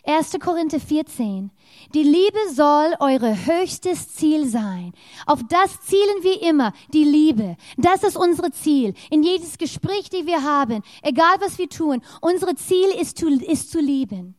1. 0.06 0.38
Korinther 0.40 0.80
14. 0.80 1.50
Die 1.92 2.02
Liebe 2.02 2.38
soll 2.54 2.94
eure 3.00 3.44
höchstes 3.44 4.14
Ziel 4.14 4.46
sein. 4.48 4.92
Auf 5.26 5.40
das 5.48 5.80
zielen 5.82 6.22
wir 6.22 6.40
immer, 6.42 6.72
die 6.92 7.04
Liebe. 7.04 7.56
Das 7.76 8.02
ist 8.02 8.16
unser 8.16 8.50
Ziel. 8.50 8.94
In 9.10 9.22
jedes 9.22 9.58
Gespräch, 9.58 10.08
die 10.08 10.26
wir 10.26 10.42
haben, 10.42 10.82
egal 11.02 11.36
was 11.40 11.58
wir 11.58 11.68
tun, 11.68 12.02
unser 12.22 12.56
Ziel 12.56 12.88
ist 12.98 13.18
zu, 13.18 13.28
ist 13.28 13.70
zu 13.70 13.78
lieben. 13.78 14.36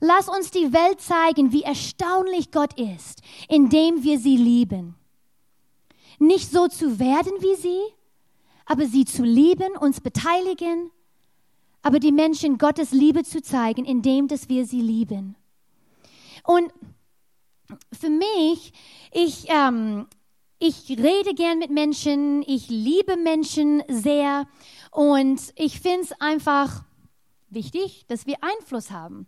Lass 0.00 0.28
uns 0.28 0.50
die 0.50 0.72
Welt 0.72 1.00
zeigen, 1.00 1.52
wie 1.52 1.62
erstaunlich 1.62 2.50
Gott 2.50 2.78
ist, 2.78 3.22
indem 3.48 4.02
wir 4.02 4.18
sie 4.18 4.36
lieben. 4.36 4.96
Nicht 6.22 6.52
so 6.52 6.68
zu 6.68 7.00
werden 7.00 7.32
wie 7.40 7.56
sie, 7.56 7.80
aber 8.64 8.86
sie 8.86 9.04
zu 9.04 9.24
lieben, 9.24 9.76
uns 9.76 10.00
beteiligen, 10.00 10.92
aber 11.82 11.98
die 11.98 12.12
Menschen 12.12 12.58
Gottes 12.58 12.92
Liebe 12.92 13.24
zu 13.24 13.42
zeigen, 13.42 13.84
indem 13.84 14.28
dass 14.28 14.48
wir 14.48 14.64
sie 14.64 14.82
lieben. 14.82 15.34
Und 16.44 16.72
für 17.92 18.08
mich, 18.08 18.72
ich, 19.10 19.46
ähm, 19.48 20.06
ich 20.60 20.90
rede 20.90 21.34
gern 21.34 21.58
mit 21.58 21.70
Menschen, 21.70 22.44
ich 22.46 22.68
liebe 22.68 23.16
Menschen 23.16 23.82
sehr 23.88 24.46
und 24.92 25.52
ich 25.56 25.80
finde 25.80 26.02
es 26.02 26.12
einfach 26.20 26.84
wichtig, 27.50 28.04
dass 28.06 28.26
wir 28.26 28.36
Einfluss 28.42 28.92
haben. 28.92 29.26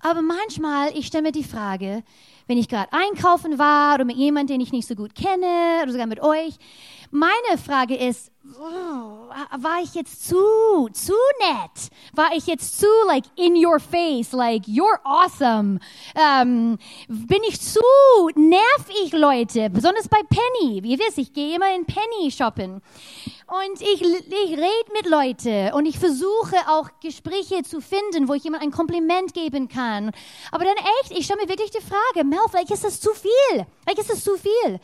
Aber 0.00 0.20
manchmal, 0.20 0.94
ich 0.98 1.06
stelle 1.06 1.22
mir 1.22 1.32
die 1.32 1.44
Frage, 1.44 2.04
wenn 2.46 2.58
ich 2.58 2.68
gerade 2.68 2.92
einkaufen 2.92 3.58
war 3.58 3.94
oder 3.94 4.04
mit 4.04 4.16
jemandem, 4.16 4.58
den 4.58 4.60
ich 4.60 4.72
nicht 4.72 4.88
so 4.88 4.94
gut 4.94 5.14
kenne 5.14 5.80
oder 5.82 5.92
sogar 5.92 6.06
mit 6.06 6.20
euch, 6.20 6.56
meine 7.10 7.58
Frage 7.58 7.96
ist, 7.96 8.32
war 8.54 9.82
ich 9.82 9.94
jetzt 9.94 10.28
zu, 10.28 10.88
zu 10.92 11.14
nett? 11.40 11.90
War 12.14 12.30
ich 12.34 12.46
jetzt 12.46 12.78
zu, 12.78 12.86
like, 13.06 13.24
in 13.36 13.56
your 13.56 13.80
face, 13.80 14.32
like, 14.32 14.64
you're 14.64 15.00
awesome? 15.04 15.80
Ähm, 16.14 16.78
bin 17.08 17.42
ich 17.48 17.60
zu 17.60 17.80
nervig, 18.34 19.12
Leute? 19.12 19.70
Besonders 19.70 20.08
bei 20.08 20.20
Penny. 20.28 20.80
Ihr 20.84 20.98
wisst, 20.98 21.18
ich 21.18 21.32
gehe 21.32 21.56
immer 21.56 21.74
in 21.74 21.84
Penny 21.86 22.30
shoppen. 22.30 22.82
Und 23.46 23.80
ich, 23.80 24.02
ich 24.02 24.56
rede 24.56 24.92
mit 24.92 25.06
Leuten 25.06 25.72
und 25.74 25.86
ich 25.86 25.98
versuche 25.98 26.56
auch 26.68 26.90
Gespräche 27.00 27.62
zu 27.62 27.80
finden, 27.80 28.28
wo 28.28 28.34
ich 28.34 28.42
jemand 28.42 28.64
ein 28.64 28.72
Kompliment 28.72 29.34
geben 29.34 29.68
kann. 29.68 30.10
Aber 30.50 30.64
dann 30.64 30.76
echt, 31.00 31.16
ich 31.16 31.26
stelle 31.26 31.42
mir 31.42 31.48
wirklich 31.48 31.70
die 31.70 31.80
Frage, 31.80 32.26
Mel, 32.26 32.40
vielleicht 32.50 32.72
ist 32.72 32.84
das 32.84 33.00
zu 33.00 33.10
viel. 33.14 33.66
Vielleicht 33.82 34.00
ist 34.00 34.10
das 34.10 34.24
zu 34.24 34.36
viel. 34.36 34.80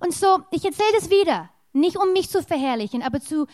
Und 0.00 0.12
so, 0.12 0.40
ich 0.50 0.64
erzähle 0.64 0.92
das 0.94 1.08
wieder. 1.08 1.50
Nicht 1.72 1.96
um 1.96 2.12
mich 2.12 2.28
zu 2.28 2.42
verherrlichen, 2.42 3.02
aber 3.02 3.20
zu, 3.20 3.46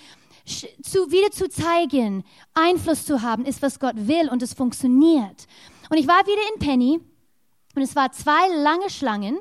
zu, 0.83 1.11
wieder 1.11 1.31
zu 1.31 1.49
zeigen, 1.49 2.25
Einfluss 2.55 3.05
zu 3.05 3.23
haben, 3.23 3.45
ist, 3.45 3.63
was 3.63 3.79
Gott 3.79 3.95
will 3.97 4.29
und 4.31 4.43
es 4.43 4.55
funktioniert. 4.55 5.47
Und 5.91 5.99
ich 5.99 6.07
war 6.07 6.27
wieder 6.27 6.55
in 6.55 6.61
Penny 6.61 7.01
und 7.75 7.83
es 7.83 7.95
war 7.95 8.13
zwei 8.13 8.49
lange 8.57 8.91
Schlangen 8.91 9.39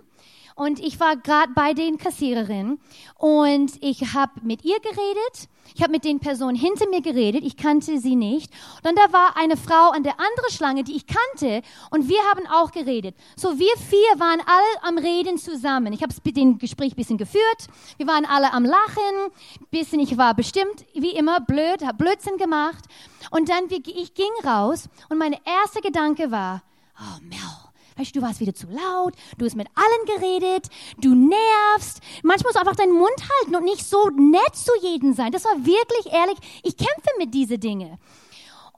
und 0.56 0.80
ich 0.80 1.00
war 1.02 1.18
gerade 1.18 1.52
bei 1.54 1.74
den 1.74 1.98
Kassiererinnen 1.98 2.80
und 3.18 3.72
ich 3.82 4.14
habe 4.14 4.40
mit 4.42 4.64
ihr 4.64 4.80
geredet. 4.80 5.50
Ich 5.74 5.82
habe 5.82 5.92
mit 5.92 6.06
den 6.06 6.20
Personen 6.20 6.56
hinter 6.56 6.88
mir 6.90 7.02
geredet. 7.02 7.44
Ich 7.44 7.58
kannte 7.58 8.00
sie 8.00 8.16
nicht. 8.16 8.54
Dann 8.82 8.96
da 8.96 9.12
war 9.12 9.36
eine 9.36 9.58
Frau 9.58 9.90
an 9.90 10.04
der 10.04 10.14
anderen 10.14 10.52
Schlange, 10.52 10.84
die 10.86 10.96
ich 10.96 11.06
kannte. 11.08 11.62
Und 11.90 12.08
wir 12.08 12.20
haben 12.30 12.48
auch 12.48 12.72
geredet. 12.72 13.16
So 13.36 13.60
wir 13.60 13.76
vier 13.78 14.20
waren 14.20 14.40
alle 14.46 14.84
am 14.84 14.98
Reden 14.98 15.38
zusammen. 15.38 15.92
Ich 15.92 16.02
habe 16.02 16.14
den 16.32 16.58
Gespräch 16.58 16.94
ein 16.94 16.96
bisschen 16.96 17.18
geführt. 17.18 17.68
Wir 17.98 18.08
waren 18.08 18.26
alle 18.26 18.54
am 18.54 18.64
Lachen. 18.64 19.32
Bisschen, 19.72 20.00
ich 20.00 20.18
war 20.18 20.34
bestimmt 20.36 20.86
wie 20.94 21.12
immer 21.12 21.42
blöd, 21.42 21.84
habe 21.84 21.98
Blödsinn 21.98 22.38
gemacht. 22.38 22.86
Und 23.32 23.50
dann 23.50 23.66
ich 23.70 24.14
ging 24.14 24.32
raus 24.46 24.88
und 25.10 25.18
mein 25.18 25.34
erster 25.34 25.82
Gedanke 25.82 26.32
war, 26.32 26.62
oh 26.98 27.20
Mel, 27.22 27.65
Weißt 27.98 28.14
du, 28.14 28.20
du 28.20 28.26
warst 28.26 28.42
wieder 28.42 28.54
zu 28.54 28.68
laut, 28.68 29.14
du 29.38 29.46
hast 29.46 29.56
mit 29.56 29.68
allen 29.74 30.20
geredet, 30.20 30.68
du 30.98 31.16
nervst. 31.16 32.02
Manchmal 32.24 32.50
musst 32.50 32.56
du 32.56 32.60
einfach 32.60 32.76
deinen 32.76 32.94
Mund 32.94 33.16
halten 33.40 33.56
und 33.56 33.64
nicht 33.64 33.86
so 33.86 34.10
nett 34.10 34.56
zu 34.56 34.72
jedem 34.82 35.14
sein. 35.14 35.32
Das 35.32 35.46
war 35.46 35.66
wirklich 35.66 36.14
ehrlich. 36.14 36.38
Ich 36.64 36.76
kämpfe 36.76 37.10
mit 37.18 37.34
diese 37.34 37.58
Dinge. 37.58 37.98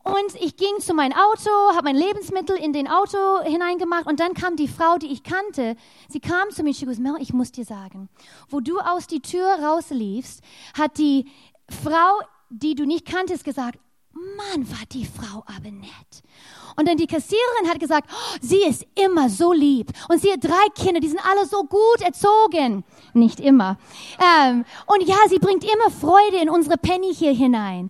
Und 0.03 0.41
ich 0.41 0.55
ging 0.55 0.79
zu 0.79 0.93
meinem 0.93 1.17
Auto, 1.17 1.49
habe 1.73 1.85
mein 1.85 1.97
Lebensmittel 1.97 2.55
in 2.55 2.71
den 2.71 2.87
Auto 2.87 3.17
hineingemacht 3.43 4.07
und 4.07 4.21
dann 4.21 4.33
kam 4.33 4.55
die 4.55 4.69
Frau, 4.69 4.97
die 4.97 5.11
ich 5.11 5.23
kannte. 5.23 5.75
Sie 6.07 6.21
kam 6.21 6.49
zu 6.51 6.63
mir 6.63 6.69
und 6.69 6.79
gesagt, 6.79 6.99
Mel, 6.99 7.15
ich 7.19 7.33
muss 7.33 7.51
dir 7.51 7.65
sagen, 7.65 8.07
wo 8.49 8.61
du 8.61 8.79
aus 8.79 9.07
die 9.07 9.19
Tür 9.19 9.47
rausliefst, 9.61 10.41
hat 10.77 10.97
die 10.97 11.25
Frau, 11.83 12.21
die 12.49 12.75
du 12.75 12.85
nicht 12.85 13.05
kanntest, 13.05 13.43
gesagt, 13.43 13.79
Mann, 14.35 14.69
war 14.69 14.85
die 14.91 15.05
Frau 15.05 15.43
aber 15.45 15.71
nett. 15.71 16.23
Und 16.75 16.87
dann 16.87 16.97
die 16.97 17.07
Kassiererin 17.07 17.69
hat 17.69 17.79
gesagt, 17.79 18.09
oh, 18.11 18.37
sie 18.41 18.63
ist 18.63 18.85
immer 18.95 19.29
so 19.29 19.51
lieb. 19.51 19.91
Und 20.09 20.21
sie 20.21 20.31
hat 20.31 20.43
drei 20.43 20.67
Kinder, 20.75 20.99
die 20.99 21.07
sind 21.09 21.21
alle 21.25 21.45
so 21.47 21.63
gut 21.63 22.01
erzogen. 22.01 22.83
Nicht 23.13 23.39
immer. 23.39 23.77
Ähm, 24.19 24.63
und 24.85 25.03
ja, 25.03 25.17
sie 25.27 25.39
bringt 25.39 25.63
immer 25.63 25.89
Freude 25.89 26.37
in 26.41 26.49
unsere 26.49 26.77
Penny 26.77 27.13
hier 27.13 27.33
hinein. 27.33 27.89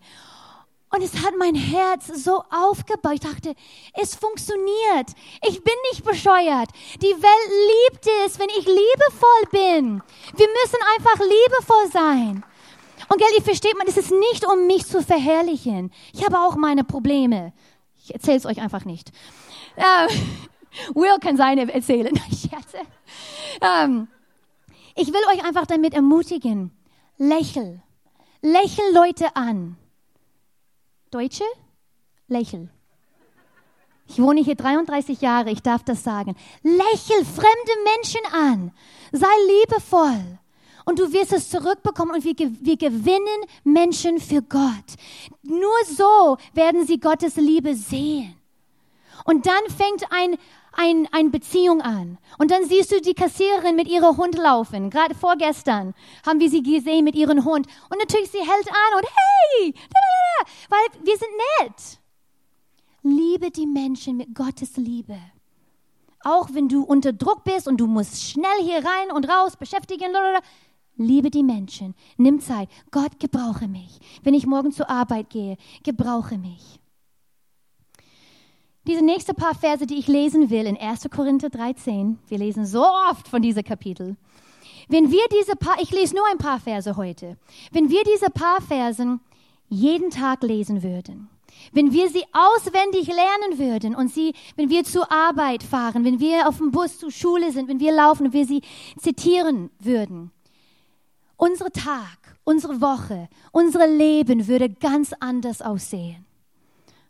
Und 0.90 1.04
es 1.04 1.22
hat 1.22 1.34
mein 1.38 1.56
Herz 1.56 2.08
so 2.08 2.44
aufgebaut. 2.50 3.16
Ich 3.16 3.20
dachte, 3.20 3.56
es 3.94 4.16
funktioniert. 4.16 5.12
Ich 5.46 5.62
bin 5.62 5.74
nicht 5.92 6.06
bescheuert. 6.06 6.70
Die 7.02 7.08
Welt 7.08 7.92
liebt 7.92 8.08
es, 8.26 8.40
wenn 8.40 8.50
ich 8.50 8.66
liebevoll 8.66 9.44
bin. 9.52 10.02
Wir 10.36 10.48
müssen 10.48 10.80
einfach 10.96 11.20
liebevoll 11.20 11.92
sein. 11.92 12.44
Und 13.10 13.18
gell, 13.20 13.28
ihr 13.38 13.44
versteht 13.44 13.78
man, 13.78 13.88
es 13.88 13.98
ist 13.98 14.12
nicht, 14.12 14.46
um 14.46 14.68
mich 14.68 14.86
zu 14.86 15.02
verherrlichen. 15.02 15.92
Ich 16.14 16.26
habe 16.26 16.40
auch 16.40 16.56
meine 16.56 16.84
Probleme. 16.84 17.54
Ich 18.04 18.14
erzähle 18.14 18.38
es 18.38 18.46
euch 18.46 18.60
einfach 18.60 18.86
nicht. 18.86 19.12
Ähm, 19.78 20.10
Will 20.94 21.18
kann 21.20 21.38
seine 21.38 21.72
erzählen. 21.74 22.14
Ich 22.30 22.42
scherze. 22.50 22.78
Ähm, 23.62 24.08
ich 24.96 25.08
will 25.08 25.22
euch 25.34 25.44
einfach 25.44 25.66
damit 25.66 25.94
ermutigen. 25.94 26.72
Lächel. 27.18 27.82
Lächel 28.42 28.86
Leute 28.94 29.36
an. 29.36 29.78
Deutsche? 31.12 31.46
Lächel. 32.28 32.70
Ich 34.08 34.20
wohne 34.22 34.42
hier 34.42 34.56
33 34.56 35.22
Jahre, 35.22 35.52
ich 35.52 35.62
darf 35.62 35.84
das 35.84 36.04
sagen. 36.04 36.36
Lächel 36.64 37.26
fremde 37.26 37.72
Menschen 37.96 38.22
an. 38.34 38.72
Sei 39.12 39.28
liebevoll 39.48 40.40
und 40.88 41.00
du 41.00 41.12
wirst 41.12 41.34
es 41.34 41.50
zurückbekommen 41.50 42.16
und 42.16 42.24
wir, 42.24 42.34
wir 42.38 42.78
gewinnen 42.78 43.44
Menschen 43.66 44.22
für 44.22 44.42
Gott. 44.42 44.96
Nur 45.44 45.78
so 45.86 46.38
werden 46.54 46.88
sie 46.88 46.98
Gottes 46.98 47.36
Liebe 47.36 47.76
sehen. 47.76 48.34
Und 49.26 49.46
dann 49.46 49.64
fängt 49.68 50.10
ein, 50.14 50.38
ein, 50.72 51.10
eine 51.12 51.30
Beziehung 51.30 51.82
an. 51.82 52.18
Und 52.38 52.52
dann 52.52 52.64
siehst 52.64 52.94
du 52.94 53.02
die 53.02 53.16
Kassiererin 53.16 53.76
mit 53.76 53.90
ihrem 53.90 54.16
Hund 54.16 54.38
laufen. 54.38 54.90
Gerade 54.90 55.14
vorgestern 55.14 55.94
haben 56.26 56.40
wir 56.40 56.50
sie 56.50 56.64
gesehen 56.64 57.04
mit 57.04 57.16
ihrem 57.16 57.44
Hund. 57.44 57.68
Und 57.90 58.00
natürlich, 58.00 58.32
sie 58.32 58.40
hält 58.40 58.70
an 58.70 58.98
und 58.98 59.06
hey, 59.06 59.74
da, 59.74 59.90
da, 59.90 60.46
da, 60.46 60.52
weil 60.70 61.06
wir 61.06 61.18
sind 61.18 61.32
nett. 61.60 62.00
Liebe 63.04 63.52
die 63.52 63.68
Menschen 63.68 64.16
mit 64.16 64.34
Gottes 64.34 64.78
Liebe. 64.78 65.18
Auch 66.24 66.50
wenn 66.54 66.70
du 66.70 66.84
unter 66.84 67.12
Druck 67.12 67.44
bist 67.44 67.68
und 67.68 67.78
du 67.78 67.88
musst 67.88 68.24
schnell 68.24 68.62
hier 68.62 68.78
rein 68.78 69.12
und 69.14 69.30
raus 69.30 69.58
beschäftigen, 69.58 70.14
Liebe 70.98 71.30
die 71.30 71.44
Menschen. 71.44 71.96
Nimm 72.18 72.40
Zeit. 72.42 72.70
Gott, 72.92 73.20
gebrauche 73.20 73.68
mich. 73.68 74.00
Wenn 74.24 74.34
ich 74.34 74.46
morgen 74.46 74.72
zur 74.72 74.90
Arbeit 74.90 75.30
gehe, 75.30 75.58
gebrauche 75.84 76.38
mich. 76.38 76.80
Diese 78.88 79.04
nächsten 79.04 79.36
paar 79.36 79.54
Verse, 79.54 79.86
die 79.86 79.96
ich 79.96 80.08
lesen 80.08 80.50
will 80.50 80.66
in 80.66 80.78
1. 80.78 81.10
Korinther 81.14 81.50
13, 81.50 82.20
wir 82.28 82.38
lesen 82.38 82.66
so 82.66 82.86
oft 83.10 83.28
von 83.28 83.42
diesem 83.42 83.64
Kapitel. 83.64 84.16
Wenn 84.88 85.12
wir 85.12 85.24
diese 85.40 85.58
paar, 85.58 85.76
ich 85.82 85.92
lese 85.92 86.16
nur 86.16 86.26
ein 86.32 86.38
paar 86.38 86.60
Verse 86.60 86.96
heute. 86.96 87.38
Wenn 87.72 87.90
wir 87.90 88.04
diese 88.04 88.30
paar 88.30 88.62
Versen 88.62 89.20
jeden 89.68 90.10
Tag 90.10 90.42
lesen 90.44 90.84
würden, 90.84 91.28
wenn 91.74 91.92
wir 91.92 92.10
sie 92.10 92.24
auswendig 92.32 93.08
lernen 93.08 93.60
würden 93.60 93.96
und 93.96 94.10
sie, 94.10 94.34
wenn 94.56 94.70
wir 94.70 94.86
zur 94.86 95.12
Arbeit 95.12 95.64
fahren, 95.64 96.06
wenn 96.06 96.22
wir 96.22 96.48
auf 96.48 96.58
dem 96.58 96.72
Bus 96.72 96.98
zur 97.00 97.12
Schule 97.12 97.52
sind, 97.52 97.68
wenn 97.68 97.80
wir 97.82 97.92
laufen 97.92 98.28
und 98.28 98.34
wir 98.34 98.46
sie 98.46 98.62
zitieren 98.98 99.70
würden, 99.80 100.32
unser 101.38 101.72
Tag, 101.72 102.38
unsere 102.44 102.82
Woche, 102.82 103.30
unser 103.52 103.88
Leben 103.88 104.48
würde 104.48 104.70
ganz 104.70 105.14
anders 105.20 105.62
aussehen. 105.62 106.26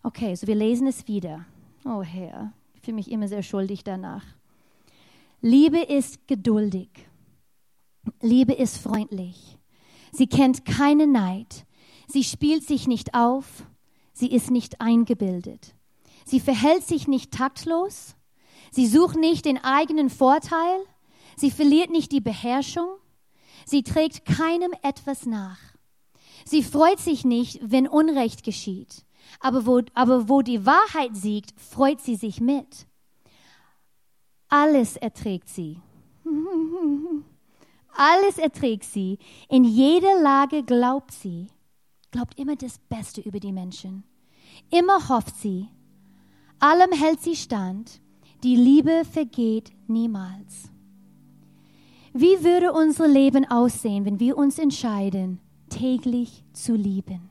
Okay, 0.03 0.35
so 0.35 0.47
wir 0.47 0.55
lesen 0.55 0.87
es 0.87 1.07
wieder. 1.07 1.45
Oh 1.83 2.01
Herr, 2.01 2.53
ich 2.75 2.81
fühle 2.81 2.95
mich 2.95 3.09
immer 3.11 3.27
sehr 3.27 3.43
schuldig 3.43 3.83
danach. 3.83 4.23
Liebe 5.41 5.79
ist 5.79 6.27
geduldig. 6.27 6.89
Liebe 8.21 8.53
ist 8.53 8.77
freundlich. 8.77 9.57
Sie 10.11 10.27
kennt 10.27 10.65
keine 10.65 11.07
Neid. 11.07 11.65
Sie 12.07 12.23
spielt 12.23 12.65
sich 12.65 12.87
nicht 12.87 13.13
auf. 13.13 13.63
Sie 14.13 14.31
ist 14.31 14.49
nicht 14.49 14.81
eingebildet. 14.81 15.75
Sie 16.25 16.39
verhält 16.39 16.83
sich 16.83 17.07
nicht 17.07 17.31
taktlos. 17.31 18.15
Sie 18.71 18.87
sucht 18.87 19.17
nicht 19.17 19.45
den 19.45 19.63
eigenen 19.63 20.09
Vorteil. 20.09 20.79
Sie 21.35 21.51
verliert 21.51 21.89
nicht 21.89 22.11
die 22.11 22.21
Beherrschung. 22.21 22.87
Sie 23.69 23.83
trägt 23.83 24.23
keinem 24.23 24.71
etwas 24.81 25.25
nach. 25.25 25.59
Sie 26.45 26.63
freut 26.63 26.99
sich 26.99 27.25
nicht, 27.25 27.59
wenn 27.61 27.85
Unrecht 27.85 28.45
geschieht. 28.45 29.05
Aber 29.41 29.65
wo, 29.65 29.81
aber 29.93 30.29
wo 30.29 30.41
die 30.41 30.65
Wahrheit 30.65 31.17
siegt, 31.17 31.59
freut 31.59 31.99
sie 31.99 32.15
sich 32.15 32.39
mit. 32.39 32.87
Alles 34.47 34.95
erträgt 34.95 35.49
sie. 35.49 35.81
Alles 37.89 38.37
erträgt 38.37 38.85
sie. 38.85 39.19
In 39.49 39.65
jeder 39.65 40.21
Lage 40.21 40.63
glaubt 40.63 41.11
sie. 41.11 41.47
Glaubt 42.11 42.39
immer 42.39 42.55
das 42.55 42.79
Beste 42.79 43.19
über 43.19 43.41
die 43.41 43.51
Menschen. 43.51 44.05
Immer 44.69 45.09
hofft 45.09 45.35
sie. 45.35 45.67
Allem 46.59 46.93
hält 46.93 47.21
sie 47.21 47.35
stand. 47.35 47.99
Die 48.43 48.55
Liebe 48.55 49.03
vergeht 49.11 49.73
niemals. 49.87 50.71
Wie 52.19 52.43
würde 52.43 52.73
unser 52.73 53.07
Leben 53.07 53.45
aussehen, 53.45 54.03
wenn 54.03 54.19
wir 54.19 54.39
uns 54.39 54.57
entscheiden, 54.57 55.39
täglich 55.69 56.43
zu 56.51 56.73
lieben? 56.73 57.29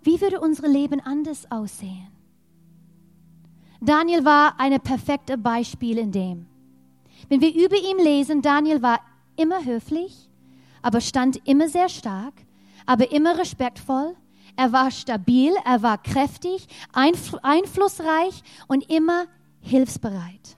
Wie 0.00 0.20
würde 0.20 0.38
unser 0.38 0.68
Leben 0.68 1.00
anders 1.00 1.50
aussehen? 1.50 2.06
Daniel 3.80 4.24
war 4.24 4.60
ein 4.60 4.80
perfektes 4.80 5.42
Beispiel 5.42 5.98
in 5.98 6.12
dem. 6.12 6.46
Wenn 7.28 7.40
wir 7.40 7.52
über 7.52 7.74
ihn 7.74 7.98
lesen, 7.98 8.42
Daniel 8.42 8.80
war 8.80 9.00
immer 9.34 9.64
höflich, 9.64 10.30
aber 10.80 11.00
stand 11.00 11.48
immer 11.48 11.68
sehr 11.68 11.88
stark, 11.88 12.34
aber 12.86 13.10
immer 13.10 13.36
respektvoll. 13.36 14.14
Er 14.54 14.70
war 14.70 14.92
stabil, 14.92 15.52
er 15.64 15.82
war 15.82 15.98
kräftig, 15.98 16.68
einflussreich 16.92 18.40
und 18.68 18.88
immer 18.88 19.26
hilfsbereit. 19.62 20.55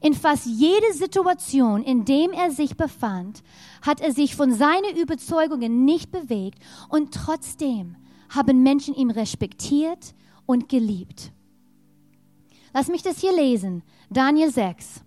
In 0.00 0.14
fast 0.14 0.46
jeder 0.46 0.92
Situation, 0.92 1.82
in 1.82 2.04
dem 2.04 2.30
er 2.32 2.50
sich 2.50 2.76
befand, 2.76 3.42
hat 3.82 4.00
er 4.00 4.12
sich 4.12 4.36
von 4.36 4.52
seinen 4.52 4.96
Überzeugungen 4.96 5.84
nicht 5.84 6.10
bewegt 6.10 6.58
und 6.88 7.12
trotzdem 7.12 7.96
haben 8.28 8.62
Menschen 8.62 8.94
ihn 8.94 9.10
respektiert 9.10 10.14
und 10.46 10.68
geliebt. 10.68 11.32
Lass 12.72 12.88
mich 12.88 13.02
das 13.02 13.18
hier 13.18 13.34
lesen. 13.34 13.82
Daniel 14.10 14.52
6. 14.52 15.02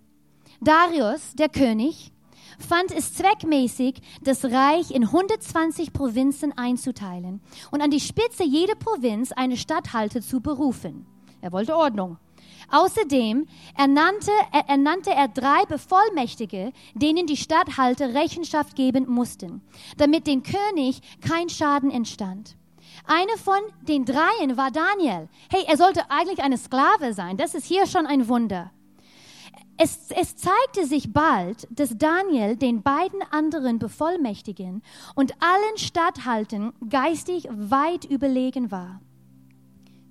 Darius, 0.60 1.34
der 1.36 1.50
König, 1.50 2.12
fand 2.60 2.92
es 2.92 3.14
zweckmäßig, 3.14 4.02
das 4.22 4.46
Reich 4.46 4.92
in 4.92 5.04
120 5.04 5.94
Provinzen 5.94 6.56
einzuteilen 6.58 7.42
und 7.72 7.82
an 7.82 7.92
die 7.92 8.00
Spitze 8.00 8.44
jeder 8.44 8.76
Provinz 8.76 9.32
eine 9.32 9.58
Statthalter 9.58 10.22
zu 10.22 10.42
berufen. 10.42 11.06
Er 11.42 11.52
wollte 11.52 11.76
Ordnung. 11.76 12.18
Außerdem 12.72 13.48
ernannte, 13.78 14.32
er, 14.52 14.70
ernannte 14.70 15.12
er 15.12 15.28
drei 15.28 15.66
Bevollmächtige, 15.66 16.72
denen 16.94 17.28
die 17.28 17.38
Statthalter 17.38 18.14
Rechenschaft 18.14 18.76
geben 18.76 19.06
mussten, 19.10 19.62
damit 19.98 20.26
dem 20.26 20.42
König 20.42 21.02
kein 21.22 21.50
Schaden 21.50 21.92
entstand. 21.92 22.56
Eine 23.06 23.38
von 23.38 23.60
den 23.82 24.06
dreien 24.06 24.56
war 24.58 24.72
Daniel. 24.72 25.28
Hey, 25.50 25.64
er 25.68 25.78
sollte 25.78 26.10
eigentlich 26.10 26.42
eine 26.42 26.58
Sklave 26.58 27.14
sein. 27.14 27.38
Das 27.38 27.56
ist 27.56 27.66
hier 27.66 27.88
schon 27.88 28.06
ein 28.06 28.28
Wunder. 28.28 28.72
Es, 29.78 30.12
es, 30.12 30.36
zeigte 30.36 30.86
sich 30.86 31.12
bald, 31.12 31.68
dass 31.72 31.98
Daniel 31.98 32.56
den 32.56 32.84
beiden 32.84 33.22
anderen 33.32 33.80
Bevollmächtigen 33.80 34.84
und 35.16 35.34
allen 35.42 35.78
Statthaltern 35.78 36.74
geistig 36.88 37.48
weit 37.52 38.06
überlegen 38.06 38.70
war. 38.70 39.02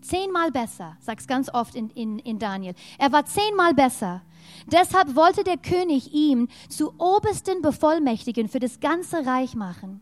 Zehnmal 0.00 0.50
besser, 0.50 0.96
sag's 1.00 1.26
ganz 1.26 1.52
oft 1.52 1.74
in, 1.74 1.90
in, 1.90 2.18
in 2.18 2.38
Daniel. 2.38 2.74
Er 2.98 3.12
war 3.12 3.26
zehnmal 3.26 3.74
besser. 3.74 4.22
Deshalb 4.66 5.14
wollte 5.14 5.44
der 5.44 5.58
König 5.58 6.12
ihm 6.12 6.48
zu 6.68 6.94
obersten 6.98 7.62
Bevollmächtigen 7.62 8.48
für 8.48 8.60
das 8.60 8.80
ganze 8.80 9.26
Reich 9.26 9.54
machen. 9.54 10.00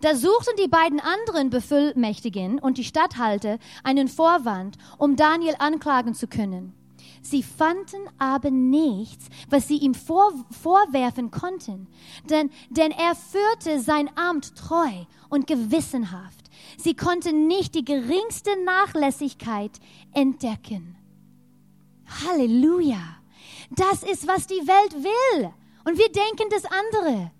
Da 0.00 0.14
suchten 0.14 0.56
die 0.62 0.68
beiden 0.68 1.00
anderen 1.00 1.50
Bevollmächtigen 1.50 2.58
und 2.58 2.78
die 2.78 2.84
Statthalter 2.84 3.58
einen 3.84 4.08
Vorwand, 4.08 4.76
um 4.98 5.16
Daniel 5.16 5.54
anklagen 5.58 6.14
zu 6.14 6.26
können. 6.26 6.74
Sie 7.24 7.42
fanden 7.42 8.02
aber 8.18 8.50
nichts, 8.50 9.28
was 9.48 9.66
sie 9.66 9.78
ihm 9.78 9.94
vor, 9.94 10.32
vorwerfen 10.62 11.30
konnten, 11.30 11.88
denn, 12.28 12.50
denn 12.68 12.90
er 12.90 13.14
führte 13.14 13.80
sein 13.80 14.10
Amt 14.14 14.54
treu 14.56 14.90
und 15.30 15.46
gewissenhaft. 15.46 16.50
Sie 16.76 16.94
konnten 16.94 17.46
nicht 17.46 17.74
die 17.74 17.84
geringste 17.84 18.50
Nachlässigkeit 18.64 19.72
entdecken. 20.12 20.96
Halleluja! 22.26 23.16
Das 23.70 24.02
ist, 24.02 24.28
was 24.28 24.46
die 24.46 24.66
Welt 24.66 24.94
will. 24.94 25.50
Und 25.86 25.96
wir 25.96 26.12
denken 26.12 26.50
das 26.50 26.64
andere. 26.66 27.30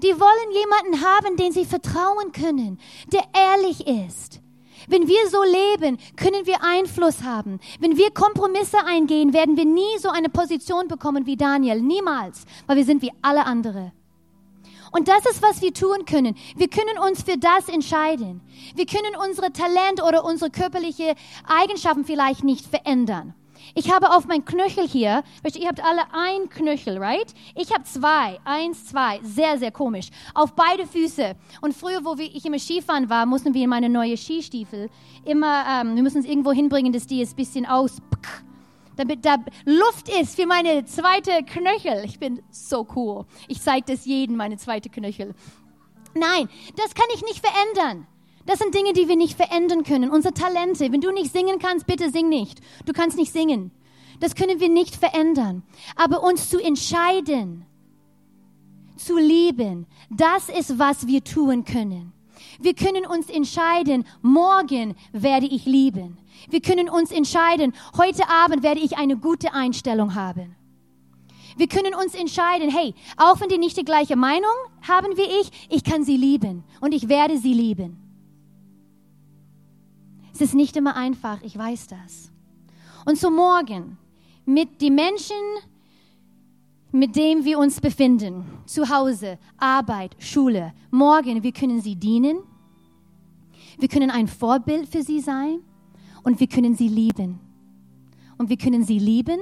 Die 0.00 0.20
wollen 0.20 0.52
jemanden 0.52 1.04
haben, 1.04 1.36
den 1.36 1.52
sie 1.52 1.64
vertrauen 1.64 2.30
können, 2.30 2.78
der 3.12 3.24
ehrlich 3.34 3.84
ist. 3.86 4.40
Wenn 4.88 5.08
wir 5.08 5.28
so 5.30 5.42
leben, 5.42 5.98
können 6.16 6.46
wir 6.46 6.62
Einfluss 6.62 7.22
haben. 7.22 7.60
Wenn 7.80 7.96
wir 7.96 8.10
Kompromisse 8.10 8.78
eingehen, 8.84 9.32
werden 9.32 9.56
wir 9.56 9.64
nie 9.64 9.98
so 9.98 10.08
eine 10.08 10.28
Position 10.28 10.88
bekommen 10.88 11.26
wie 11.26 11.36
Daniel. 11.36 11.80
Niemals, 11.80 12.44
weil 12.66 12.76
wir 12.76 12.84
sind 12.84 13.02
wie 13.02 13.12
alle 13.22 13.46
andere. 13.46 13.92
Und 14.92 15.08
das 15.08 15.26
ist, 15.26 15.42
was 15.42 15.60
wir 15.60 15.74
tun 15.74 16.04
können. 16.04 16.36
Wir 16.56 16.68
können 16.68 16.98
uns 16.98 17.22
für 17.24 17.36
das 17.36 17.68
entscheiden. 17.68 18.40
Wir 18.76 18.86
können 18.86 19.16
unsere 19.28 19.52
Talent 19.52 20.00
oder 20.00 20.24
unsere 20.24 20.50
körperliche 20.50 21.16
Eigenschaften 21.48 22.04
vielleicht 22.04 22.44
nicht 22.44 22.64
verändern. 22.64 23.34
Ich 23.74 23.92
habe 23.92 24.10
auf 24.10 24.26
mein 24.26 24.44
Knöchel 24.44 24.86
hier, 24.86 25.22
ihr 25.54 25.68
habt 25.68 25.82
alle 25.82 26.02
ein 26.12 26.48
Knöchel, 26.48 26.98
right? 26.98 27.32
Ich 27.54 27.72
habe 27.72 27.84
zwei, 27.84 28.38
eins, 28.44 28.86
zwei, 28.86 29.20
sehr, 29.22 29.58
sehr 29.58 29.70
komisch. 29.70 30.10
Auf 30.34 30.54
beide 30.54 30.86
Füße. 30.86 31.34
Und 31.60 31.74
früher, 31.74 32.04
wo 32.04 32.14
ich 32.18 32.44
immer 32.44 32.58
Skifahren 32.58 33.08
war, 33.08 33.26
mussten 33.26 33.54
wir 33.54 33.66
meine 33.68 33.88
neue 33.88 34.16
Skistiefel 34.16 34.90
immer, 35.24 35.64
ähm, 35.68 35.96
wir 35.96 36.02
müssen 36.02 36.18
es 36.18 36.26
irgendwo 36.26 36.52
hinbringen, 36.52 36.92
dass 36.92 37.06
die 37.06 37.22
es 37.22 37.32
ein 37.32 37.36
bisschen 37.36 37.66
aus, 37.66 37.98
damit 38.96 39.24
da 39.24 39.36
Luft 39.64 40.08
ist 40.08 40.36
für 40.36 40.46
meine 40.46 40.84
zweite 40.84 41.42
Knöchel. 41.44 42.04
Ich 42.04 42.18
bin 42.18 42.42
so 42.50 42.86
cool. 42.94 43.24
Ich 43.48 43.60
zeige 43.60 43.92
das 43.92 44.04
jedem, 44.04 44.36
meine 44.36 44.56
zweite 44.56 44.88
Knöchel. 44.88 45.34
Nein, 46.14 46.48
das 46.76 46.94
kann 46.94 47.06
ich 47.14 47.22
nicht 47.22 47.44
verändern. 47.44 48.06
Das 48.46 48.58
sind 48.58 48.74
Dinge, 48.74 48.92
die 48.92 49.08
wir 49.08 49.16
nicht 49.16 49.36
verändern 49.36 49.84
können. 49.84 50.10
Unsere 50.10 50.34
Talente. 50.34 50.92
Wenn 50.92 51.00
du 51.00 51.10
nicht 51.10 51.32
singen 51.32 51.58
kannst, 51.58 51.86
bitte 51.86 52.10
sing 52.10 52.28
nicht. 52.28 52.60
Du 52.84 52.92
kannst 52.92 53.16
nicht 53.16 53.32
singen. 53.32 53.70
Das 54.20 54.34
können 54.34 54.60
wir 54.60 54.68
nicht 54.68 54.96
verändern. 54.96 55.62
Aber 55.96 56.22
uns 56.22 56.50
zu 56.50 56.58
entscheiden, 56.58 57.64
zu 58.96 59.16
lieben, 59.16 59.86
das 60.10 60.48
ist, 60.48 60.78
was 60.78 61.06
wir 61.06 61.24
tun 61.24 61.64
können. 61.64 62.12
Wir 62.60 62.74
können 62.74 63.06
uns 63.06 63.28
entscheiden, 63.28 64.04
morgen 64.22 64.94
werde 65.12 65.46
ich 65.46 65.64
lieben. 65.64 66.18
Wir 66.48 66.60
können 66.60 66.88
uns 66.88 67.10
entscheiden, 67.10 67.72
heute 67.96 68.28
Abend 68.28 68.62
werde 68.62 68.80
ich 68.80 68.96
eine 68.96 69.16
gute 69.16 69.52
Einstellung 69.52 70.14
haben. 70.14 70.54
Wir 71.56 71.68
können 71.68 71.94
uns 71.94 72.14
entscheiden, 72.14 72.70
hey, 72.70 72.94
auch 73.16 73.40
wenn 73.40 73.48
die 73.48 73.58
nicht 73.58 73.76
die 73.76 73.84
gleiche 73.84 74.16
Meinung 74.16 74.50
haben 74.86 75.16
wie 75.16 75.40
ich, 75.40 75.50
ich 75.70 75.84
kann 75.84 76.04
sie 76.04 76.16
lieben 76.16 76.64
und 76.80 76.92
ich 76.92 77.08
werde 77.08 77.38
sie 77.38 77.54
lieben. 77.54 78.03
Es 80.34 80.40
ist 80.40 80.54
nicht 80.54 80.76
immer 80.76 80.96
einfach, 80.96 81.40
ich 81.42 81.56
weiß 81.56 81.86
das. 81.86 82.32
Und 83.06 83.18
so 83.18 83.30
morgen 83.30 83.96
mit 84.44 84.80
den 84.80 84.96
Menschen, 84.96 85.36
mit 86.90 87.14
denen 87.14 87.44
wir 87.44 87.56
uns 87.56 87.80
befinden, 87.80 88.44
zu 88.66 88.88
Hause, 88.88 89.38
Arbeit, 89.58 90.16
Schule, 90.18 90.74
morgen, 90.90 91.44
wir 91.44 91.52
können 91.52 91.80
sie 91.80 91.94
dienen, 91.94 92.38
wir 93.78 93.88
können 93.88 94.10
ein 94.10 94.26
Vorbild 94.26 94.88
für 94.88 95.02
sie 95.02 95.20
sein 95.20 95.60
und 96.24 96.40
wir 96.40 96.48
können 96.48 96.74
sie 96.74 96.88
lieben. 96.88 97.38
Und 98.36 98.48
wir 98.48 98.56
können 98.56 98.82
sie 98.82 98.98
lieben 98.98 99.38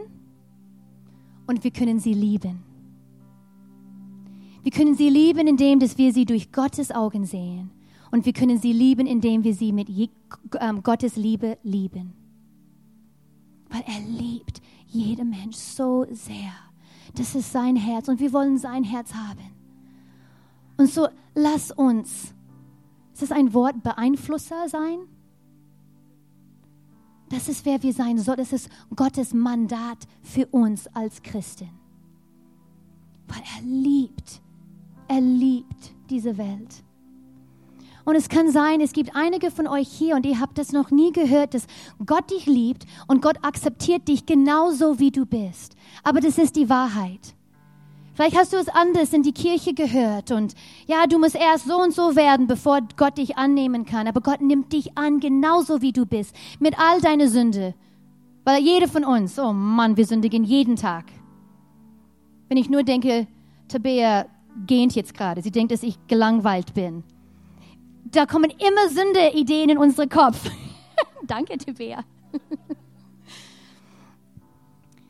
und 1.47 1.65
wir 1.65 1.71
können 1.71 2.01
sie 2.01 2.13
lieben. 2.13 2.63
Wir 4.63 4.73
können 4.73 4.95
sie 4.95 5.09
lieben, 5.09 5.49
indem 5.49 5.81
dass 5.81 5.97
wir 5.97 6.13
sie 6.13 6.27
durch 6.27 6.53
Gottes 6.53 6.91
Augen 6.91 7.25
sehen 7.25 7.71
Und 8.13 8.27
wir 8.27 8.35
können 8.35 8.59
sie 8.59 8.73
lieben, 8.73 9.07
indem 9.07 9.43
wir 9.43 9.55
sie 9.55 9.73
mit 9.73 9.89
ähm, 10.61 10.83
Gottes 10.83 11.17
Liebe 11.17 11.59
lieben. 11.63 12.13
Weil 13.71 13.83
er 13.87 14.01
liebt 14.01 14.61
jeden 14.87 15.31
Mensch 15.31 15.57
so 15.57 16.07
sehr. 16.11 16.53
Das 17.15 17.35
ist 17.35 17.51
sein 17.51 17.75
Herz 17.75 18.09
und 18.09 18.21
wir 18.21 18.33
wollen 18.35 18.59
sein 18.59 18.85
Herz 18.85 19.15
haben. 19.15 19.51
Und 20.77 20.91
so 20.91 21.09
lass 21.35 21.73
uns, 21.73 22.35
ist 23.15 23.23
das 23.23 23.33
ein 23.33 23.55
Wort, 23.55 23.83
Beeinflusser 23.83 24.69
sein? 24.69 24.99
Das 27.31 27.49
ist, 27.49 27.65
wer 27.65 27.83
wir 27.83 27.95
sein 27.95 28.19
sollen. 28.19 28.37
Das 28.37 28.53
ist 28.53 28.69
Gottes 28.95 29.33
Mandat 29.33 30.07
für 30.23 30.47
uns 30.49 30.87
als 30.89 31.23
Christen. 31.23 31.71
Weil 33.27 33.43
er 33.57 33.63
liebt, 33.63 34.43
er 35.09 35.23
liebt 35.23 35.95
diese 36.11 36.37
Welt. 36.37 36.85
Und 38.05 38.17
es 38.17 38.29
kann 38.29 38.51
sein, 38.51 38.81
es 38.81 38.93
gibt 38.93 39.15
einige 39.15 39.51
von 39.51 39.67
euch 39.69 39.89
hier 39.89 40.17
und 40.17 40.27
ihr 40.27 40.41
habt 40.41 40.59
das 40.59 40.73
noch 40.73 40.91
nie 40.91 41.13
gehört, 41.13 41.55
dass 41.55 41.67
Gott 42.05 42.31
dich 42.31 42.47
liebt 42.47 42.85
und 43.07 43.23
Gott 43.23 43.37
akzeptiert 43.43 44.09
dich 44.09 44.27
genauso, 44.27 44.99
wie 44.99 45.11
du 45.11 45.25
bist. 45.25 45.77
Aber 46.03 46.21
das 46.21 46.39
ist 46.39 46.57
die 46.57 46.69
Wahrheit. 46.69 47.35
Vielleicht 48.15 48.37
hast 48.37 48.53
du 48.53 48.59
es 48.59 48.69
anders 48.69 49.13
in 49.13 49.23
die 49.23 49.33
Kirche 49.33 49.73
gehört 49.73 50.33
und 50.33 50.55
ja, 50.87 51.07
du 51.07 51.19
musst 51.19 51.35
erst 51.35 51.67
so 51.67 51.81
und 51.81 51.95
so 51.95 52.15
werden, 52.15 52.47
bevor 52.47 52.81
Gott 52.97 53.17
dich 53.17 53.39
annehmen 53.39 53.87
kann. 53.87 54.07
Aber 54.07 54.21
Gott 54.21 54.43
nimmt 54.43 54.73
dich 54.73 54.99
an, 54.99 55.19
genauso 55.19 55.81
wie 55.81 55.93
du 55.93 56.05
bist, 56.05 56.35
mit 56.59 56.79
all 56.79 57.01
deiner 57.01 57.29
Sünde. 57.29 57.75
Weil 58.45 58.63
jede 58.63 58.89
von 58.89 59.05
uns, 59.05 59.39
oh 59.39 59.53
Mann, 59.53 59.97
wir 59.97 60.05
sündigen 60.05 60.45
jeden 60.45 60.77
Tag. 60.77 61.07
Wenn 62.49 62.59
ich 62.59 62.69
nur 62.69 62.83
denke, 62.83 63.29
Tabea 63.69 64.27
gähnt 64.67 64.95
jetzt 64.95 65.15
gerade, 65.15 65.41
sie 65.41 65.53
denkt, 65.53 65.73
dass 65.73 65.83
ich 65.83 65.97
gelangweilt 66.07 66.75
bin 66.75 67.05
da 68.05 68.27
kommen 68.27 68.51
immer 68.51 68.89
Sünde-Ideen 68.89 69.71
in 69.71 69.79
unseren 69.79 70.09
Kopf. 70.09 70.51
Danke, 71.27 71.57
Tabea. 71.59 72.05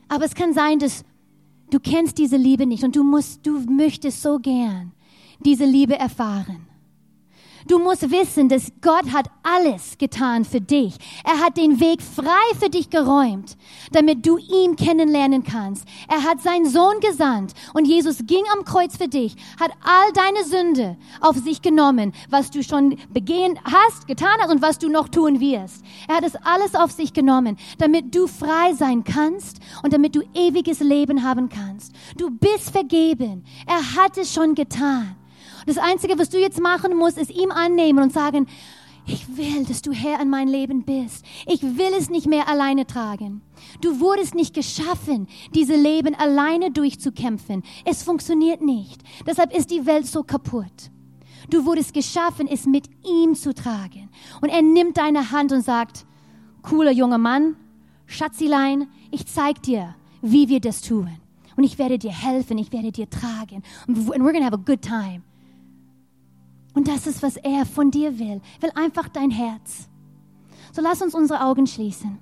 Aber 0.07 0.25
es 0.25 0.35
kann 0.35 0.53
sein, 0.53 0.79
dass 0.79 1.03
du 1.71 1.79
kennst 1.79 2.17
diese 2.17 2.37
Liebe 2.37 2.65
nicht 2.65 2.83
und 2.83 2.95
du 2.95 3.03
musst, 3.03 3.45
du 3.45 3.59
möchtest 3.61 4.21
so 4.21 4.39
gern 4.39 4.91
diese 5.39 5.65
Liebe 5.65 5.97
erfahren. 5.97 6.67
Du 7.67 7.79
musst 7.79 8.09
wissen, 8.11 8.49
dass 8.49 8.71
Gott 8.81 9.11
hat 9.13 9.27
alles 9.43 9.97
getan 9.97 10.45
für 10.45 10.61
dich. 10.61 10.95
Er 11.23 11.39
hat 11.39 11.57
den 11.57 11.79
Weg 11.79 12.01
frei 12.01 12.57
für 12.59 12.69
dich 12.69 12.89
geräumt, 12.89 13.57
damit 13.91 14.25
du 14.25 14.37
ihn 14.37 14.75
kennenlernen 14.75 15.43
kannst. 15.43 15.85
Er 16.09 16.23
hat 16.23 16.41
seinen 16.41 16.65
Sohn 16.65 16.99
gesandt 16.99 17.53
und 17.73 17.85
Jesus 17.85 18.19
ging 18.25 18.43
am 18.53 18.65
Kreuz 18.65 18.97
für 18.97 19.07
dich, 19.07 19.35
hat 19.59 19.71
all 19.81 20.11
deine 20.13 20.43
Sünde 20.45 20.97
auf 21.21 21.37
sich 21.37 21.61
genommen, 21.61 22.13
was 22.29 22.51
du 22.51 22.63
schon 22.63 22.97
begehen 23.11 23.59
hast, 23.63 24.07
getan 24.07 24.35
hast 24.39 24.51
und 24.51 24.61
was 24.61 24.79
du 24.79 24.89
noch 24.89 25.09
tun 25.09 25.39
wirst. 25.39 25.83
Er 26.07 26.17
hat 26.17 26.23
es 26.23 26.35
alles 26.35 26.75
auf 26.75 26.91
sich 26.91 27.13
genommen, 27.13 27.57
damit 27.77 28.13
du 28.13 28.27
frei 28.27 28.73
sein 28.73 29.03
kannst 29.03 29.59
und 29.83 29.93
damit 29.93 30.15
du 30.15 30.21
ewiges 30.33 30.79
Leben 30.79 31.23
haben 31.23 31.49
kannst. 31.49 31.93
Du 32.17 32.29
bist 32.29 32.71
vergeben. 32.71 33.43
Er 33.65 33.95
hat 33.95 34.17
es 34.17 34.33
schon 34.33 34.55
getan. 34.55 35.15
Das 35.65 35.77
Einzige, 35.77 36.17
was 36.17 36.29
du 36.29 36.39
jetzt 36.39 36.59
machen 36.59 36.95
musst, 36.97 37.17
ist 37.17 37.31
ihm 37.31 37.51
annehmen 37.51 38.03
und 38.03 38.13
sagen, 38.13 38.47
ich 39.05 39.35
will, 39.35 39.65
dass 39.65 39.81
du 39.81 39.91
Herr 39.91 40.21
in 40.21 40.29
mein 40.29 40.47
Leben 40.47 40.83
bist. 40.83 41.25
Ich 41.45 41.61
will 41.61 41.93
es 41.97 42.09
nicht 42.09 42.25
mehr 42.25 42.47
alleine 42.47 42.87
tragen. 42.87 43.41
Du 43.81 43.99
wurdest 43.99 44.33
nicht 44.33 44.53
geschaffen, 44.53 45.27
diese 45.53 45.75
Leben 45.75 46.15
alleine 46.15 46.71
durchzukämpfen. 46.71 47.63
Es 47.83 48.03
funktioniert 48.03 48.61
nicht. 48.61 49.01
Deshalb 49.27 49.53
ist 49.53 49.71
die 49.71 49.85
Welt 49.85 50.07
so 50.07 50.23
kaputt. 50.23 50.91
Du 51.49 51.65
wurdest 51.65 51.93
geschaffen, 51.93 52.47
es 52.47 52.65
mit 52.65 52.85
ihm 53.05 53.35
zu 53.35 53.53
tragen. 53.53 54.09
Und 54.41 54.49
er 54.49 54.61
nimmt 54.61 54.97
deine 54.97 55.31
Hand 55.31 55.51
und 55.51 55.63
sagt, 55.63 56.05
cooler 56.61 56.91
junger 56.91 57.17
Mann, 57.17 57.57
Schatzilein, 58.05 58.87
ich 59.11 59.25
zeig 59.25 59.61
dir, 59.63 59.95
wie 60.21 60.47
wir 60.47 60.61
das 60.61 60.81
tun. 60.81 61.09
Und 61.57 61.65
ich 61.65 61.77
werde 61.77 61.99
dir 61.99 62.11
helfen, 62.11 62.57
ich 62.57 62.71
werde 62.71 62.93
dir 62.93 63.09
tragen. 63.09 63.63
And 63.87 63.97
we're 64.07 64.31
gonna 64.31 64.45
have 64.45 64.55
a 64.55 64.57
good 64.57 64.81
time. 64.81 65.23
Und 66.73 66.87
das 66.87 67.07
ist, 67.07 67.21
was 67.21 67.37
er 67.37 67.65
von 67.65 67.91
dir 67.91 68.19
will. 68.19 68.41
Will 68.59 68.71
einfach 68.75 69.07
dein 69.07 69.31
Herz. 69.31 69.87
So 70.71 70.81
lass 70.81 71.01
uns 71.01 71.13
unsere 71.13 71.41
Augen 71.43 71.67
schließen. 71.67 72.17